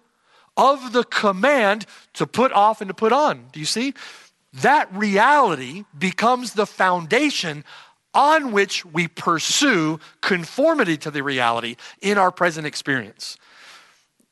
of 0.57 0.93
the 0.93 1.05
command 1.05 1.87
to 2.15 2.27
put 2.27 2.53
off 2.53 2.81
and 2.81 2.89
to 2.89 2.95
put 2.95 3.13
on. 3.13 3.47
Do 3.53 3.61
you 3.61 3.67
see? 3.67 3.95
that 4.53 4.93
reality 4.95 5.85
becomes 5.97 6.55
the 6.55 6.67
foundation 6.67 7.65
on 8.13 8.51
which 8.51 8.85
we 8.85 9.07
pursue 9.07 10.01
conformity 10.21 10.97
to 10.97 11.11
the 11.11 11.23
reality 11.23 11.77
in 12.01 12.19
our 12.19 12.33
present 12.33 12.67
experience. 12.67 13.37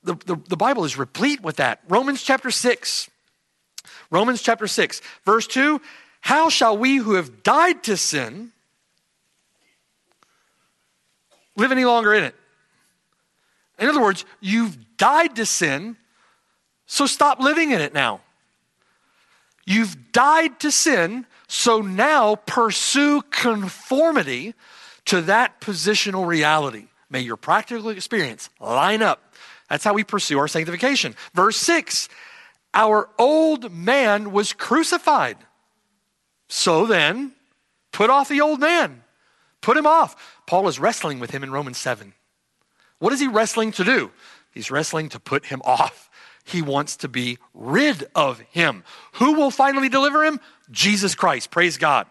The, 0.02 0.14
the, 0.26 0.36
the, 0.48 0.56
Bible 0.56 0.84
is 0.84 0.96
replete 0.96 1.42
with 1.42 1.56
that. 1.56 1.80
Romans 1.88 2.22
chapter 2.22 2.50
6. 2.50 3.10
Romans 4.10 4.42
chapter 4.42 4.66
6, 4.66 5.00
verse 5.24 5.46
2 5.46 5.80
How 6.20 6.48
shall 6.48 6.76
we 6.76 6.96
who 6.96 7.14
have 7.14 7.42
died 7.42 7.82
to 7.84 7.96
sin 7.96 8.52
live 11.56 11.72
any 11.72 11.84
longer 11.84 12.14
in 12.14 12.24
it? 12.24 12.34
In 13.78 13.88
other 13.88 14.00
words, 14.00 14.24
you've 14.40 14.96
died 14.96 15.36
to 15.36 15.46
sin, 15.46 15.96
so 16.86 17.06
stop 17.06 17.38
living 17.40 17.70
in 17.70 17.80
it 17.80 17.94
now. 17.94 18.20
You've 19.66 20.12
died 20.12 20.60
to 20.60 20.72
sin, 20.72 21.26
so 21.46 21.80
now 21.80 22.36
pursue 22.36 23.22
conformity 23.30 24.54
to 25.04 25.20
that 25.22 25.60
positional 25.60 26.26
reality. 26.26 26.86
May 27.10 27.20
your 27.20 27.36
practical 27.36 27.90
experience 27.90 28.50
line 28.60 29.02
up. 29.02 29.27
That's 29.68 29.84
how 29.84 29.94
we 29.94 30.04
pursue 30.04 30.38
our 30.38 30.48
sanctification. 30.48 31.14
Verse 31.34 31.56
6 31.58 32.08
Our 32.74 33.08
old 33.18 33.72
man 33.72 34.32
was 34.32 34.52
crucified. 34.52 35.36
So 36.48 36.86
then, 36.86 37.32
put 37.92 38.10
off 38.10 38.28
the 38.28 38.40
old 38.40 38.60
man. 38.60 39.02
Put 39.60 39.76
him 39.76 39.86
off. 39.86 40.40
Paul 40.46 40.68
is 40.68 40.78
wrestling 40.78 41.20
with 41.20 41.30
him 41.30 41.42
in 41.42 41.52
Romans 41.52 41.78
7. 41.78 42.14
What 42.98 43.12
is 43.12 43.20
he 43.20 43.28
wrestling 43.28 43.72
to 43.72 43.84
do? 43.84 44.10
He's 44.50 44.70
wrestling 44.70 45.08
to 45.10 45.20
put 45.20 45.46
him 45.46 45.60
off. 45.64 46.08
He 46.44 46.62
wants 46.62 46.96
to 46.98 47.08
be 47.08 47.38
rid 47.52 48.08
of 48.14 48.40
him. 48.50 48.82
Who 49.14 49.34
will 49.34 49.50
finally 49.50 49.90
deliver 49.90 50.24
him? 50.24 50.40
Jesus 50.70 51.14
Christ. 51.14 51.50
Praise 51.50 51.76
God. 51.76 52.06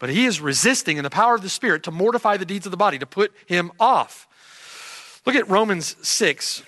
But 0.00 0.10
he 0.10 0.26
is 0.26 0.40
resisting 0.40 0.96
in 0.96 1.04
the 1.04 1.10
power 1.10 1.36
of 1.36 1.42
the 1.42 1.48
Spirit 1.48 1.84
to 1.84 1.90
mortify 1.90 2.36
the 2.36 2.44
deeds 2.44 2.66
of 2.66 2.72
the 2.72 2.76
body, 2.76 2.98
to 2.98 3.06
put 3.06 3.32
him 3.46 3.70
off. 3.78 4.26
Look 5.24 5.36
at 5.36 5.48
Romans 5.48 5.94
6 6.02 6.62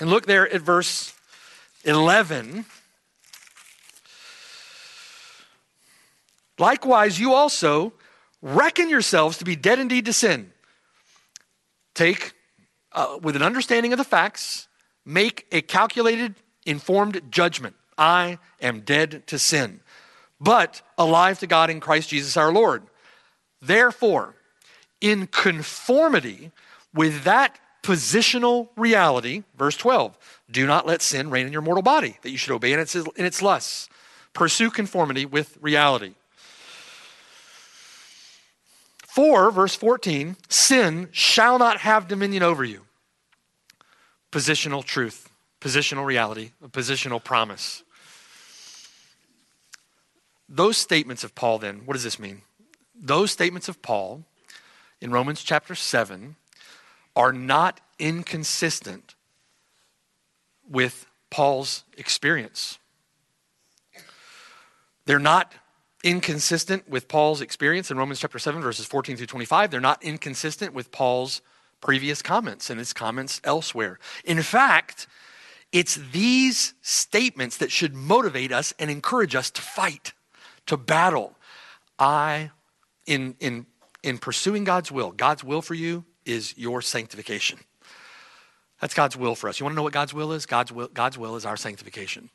and 0.00 0.10
look 0.10 0.26
there 0.26 0.48
at 0.52 0.60
verse 0.60 1.14
11. 1.84 2.64
Likewise, 6.58 7.18
you 7.18 7.34
also 7.34 7.92
reckon 8.42 8.88
yourselves 8.88 9.38
to 9.38 9.44
be 9.44 9.56
dead 9.56 9.78
indeed 9.78 10.04
to 10.06 10.12
sin. 10.12 10.52
Take 11.94 12.32
uh, 12.92 13.18
with 13.22 13.36
an 13.36 13.42
understanding 13.42 13.92
of 13.92 13.98
the 13.98 14.04
facts, 14.04 14.68
make 15.04 15.46
a 15.52 15.60
calculated, 15.60 16.34
informed 16.66 17.20
judgment. 17.30 17.74
I 17.96 18.38
am 18.60 18.80
dead 18.80 19.26
to 19.26 19.38
sin, 19.38 19.80
but 20.40 20.82
alive 20.96 21.40
to 21.40 21.46
God 21.46 21.70
in 21.70 21.80
Christ 21.80 22.10
Jesus 22.10 22.36
our 22.36 22.52
Lord. 22.52 22.84
Therefore, 23.60 24.36
in 25.00 25.26
conformity 25.26 26.52
with 26.94 27.24
that 27.24 27.58
positional 27.88 28.68
reality, 28.76 29.44
verse 29.56 29.74
12, 29.74 30.18
do 30.50 30.66
not 30.66 30.86
let 30.86 31.00
sin 31.00 31.30
reign 31.30 31.46
in 31.46 31.52
your 31.54 31.62
mortal 31.62 31.82
body, 31.82 32.18
that 32.20 32.28
you 32.28 32.36
should 32.36 32.52
obey 32.52 32.74
in 32.74 32.78
its, 32.78 32.94
in 32.94 33.24
its 33.24 33.40
lusts. 33.40 33.88
Pursue 34.34 34.70
conformity 34.70 35.24
with 35.24 35.56
reality. 35.62 36.12
4, 39.06 39.50
verse 39.50 39.74
14, 39.74 40.36
sin 40.50 41.08
shall 41.12 41.58
not 41.58 41.78
have 41.78 42.06
dominion 42.06 42.42
over 42.42 42.62
you. 42.62 42.82
Positional 44.30 44.84
truth, 44.84 45.30
positional 45.58 46.04
reality, 46.04 46.50
a 46.62 46.68
positional 46.68 47.24
promise. 47.24 47.82
Those 50.46 50.76
statements 50.76 51.24
of 51.24 51.34
Paul, 51.34 51.58
then, 51.58 51.86
what 51.86 51.94
does 51.94 52.04
this 52.04 52.18
mean? 52.18 52.42
Those 52.94 53.30
statements 53.30 53.66
of 53.66 53.80
Paul 53.80 54.24
in 55.00 55.10
Romans 55.10 55.42
chapter 55.42 55.74
7 55.74 56.36
are 57.18 57.32
not 57.32 57.80
inconsistent 57.98 59.16
with 60.70 61.04
Paul's 61.30 61.82
experience. 61.96 62.78
They're 65.04 65.18
not 65.18 65.52
inconsistent 66.04 66.88
with 66.88 67.08
Paul's 67.08 67.40
experience 67.40 67.90
in 67.90 67.98
Romans 67.98 68.20
chapter 68.20 68.38
7, 68.38 68.62
verses 68.62 68.86
14 68.86 69.16
through 69.16 69.26
25. 69.26 69.72
They're 69.72 69.80
not 69.80 70.02
inconsistent 70.04 70.72
with 70.74 70.92
Paul's 70.92 71.42
previous 71.80 72.22
comments 72.22 72.70
and 72.70 72.78
his 72.78 72.92
comments 72.92 73.40
elsewhere. 73.42 73.98
In 74.24 74.40
fact, 74.40 75.08
it's 75.72 75.96
these 76.12 76.74
statements 76.82 77.56
that 77.56 77.72
should 77.72 77.94
motivate 77.94 78.52
us 78.52 78.72
and 78.78 78.92
encourage 78.92 79.34
us 79.34 79.50
to 79.50 79.60
fight, 79.60 80.12
to 80.66 80.76
battle. 80.76 81.36
I, 81.98 82.52
in, 83.06 83.34
in, 83.40 83.66
in 84.04 84.18
pursuing 84.18 84.62
God's 84.62 84.92
will, 84.92 85.10
God's 85.10 85.42
will 85.42 85.62
for 85.62 85.74
you 85.74 86.04
is 86.28 86.56
your 86.56 86.82
sanctification. 86.82 87.58
That's 88.80 88.94
God's 88.94 89.16
will 89.16 89.34
for 89.34 89.48
us. 89.48 89.58
You 89.58 89.64
want 89.64 89.72
to 89.72 89.76
know 89.76 89.82
what 89.82 89.92
God's 89.92 90.14
will 90.14 90.32
is? 90.32 90.46
God's 90.46 90.70
will, 90.70 90.88
God's 90.88 91.18
will 91.18 91.34
is 91.34 91.44
our 91.44 91.56
sanctification. 91.56 92.30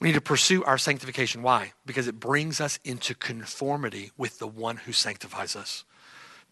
We 0.00 0.08
need 0.08 0.14
to 0.14 0.20
pursue 0.20 0.64
our 0.64 0.78
sanctification. 0.78 1.42
Why? 1.42 1.72
Because 1.84 2.08
it 2.08 2.18
brings 2.18 2.60
us 2.60 2.78
into 2.84 3.14
conformity 3.14 4.10
with 4.16 4.38
the 4.38 4.48
one 4.48 4.78
who 4.78 4.92
sanctifies 4.92 5.54
us. 5.54 5.84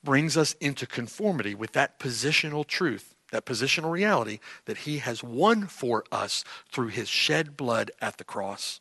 Brings 0.05 0.37
us 0.37 0.53
into 0.61 0.87
conformity 0.87 1.55
with 1.55 1.72
that 1.72 1.99
positional 1.99 2.64
truth, 2.64 3.14
that 3.33 3.47
positional 3.47 3.91
reality 3.91 4.39
that 4.66 4.79
he 4.79 4.99
has 4.99 5.24
won 5.24 5.66
for 5.66 6.05
us 6.12 6.45
through 6.70 6.89
his 6.89 7.09
shed 7.09 7.57
blood 7.57 7.91
at 8.01 8.18
the 8.18 8.24
cross. 8.24 8.81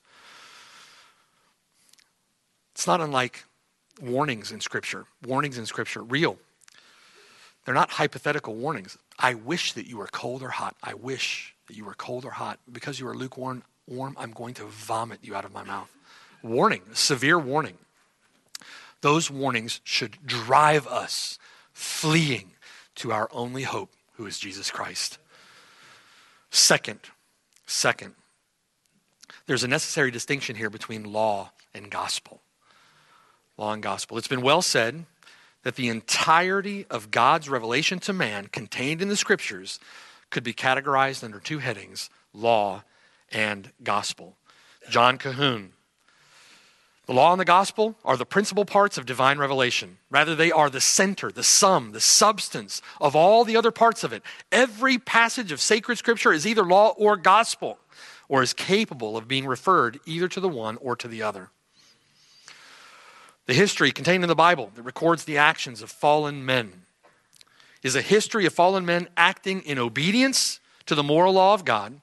It's 2.75 2.85
not 2.85 3.01
unlike 3.01 3.45
warnings 3.99 4.51
in 4.51 4.59
Scripture. 4.59 5.05
Warnings 5.25 5.57
in 5.57 5.65
Scripture, 5.65 6.03
real. 6.03 6.37
They're 7.67 7.73
not 7.73 7.89
hypothetical 7.89 8.55
warnings. 8.55 8.97
I 9.19 9.33
wish 9.33 9.73
that 9.73 9.87
you 9.87 9.97
were 9.97 10.07
cold 10.07 10.41
or 10.41 10.47
hot. 10.47 10.77
I 10.81 10.93
wish 10.93 11.53
that 11.67 11.75
you 11.75 11.83
were 11.83 11.95
cold 11.95 12.23
or 12.23 12.31
hot. 12.31 12.59
Because 12.71 12.97
you 12.97 13.05
are 13.09 13.13
lukewarm, 13.13 13.61
warm, 13.85 14.15
I'm 14.17 14.31
going 14.31 14.53
to 14.53 14.63
vomit 14.63 15.19
you 15.21 15.35
out 15.35 15.43
of 15.43 15.51
my 15.51 15.65
mouth. 15.65 15.93
Warning, 16.41 16.83
severe 16.93 17.37
warning. 17.37 17.77
Those 19.01 19.29
warnings 19.29 19.81
should 19.83 20.25
drive 20.25 20.87
us 20.87 21.39
fleeing 21.73 22.51
to 22.95 23.11
our 23.11 23.27
only 23.33 23.63
hope, 23.63 23.91
who 24.13 24.25
is 24.25 24.39
Jesus 24.39 24.71
Christ. 24.71 25.17
Second, 26.49 27.01
second, 27.65 28.15
there's 29.45 29.65
a 29.65 29.67
necessary 29.67 30.09
distinction 30.09 30.55
here 30.55 30.69
between 30.69 31.11
law 31.11 31.51
and 31.73 31.91
gospel. 31.91 32.39
Law 33.57 33.73
and 33.73 33.83
gospel. 33.83 34.17
It's 34.17 34.29
been 34.29 34.41
well 34.41 34.61
said 34.61 35.05
that 35.67 35.75
the 35.75 35.89
entirety 35.89 36.85
of 36.89 37.11
God's 37.11 37.49
revelation 37.49 37.99
to 37.99 38.13
man 38.13 38.47
contained 38.47 39.01
in 39.01 39.09
the 39.09 39.17
scriptures 39.17 39.81
could 40.29 40.41
be 40.41 40.53
categorized 40.53 41.25
under 41.25 41.41
two 41.41 41.59
headings 41.59 42.09
law 42.33 42.85
and 43.33 43.69
gospel. 43.83 44.37
John 44.89 45.17
Colquhoun. 45.17 45.71
The 47.05 47.13
law 47.13 47.33
and 47.33 47.41
the 47.41 47.43
gospel 47.43 47.97
are 48.05 48.15
the 48.15 48.25
principal 48.25 48.63
parts 48.63 48.97
of 48.97 49.05
divine 49.05 49.39
revelation. 49.39 49.97
Rather, 50.09 50.35
they 50.35 50.53
are 50.53 50.69
the 50.69 50.79
center, 50.79 51.33
the 51.33 51.43
sum, 51.43 51.91
the 51.91 51.99
substance 51.99 52.81
of 53.01 53.13
all 53.13 53.43
the 53.43 53.57
other 53.57 53.71
parts 53.71 54.05
of 54.05 54.13
it. 54.13 54.23
Every 54.53 54.97
passage 54.97 55.51
of 55.51 55.59
sacred 55.59 55.97
scripture 55.97 56.31
is 56.31 56.47
either 56.47 56.63
law 56.63 56.93
or 56.97 57.17
gospel, 57.17 57.77
or 58.29 58.41
is 58.41 58.53
capable 58.53 59.17
of 59.17 59.27
being 59.27 59.45
referred 59.45 59.99
either 60.05 60.29
to 60.29 60.39
the 60.39 60.47
one 60.47 60.77
or 60.77 60.95
to 60.95 61.09
the 61.09 61.23
other. 61.23 61.49
The 63.47 63.53
history 63.53 63.91
contained 63.91 64.23
in 64.23 64.27
the 64.27 64.35
Bible 64.35 64.71
that 64.75 64.81
records 64.81 65.23
the 65.23 65.37
actions 65.37 65.81
of 65.81 65.89
fallen 65.89 66.45
men 66.45 66.83
is 67.81 67.95
a 67.95 68.01
history 68.01 68.45
of 68.45 68.53
fallen 68.53 68.85
men 68.85 69.07
acting 69.15 69.61
in 69.61 69.79
obedience 69.79 70.59
to 70.85 70.95
the 70.95 71.03
moral 71.03 71.33
law 71.33 71.53
of 71.53 71.63
God 71.63 72.01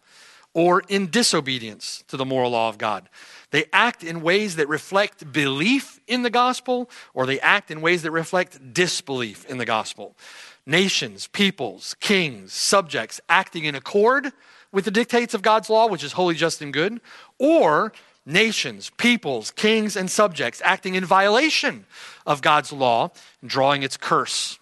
or 0.54 0.82
in 0.88 1.10
disobedience 1.10 2.02
to 2.08 2.16
the 2.16 2.24
moral 2.24 2.52
law 2.52 2.70
of 2.70 2.78
God. 2.78 3.10
They 3.50 3.66
act 3.72 4.02
in 4.02 4.22
ways 4.22 4.56
that 4.56 4.68
reflect 4.68 5.32
belief 5.32 6.00
in 6.06 6.22
the 6.22 6.30
gospel, 6.30 6.88
or 7.12 7.26
they 7.26 7.40
act 7.40 7.70
in 7.70 7.80
ways 7.80 8.02
that 8.02 8.10
reflect 8.10 8.72
disbelief 8.72 9.44
in 9.44 9.58
the 9.58 9.66
gospel. 9.66 10.16
Nations, 10.64 11.26
peoples, 11.26 11.94
kings, 12.00 12.52
subjects 12.52 13.20
acting 13.28 13.64
in 13.64 13.74
accord 13.74 14.32
with 14.72 14.86
the 14.86 14.90
dictates 14.90 15.34
of 15.34 15.42
God's 15.42 15.68
law, 15.68 15.88
which 15.88 16.02
is 16.02 16.12
holy, 16.12 16.34
just, 16.34 16.62
and 16.62 16.72
good, 16.72 17.00
or 17.38 17.92
nations, 18.26 18.90
peoples, 18.96 19.50
kings, 19.50 19.96
and 19.96 20.10
subjects 20.10 20.62
acting 20.64 20.94
in 20.94 21.04
violation 21.04 21.86
of 22.26 22.42
God's 22.42 22.72
law, 22.72 23.10
and 23.40 23.50
drawing 23.50 23.82
its 23.82 23.96
curse. 23.96 24.58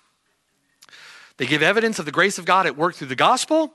They 1.36 1.46
give 1.46 1.62
evidence 1.62 1.98
of 1.98 2.04
the 2.04 2.12
grace 2.12 2.38
of 2.38 2.44
God 2.44 2.66
at 2.66 2.76
work 2.76 2.94
through 2.94 3.08
the 3.08 3.16
gospel, 3.16 3.72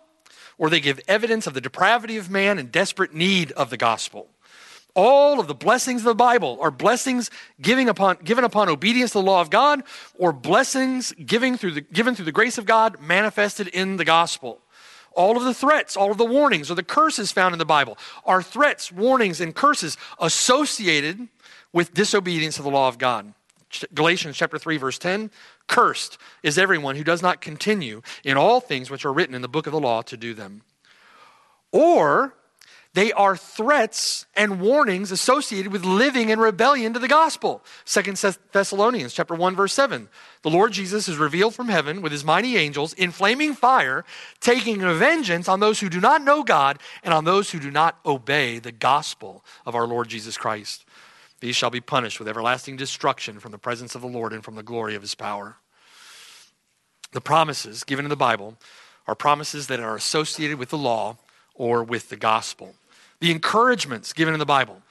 or 0.58 0.70
they 0.70 0.80
give 0.80 1.00
evidence 1.08 1.48
of 1.48 1.54
the 1.54 1.62
depravity 1.62 2.18
of 2.18 2.30
man 2.30 2.58
and 2.58 2.72
desperate 2.72 3.14
need 3.14 3.52
of 3.54 3.70
the 3.70 3.78
gospel. 3.78 4.30
All 4.96 5.40
of 5.40 5.48
the 5.48 5.54
blessings 5.54 6.02
of 6.02 6.06
the 6.06 6.16
Bible 6.16 6.58
are 6.60 6.72
blessings 6.72 7.30
giving 7.62 7.88
upon, 7.88 8.18
given 8.24 8.44
upon 8.44 8.68
obedience 8.68 9.12
to 9.12 9.20
the 9.20 9.24
law 9.24 9.42
of 9.42 9.52
God, 9.52 9.84
or 10.18 10.34
blessings 10.34 11.12
giving 11.14 11.56
through 11.56 11.74
the, 11.74 11.82
given 11.82 12.16
through 12.16 12.26
the 12.26 12.32
grace 12.32 12.58
of 12.58 12.66
God 12.66 13.00
manifested 13.00 13.68
in 13.68 13.98
the 13.98 14.06
gospel. 14.06 14.60
All 15.18 15.36
of 15.36 15.44
the 15.44 15.54
threats, 15.54 15.98
all 15.98 16.12
of 16.12 16.20
the 16.20 16.26
warnings, 16.26 16.70
or 16.70 16.76
the 16.76 16.84
curses 16.84 17.32
found 17.32 17.54
in 17.54 17.60
the 17.60 17.66
Bible 17.66 17.98
are 18.24 18.44
threats, 18.44 18.92
warnings, 18.92 19.42
and 19.42 19.54
curses 19.54 19.98
associated 20.20 21.28
with 21.74 21.96
disobedience 21.96 22.58
to 22.58 22.62
the 22.62 22.70
law 22.70 22.88
of 22.88 23.00
God. 23.00 23.34
Galatians 23.96 24.38
chapter 24.38 24.60
3 24.60 24.78
verse 24.78 25.00
10, 25.00 25.32
cursed 25.66 26.20
is 26.44 26.60
everyone 26.60 26.96
who 26.96 27.04
does 27.04 27.24
not 27.24 27.42
continue 27.42 28.04
in 28.24 28.38
all 28.38 28.62
things 28.62 28.92
which 28.92 29.06
are 29.06 29.12
written 29.12 29.34
in 29.34 29.42
the 29.42 29.50
book 29.50 29.66
of 29.66 29.74
the 29.74 29.80
law 29.80 30.04
to 30.04 30.16
do 30.16 30.36
them. 30.36 30.62
Or 31.72 32.36
they 32.98 33.12
are 33.12 33.38
threats 33.38 34.26
and 34.36 34.60
warnings 34.60 35.12
associated 35.12 35.72
with 35.72 35.86
living 35.86 36.30
in 36.30 36.40
rebellion 36.40 36.94
to 36.94 37.00
the 37.00 37.08
gospel. 37.08 37.64
Second 37.86 38.18
Thessalonians 38.52 39.14
chapter 39.14 39.36
1 39.36 39.56
verse 39.56 39.74
7. 39.74 40.10
The 40.42 40.50
Lord 40.50 40.72
Jesus 40.72 41.08
is 41.08 41.16
revealed 41.16 41.54
from 41.54 41.70
heaven 41.70 42.02
with 42.02 42.12
his 42.12 42.26
mighty 42.26 42.58
angels 42.58 42.94
in 42.94 43.12
flaming 43.12 43.54
fire, 43.54 44.04
taking 44.40 44.80
vengeance 44.80 45.48
on 45.48 45.60
those 45.60 45.80
who 45.80 45.90
do 45.90 46.02
not 46.02 46.24
know 46.24 46.42
God 46.42 46.80
and 47.04 47.14
on 47.14 47.24
those 47.24 47.52
who 47.52 47.60
do 47.60 47.70
not 47.70 48.00
obey 48.04 48.58
the 48.58 48.72
gospel 48.72 49.46
of 49.64 49.76
our 49.76 49.86
Lord 49.86 50.08
Jesus 50.08 50.36
Christ. 50.36 50.84
These 51.40 51.56
shall 51.56 51.70
be 51.70 51.82
punished 51.82 52.18
with 52.18 52.28
everlasting 52.28 52.78
destruction 52.78 53.40
from 53.40 53.52
the 53.52 53.60
presence 53.60 53.94
of 53.94 54.02
the 54.02 54.08
Lord 54.08 54.34
and 54.34 54.44
from 54.44 54.56
the 54.56 54.64
glory 54.64 54.96
of 54.96 55.04
his 55.04 55.14
power. 55.14 55.58
The 57.12 57.22
promises 57.22 57.84
given 57.84 58.06
in 58.06 58.10
the 58.10 58.16
Bible 58.16 58.58
are 59.06 59.14
promises 59.14 59.68
that 59.68 59.80
are 59.80 59.96
associated 59.96 60.58
with 60.58 60.70
the 60.70 60.80
law 60.80 61.18
or 61.54 61.84
with 61.84 62.10
the 62.10 62.18
gospel. 62.18 62.74
The 63.20 63.32
encouragements 63.32 64.14
given 64.14 64.34
in 64.34 64.40
the 64.40 64.46
Bible 64.46 64.82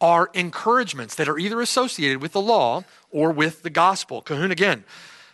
are 0.00 0.30
encouragements 0.34 1.14
that 1.14 1.28
are 1.28 1.38
either 1.38 1.60
associated 1.60 2.20
with 2.20 2.32
the 2.32 2.40
law 2.40 2.84
or 3.10 3.32
with 3.32 3.62
the 3.62 3.70
gospel. 3.70 4.22
Colquhoun 4.22 4.50
again. 4.50 4.84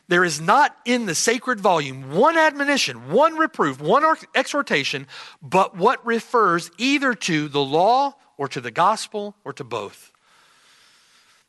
There 0.08 0.24
is 0.24 0.40
not 0.40 0.76
in 0.84 1.06
the 1.06 1.14
sacred 1.14 1.60
volume 1.60 2.12
one 2.12 2.36
admonition, 2.36 3.12
one 3.12 3.36
reproof, 3.36 3.80
one 3.80 4.04
exhortation, 4.34 5.06
but 5.40 5.76
what 5.76 6.04
refers 6.04 6.70
either 6.76 7.14
to 7.14 7.48
the 7.48 7.62
law 7.62 8.14
or 8.36 8.48
to 8.48 8.60
the 8.60 8.70
gospel 8.70 9.36
or 9.44 9.52
to 9.54 9.64
both. 9.64 10.12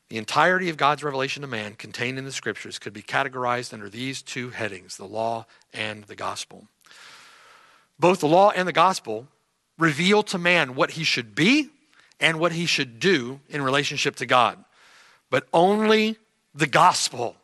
The 0.10 0.18
entirety 0.18 0.70
of 0.70 0.78
God's 0.78 1.04
revelation 1.04 1.42
to 1.42 1.48
man 1.48 1.74
contained 1.74 2.20
in 2.20 2.26
the 2.26 2.32
scriptures 2.32 2.78
could 2.78 2.94
be 2.94 3.02
categorized 3.02 3.74
under 3.74 3.90
these 3.90 4.22
two 4.22 4.52
headings 4.52 4.96
the 4.98 5.06
law 5.06 5.48
and 5.74 6.04
the 6.04 6.16
gospel. 6.16 6.68
Both 8.00 8.20
the 8.20 8.28
law 8.28 8.52
and 8.52 8.68
the 8.68 8.74
gospel 8.74 9.28
reveal 9.78 10.24
to 10.24 10.38
man 10.38 10.76
what 10.76 10.92
he 10.92 11.04
should 11.04 11.36
be 11.36 11.70
and 12.20 12.40
what 12.40 12.52
he 12.52 12.66
should 12.66 13.00
do 13.00 13.40
in 13.50 13.62
relationship 13.62 14.16
to 14.18 14.26
God. 14.26 14.64
But 15.30 15.48
only 15.54 16.18
the 16.54 16.68
gospel 16.68 17.36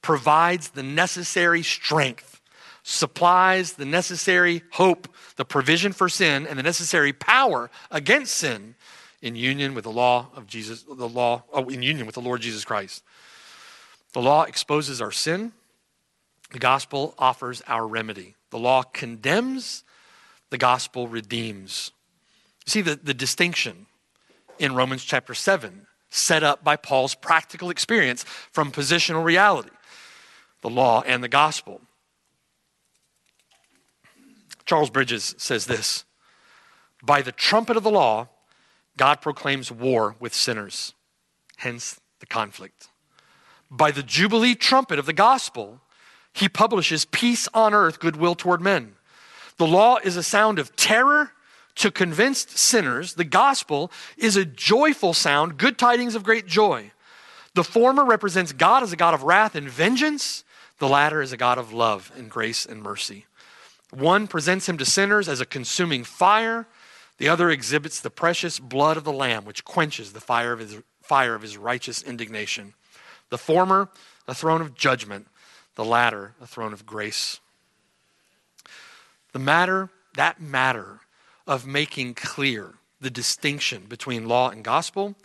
provides 0.00 0.70
the 0.70 0.82
necessary 0.82 1.62
strength, 1.62 2.40
supplies 2.82 3.74
the 3.74 3.84
necessary 3.84 4.62
hope, 4.72 5.08
the 5.36 5.44
provision 5.44 5.92
for 5.92 6.08
sin, 6.08 6.46
and 6.46 6.58
the 6.58 6.62
necessary 6.62 7.12
power 7.12 7.70
against 7.90 8.34
sin 8.34 8.74
in 9.20 9.36
union 9.36 9.74
with 9.74 9.84
the 9.84 9.90
law 9.90 10.28
of 10.34 10.46
Jesus, 10.46 10.82
the 10.82 11.08
law, 11.08 11.44
oh, 11.52 11.68
in 11.68 11.82
union 11.82 12.06
with 12.06 12.16
the 12.16 12.20
Lord 12.20 12.40
Jesus 12.40 12.64
Christ. 12.64 13.04
The 14.12 14.20
law 14.20 14.42
exposes 14.42 15.00
our 15.00 15.12
sin. 15.12 15.52
The 16.50 16.58
gospel 16.58 17.14
offers 17.18 17.62
our 17.66 17.86
remedy. 17.86 18.34
The 18.50 18.58
law 18.58 18.82
condemns. 18.82 19.84
The 20.52 20.58
gospel 20.58 21.08
redeems. 21.08 21.92
You 22.66 22.70
see 22.70 22.80
the, 22.82 22.94
the 23.02 23.14
distinction 23.14 23.86
in 24.58 24.74
Romans 24.74 25.02
chapter 25.02 25.32
7, 25.32 25.86
set 26.10 26.42
up 26.42 26.62
by 26.62 26.76
Paul's 26.76 27.14
practical 27.14 27.70
experience 27.70 28.24
from 28.24 28.70
positional 28.70 29.24
reality, 29.24 29.70
the 30.60 30.68
law 30.68 31.02
and 31.06 31.24
the 31.24 31.28
gospel. 31.28 31.80
Charles 34.66 34.90
Bridges 34.90 35.34
says 35.38 35.64
this 35.64 36.04
By 37.02 37.22
the 37.22 37.32
trumpet 37.32 37.78
of 37.78 37.82
the 37.82 37.90
law, 37.90 38.28
God 38.98 39.22
proclaims 39.22 39.72
war 39.72 40.16
with 40.20 40.34
sinners, 40.34 40.92
hence 41.56 41.98
the 42.20 42.26
conflict. 42.26 42.88
By 43.70 43.90
the 43.90 44.02
Jubilee 44.02 44.54
trumpet 44.54 44.98
of 44.98 45.06
the 45.06 45.14
gospel, 45.14 45.80
he 46.34 46.46
publishes 46.46 47.06
peace 47.06 47.48
on 47.54 47.72
earth, 47.72 47.98
goodwill 47.98 48.34
toward 48.34 48.60
men. 48.60 48.96
The 49.58 49.66
law 49.66 49.98
is 50.02 50.16
a 50.16 50.22
sound 50.22 50.58
of 50.58 50.74
terror 50.76 51.32
to 51.76 51.90
convinced 51.90 52.58
sinners. 52.58 53.14
The 53.14 53.24
gospel 53.24 53.90
is 54.16 54.36
a 54.36 54.44
joyful 54.44 55.14
sound, 55.14 55.58
good 55.58 55.78
tidings 55.78 56.14
of 56.14 56.22
great 56.22 56.46
joy. 56.46 56.92
The 57.54 57.64
former 57.64 58.04
represents 58.04 58.52
God 58.52 58.82
as 58.82 58.92
a 58.92 58.96
God 58.96 59.14
of 59.14 59.22
wrath 59.22 59.54
and 59.54 59.68
vengeance, 59.68 60.44
the 60.78 60.88
latter 60.88 61.22
is 61.22 61.32
a 61.32 61.36
God 61.36 61.58
of 61.58 61.72
love 61.72 62.10
and 62.16 62.30
grace 62.30 62.66
and 62.66 62.82
mercy. 62.82 63.26
One 63.90 64.26
presents 64.26 64.68
him 64.68 64.78
to 64.78 64.84
sinners 64.84 65.28
as 65.28 65.40
a 65.40 65.46
consuming 65.46 66.02
fire, 66.02 66.66
the 67.18 67.28
other 67.28 67.50
exhibits 67.50 68.00
the 68.00 68.10
precious 68.10 68.58
blood 68.58 68.96
of 68.96 69.04
the 69.04 69.12
Lamb, 69.12 69.44
which 69.44 69.64
quenches 69.64 70.12
the 70.12 70.20
fire 70.20 70.52
of 70.52 70.60
his, 70.60 70.78
fire 71.02 71.34
of 71.34 71.42
his 71.42 71.58
righteous 71.58 72.02
indignation. 72.02 72.74
The 73.28 73.38
former, 73.38 73.90
a 74.26 74.34
throne 74.34 74.60
of 74.60 74.74
judgment, 74.74 75.28
the 75.74 75.84
latter, 75.84 76.34
a 76.40 76.46
throne 76.46 76.72
of 76.72 76.86
grace. 76.86 77.38
The 79.32 79.38
matter, 79.38 79.90
that 80.14 80.40
matter 80.40 81.00
of 81.46 81.66
making 81.66 82.14
clear 82.14 82.74
the 83.00 83.10
distinction 83.10 83.86
between 83.88 84.28
law 84.28 84.50
and 84.50 84.62
gospel 84.62 85.16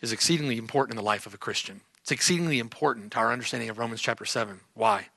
is 0.00 0.12
exceedingly 0.12 0.56
important 0.56 0.92
in 0.92 0.96
the 0.96 1.02
life 1.02 1.26
of 1.26 1.34
a 1.34 1.38
Christian. 1.38 1.82
It's 2.00 2.12
exceedingly 2.12 2.58
important 2.58 3.12
to 3.12 3.18
our 3.18 3.32
understanding 3.32 3.68
of 3.68 3.78
Romans 3.78 4.00
chapter 4.00 4.24
7. 4.24 4.60
Why? 4.74 5.08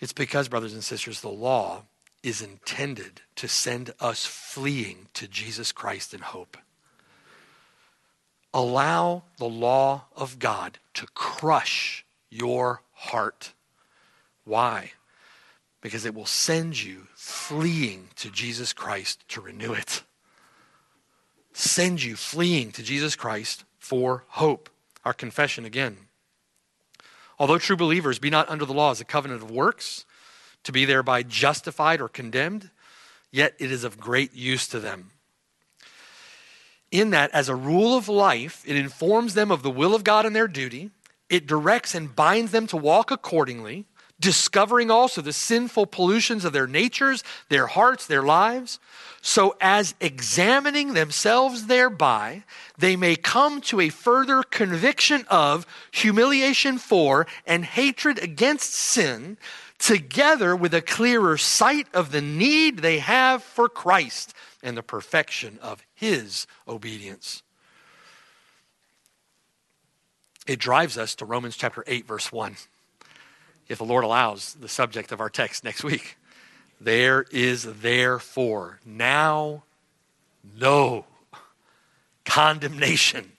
It's 0.00 0.12
because, 0.12 0.48
brothers 0.48 0.74
and 0.74 0.82
sisters, 0.82 1.20
the 1.20 1.28
law 1.28 1.84
is 2.22 2.42
intended 2.42 3.20
to 3.36 3.46
send 3.46 3.92
us 4.00 4.26
fleeing 4.26 5.08
to 5.14 5.28
Jesus 5.28 5.72
Christ 5.72 6.14
in 6.14 6.20
hope. 6.20 6.56
Allow 8.52 9.24
the 9.38 9.48
law 9.48 10.06
of 10.16 10.38
God 10.38 10.78
to 10.94 11.06
crush 11.14 12.04
your 12.30 12.82
heart. 12.92 13.52
Why? 14.44 14.92
Because 15.84 16.06
it 16.06 16.14
will 16.14 16.24
send 16.24 16.82
you 16.82 17.08
fleeing 17.14 18.08
to 18.16 18.30
Jesus 18.30 18.72
Christ 18.72 19.22
to 19.28 19.42
renew 19.42 19.74
it. 19.74 20.02
Send 21.52 22.02
you 22.02 22.16
fleeing 22.16 22.72
to 22.72 22.82
Jesus 22.82 23.14
Christ 23.14 23.64
for 23.78 24.24
hope. 24.28 24.70
Our 25.04 25.12
confession 25.12 25.66
again. 25.66 25.98
Although 27.38 27.58
true 27.58 27.76
believers 27.76 28.18
be 28.18 28.30
not 28.30 28.48
under 28.48 28.64
the 28.64 28.72
law 28.72 28.92
as 28.92 29.02
a 29.02 29.04
covenant 29.04 29.42
of 29.42 29.50
works, 29.50 30.06
to 30.62 30.72
be 30.72 30.86
thereby 30.86 31.22
justified 31.22 32.00
or 32.00 32.08
condemned, 32.08 32.70
yet 33.30 33.54
it 33.58 33.70
is 33.70 33.84
of 33.84 34.00
great 34.00 34.32
use 34.34 34.66
to 34.68 34.80
them. 34.80 35.10
In 36.90 37.10
that, 37.10 37.30
as 37.32 37.50
a 37.50 37.54
rule 37.54 37.94
of 37.94 38.08
life, 38.08 38.64
it 38.66 38.76
informs 38.76 39.34
them 39.34 39.50
of 39.50 39.62
the 39.62 39.70
will 39.70 39.94
of 39.94 40.02
God 40.02 40.24
and 40.24 40.34
their 40.34 40.48
duty. 40.48 40.92
It 41.28 41.46
directs 41.46 41.94
and 41.94 42.16
binds 42.16 42.52
them 42.52 42.66
to 42.68 42.78
walk 42.78 43.10
accordingly, 43.10 43.84
discovering 44.20 44.90
also 44.90 45.20
the 45.20 45.32
sinful 45.32 45.86
pollutions 45.86 46.44
of 46.44 46.52
their 46.52 46.66
natures, 46.66 47.24
their 47.48 47.66
hearts, 47.66 48.06
their 48.06 48.22
lives, 48.22 48.78
so 49.26 49.56
as 49.58 49.94
examining 50.00 50.92
themselves 50.92 51.66
thereby, 51.66 52.44
they 52.76 52.94
may 52.94 53.16
come 53.16 53.62
to 53.62 53.80
a 53.80 53.88
further 53.88 54.42
conviction 54.42 55.24
of 55.30 55.66
humiliation 55.90 56.76
for 56.76 57.26
and 57.46 57.64
hatred 57.64 58.18
against 58.18 58.74
sin, 58.74 59.38
together 59.78 60.54
with 60.54 60.74
a 60.74 60.82
clearer 60.82 61.38
sight 61.38 61.86
of 61.94 62.12
the 62.12 62.20
need 62.20 62.80
they 62.80 62.98
have 62.98 63.42
for 63.42 63.66
Christ 63.68 64.34
and 64.62 64.76
the 64.76 64.82
perfection 64.82 65.58
of 65.62 65.82
his 65.94 66.46
obedience. 66.68 67.42
It 70.46 70.58
drives 70.58 70.98
us 70.98 71.14
to 71.14 71.24
Romans 71.24 71.56
chapter 71.56 71.82
8, 71.86 72.06
verse 72.06 72.30
1. 72.30 72.56
If 73.68 73.78
the 73.78 73.84
Lord 73.84 74.04
allows, 74.04 74.54
the 74.54 74.68
subject 74.68 75.12
of 75.12 75.20
our 75.20 75.30
text 75.30 75.64
next 75.64 75.84
week. 75.84 76.16
There 76.80 77.24
is 77.30 77.80
therefore 77.80 78.80
now 78.84 79.64
no 80.58 81.06
condemnation 82.24 83.32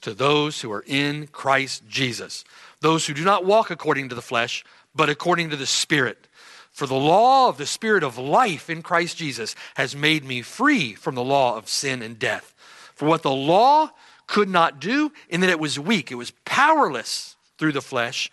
to 0.00 0.14
those 0.14 0.60
who 0.60 0.72
are 0.72 0.84
in 0.86 1.26
Christ 1.26 1.82
Jesus, 1.88 2.44
those 2.80 3.06
who 3.06 3.14
do 3.14 3.24
not 3.24 3.44
walk 3.44 3.70
according 3.70 4.08
to 4.08 4.14
the 4.14 4.22
flesh, 4.22 4.64
but 4.94 5.10
according 5.10 5.50
to 5.50 5.56
the 5.56 5.66
Spirit. 5.66 6.28
For 6.70 6.86
the 6.86 6.94
law 6.94 7.48
of 7.48 7.58
the 7.58 7.66
Spirit 7.66 8.02
of 8.02 8.18
life 8.18 8.70
in 8.70 8.82
Christ 8.82 9.16
Jesus 9.16 9.54
has 9.74 9.96
made 9.96 10.24
me 10.24 10.42
free 10.42 10.94
from 10.94 11.14
the 11.14 11.24
law 11.24 11.56
of 11.56 11.68
sin 11.68 12.02
and 12.02 12.18
death. 12.18 12.54
For 12.94 13.06
what 13.06 13.22
the 13.22 13.30
law 13.30 13.90
could 14.26 14.48
not 14.48 14.80
do, 14.80 15.12
in 15.28 15.40
that 15.40 15.50
it 15.50 15.60
was 15.60 15.78
weak, 15.78 16.10
it 16.10 16.16
was 16.16 16.32
powerless 16.44 17.36
through 17.58 17.72
the 17.72 17.82
flesh, 17.82 18.30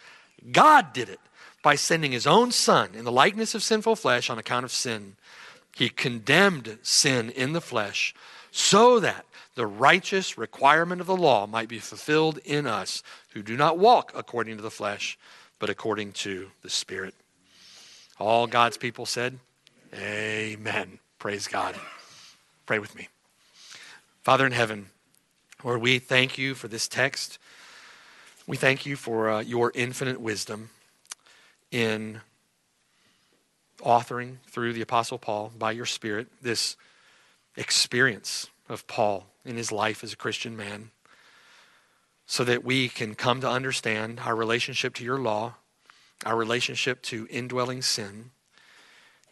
God 0.52 0.94
did 0.94 1.10
it 1.10 1.20
by 1.64 1.76
sending 1.76 2.12
his 2.12 2.28
own 2.28 2.52
Son 2.52 2.90
in 2.94 3.06
the 3.06 3.12
likeness 3.12 3.56
of 3.56 3.64
sinful 3.64 3.96
flesh 3.96 4.30
on 4.30 4.38
account 4.38 4.66
of 4.66 4.72
sin. 4.72 5.16
He 5.76 5.90
condemned 5.90 6.78
sin 6.84 7.32
in 7.32 7.54
the 7.54 7.62
flesh 7.62 8.14
so 8.52 9.00
that 9.00 9.26
the 9.56 9.66
righteous 9.66 10.38
requirement 10.38 11.02
of 11.02 11.08
the 11.08 11.18
law 11.18 11.48
might 11.48 11.70
be 11.70 11.80
fulfilled 11.80 12.38
in 12.46 12.68
us 12.68 13.02
who 13.30 13.42
do 13.42 13.58
not 13.58 13.80
walk 13.80 14.12
according 14.14 14.58
to 14.58 14.62
the 14.62 14.70
flesh 14.70 15.18
but 15.58 15.70
according 15.70 16.12
to 16.12 16.52
the 16.62 16.70
Spirit. 16.70 17.16
All 18.20 18.46
God's 18.48 18.78
people 18.78 19.06
said, 19.06 19.40
Amen. 19.96 21.00
Praise 21.18 21.48
God. 21.48 21.76
Pray 22.66 22.80
with 22.80 22.96
me. 22.96 23.08
Father 24.24 24.46
in 24.46 24.52
heaven, 24.52 24.88
Lord, 25.64 25.82
we 25.82 26.00
thank 26.00 26.38
you 26.38 26.54
for 26.54 26.68
this 26.68 26.88
text. 26.88 27.40
We 28.46 28.58
thank 28.58 28.86
you 28.86 28.98
for 28.98 29.30
uh, 29.30 29.40
your 29.40 29.72
infinite 29.74 30.20
wisdom 30.20 30.70
in 31.74 32.22
authoring 33.80 34.38
through 34.48 34.74
the 34.74 34.82
Apostle 34.82 35.18
Paul 35.18 35.52
by 35.58 35.72
your 35.72 35.88
Spirit 35.88 36.28
this 36.42 36.78
experience 37.58 38.48
of 38.70 38.86
Paul 38.88 39.26
in 39.44 39.58
his 39.58 39.72
life 39.72 40.04
as 40.04 40.14
a 40.14 40.18
Christian 40.18 40.56
man 40.56 40.92
so 42.28 42.44
that 42.44 42.64
we 42.64 42.88
can 42.88 43.16
come 43.16 43.42
to 43.42 43.50
understand 43.50 44.22
our 44.24 44.36
relationship 44.36 44.94
to 44.96 45.04
your 45.04 45.18
law, 45.18 45.56
our 46.26 46.38
relationship 46.38 47.02
to 47.02 47.28
indwelling 47.30 47.82
sin, 47.82 48.30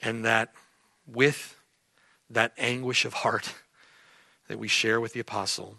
and 0.01 0.25
that 0.25 0.51
with 1.07 1.55
that 2.29 2.53
anguish 2.57 3.05
of 3.05 3.13
heart 3.13 3.53
that 4.47 4.57
we 4.57 4.67
share 4.67 4.99
with 4.99 5.13
the 5.13 5.19
apostle, 5.19 5.77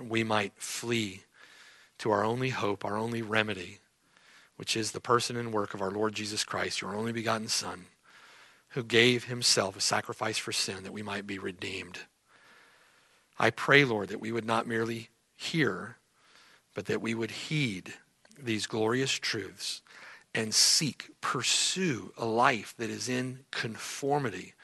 we 0.00 0.22
might 0.22 0.52
flee 0.56 1.22
to 1.98 2.12
our 2.12 2.24
only 2.24 2.50
hope, 2.50 2.84
our 2.84 2.96
only 2.96 3.22
remedy, 3.22 3.80
which 4.56 4.76
is 4.76 4.92
the 4.92 5.00
person 5.00 5.36
and 5.36 5.52
work 5.52 5.74
of 5.74 5.82
our 5.82 5.90
Lord 5.90 6.14
Jesus 6.14 6.44
Christ, 6.44 6.80
your 6.80 6.94
only 6.94 7.12
begotten 7.12 7.48
Son, 7.48 7.86
who 8.70 8.82
gave 8.82 9.24
himself 9.24 9.76
a 9.76 9.80
sacrifice 9.80 10.38
for 10.38 10.52
sin 10.52 10.82
that 10.82 10.92
we 10.92 11.02
might 11.02 11.26
be 11.26 11.38
redeemed. 11.38 12.00
I 13.38 13.50
pray, 13.50 13.84
Lord, 13.84 14.08
that 14.08 14.20
we 14.20 14.32
would 14.32 14.46
not 14.46 14.66
merely 14.66 15.10
hear, 15.36 15.96
but 16.74 16.86
that 16.86 17.02
we 17.02 17.14
would 17.14 17.30
heed 17.30 17.94
these 18.38 18.66
glorious 18.66 19.12
truths 19.12 19.82
and 20.34 20.54
seek, 20.54 21.10
pursue 21.20 22.12
a 22.16 22.26
life 22.26 22.74
that 22.76 22.90
is 22.90 23.08
in 23.08 23.40
conformity 23.50 24.54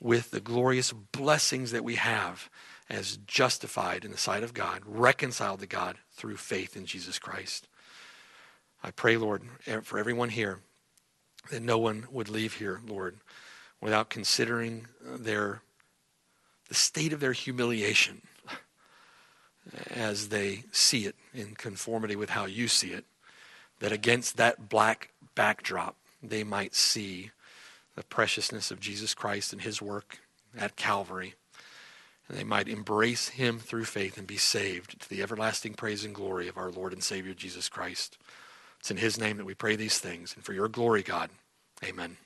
with 0.00 0.30
the 0.30 0.40
glorious 0.40 0.92
blessings 0.92 1.70
that 1.70 1.84
we 1.84 1.94
have 1.94 2.50
as 2.88 3.16
justified 3.18 4.04
in 4.04 4.10
the 4.10 4.18
sight 4.18 4.42
of 4.42 4.54
God, 4.54 4.82
reconciled 4.84 5.60
to 5.60 5.66
God 5.66 5.98
through 6.12 6.36
faith 6.36 6.76
in 6.76 6.86
Jesus 6.86 7.18
Christ. 7.18 7.68
I 8.86 8.92
pray, 8.92 9.16
Lord, 9.16 9.42
for 9.82 9.98
everyone 9.98 10.28
here, 10.28 10.60
that 11.50 11.60
no 11.60 11.76
one 11.76 12.06
would 12.08 12.28
leave 12.28 12.54
here, 12.54 12.80
Lord, 12.86 13.16
without 13.80 14.10
considering 14.10 14.86
uh, 15.04 15.16
their 15.18 15.62
the 16.68 16.74
state 16.74 17.12
of 17.12 17.18
their 17.18 17.32
humiliation 17.32 18.22
as 19.90 20.28
they 20.28 20.64
see 20.70 21.04
it 21.04 21.16
in 21.34 21.56
conformity 21.56 22.14
with 22.14 22.30
how 22.30 22.44
you 22.44 22.68
see 22.68 22.92
it, 22.92 23.04
that 23.80 23.90
against 23.90 24.36
that 24.36 24.68
black 24.68 25.10
backdrop, 25.34 25.96
they 26.22 26.44
might 26.44 26.74
see 26.74 27.32
the 27.96 28.04
preciousness 28.04 28.70
of 28.70 28.78
Jesus 28.78 29.14
Christ 29.14 29.52
and 29.52 29.62
his 29.62 29.82
work 29.82 30.20
at 30.56 30.76
Calvary. 30.76 31.34
And 32.28 32.38
they 32.38 32.44
might 32.44 32.68
embrace 32.68 33.30
him 33.30 33.58
through 33.58 33.84
faith 33.86 34.16
and 34.16 34.28
be 34.28 34.36
saved 34.36 35.00
to 35.00 35.08
the 35.08 35.22
everlasting 35.22 35.74
praise 35.74 36.04
and 36.04 36.14
glory 36.14 36.46
of 36.46 36.56
our 36.56 36.70
Lord 36.70 36.92
and 36.92 37.02
Savior 37.02 37.34
Jesus 37.34 37.68
Christ. 37.68 38.16
It's 38.86 38.92
in 38.92 38.98
his 38.98 39.18
name 39.18 39.38
that 39.38 39.44
we 39.44 39.54
pray 39.54 39.74
these 39.74 39.98
things. 39.98 40.36
And 40.36 40.44
for 40.44 40.52
your 40.52 40.68
glory, 40.68 41.02
God, 41.02 41.30
amen. 41.84 42.18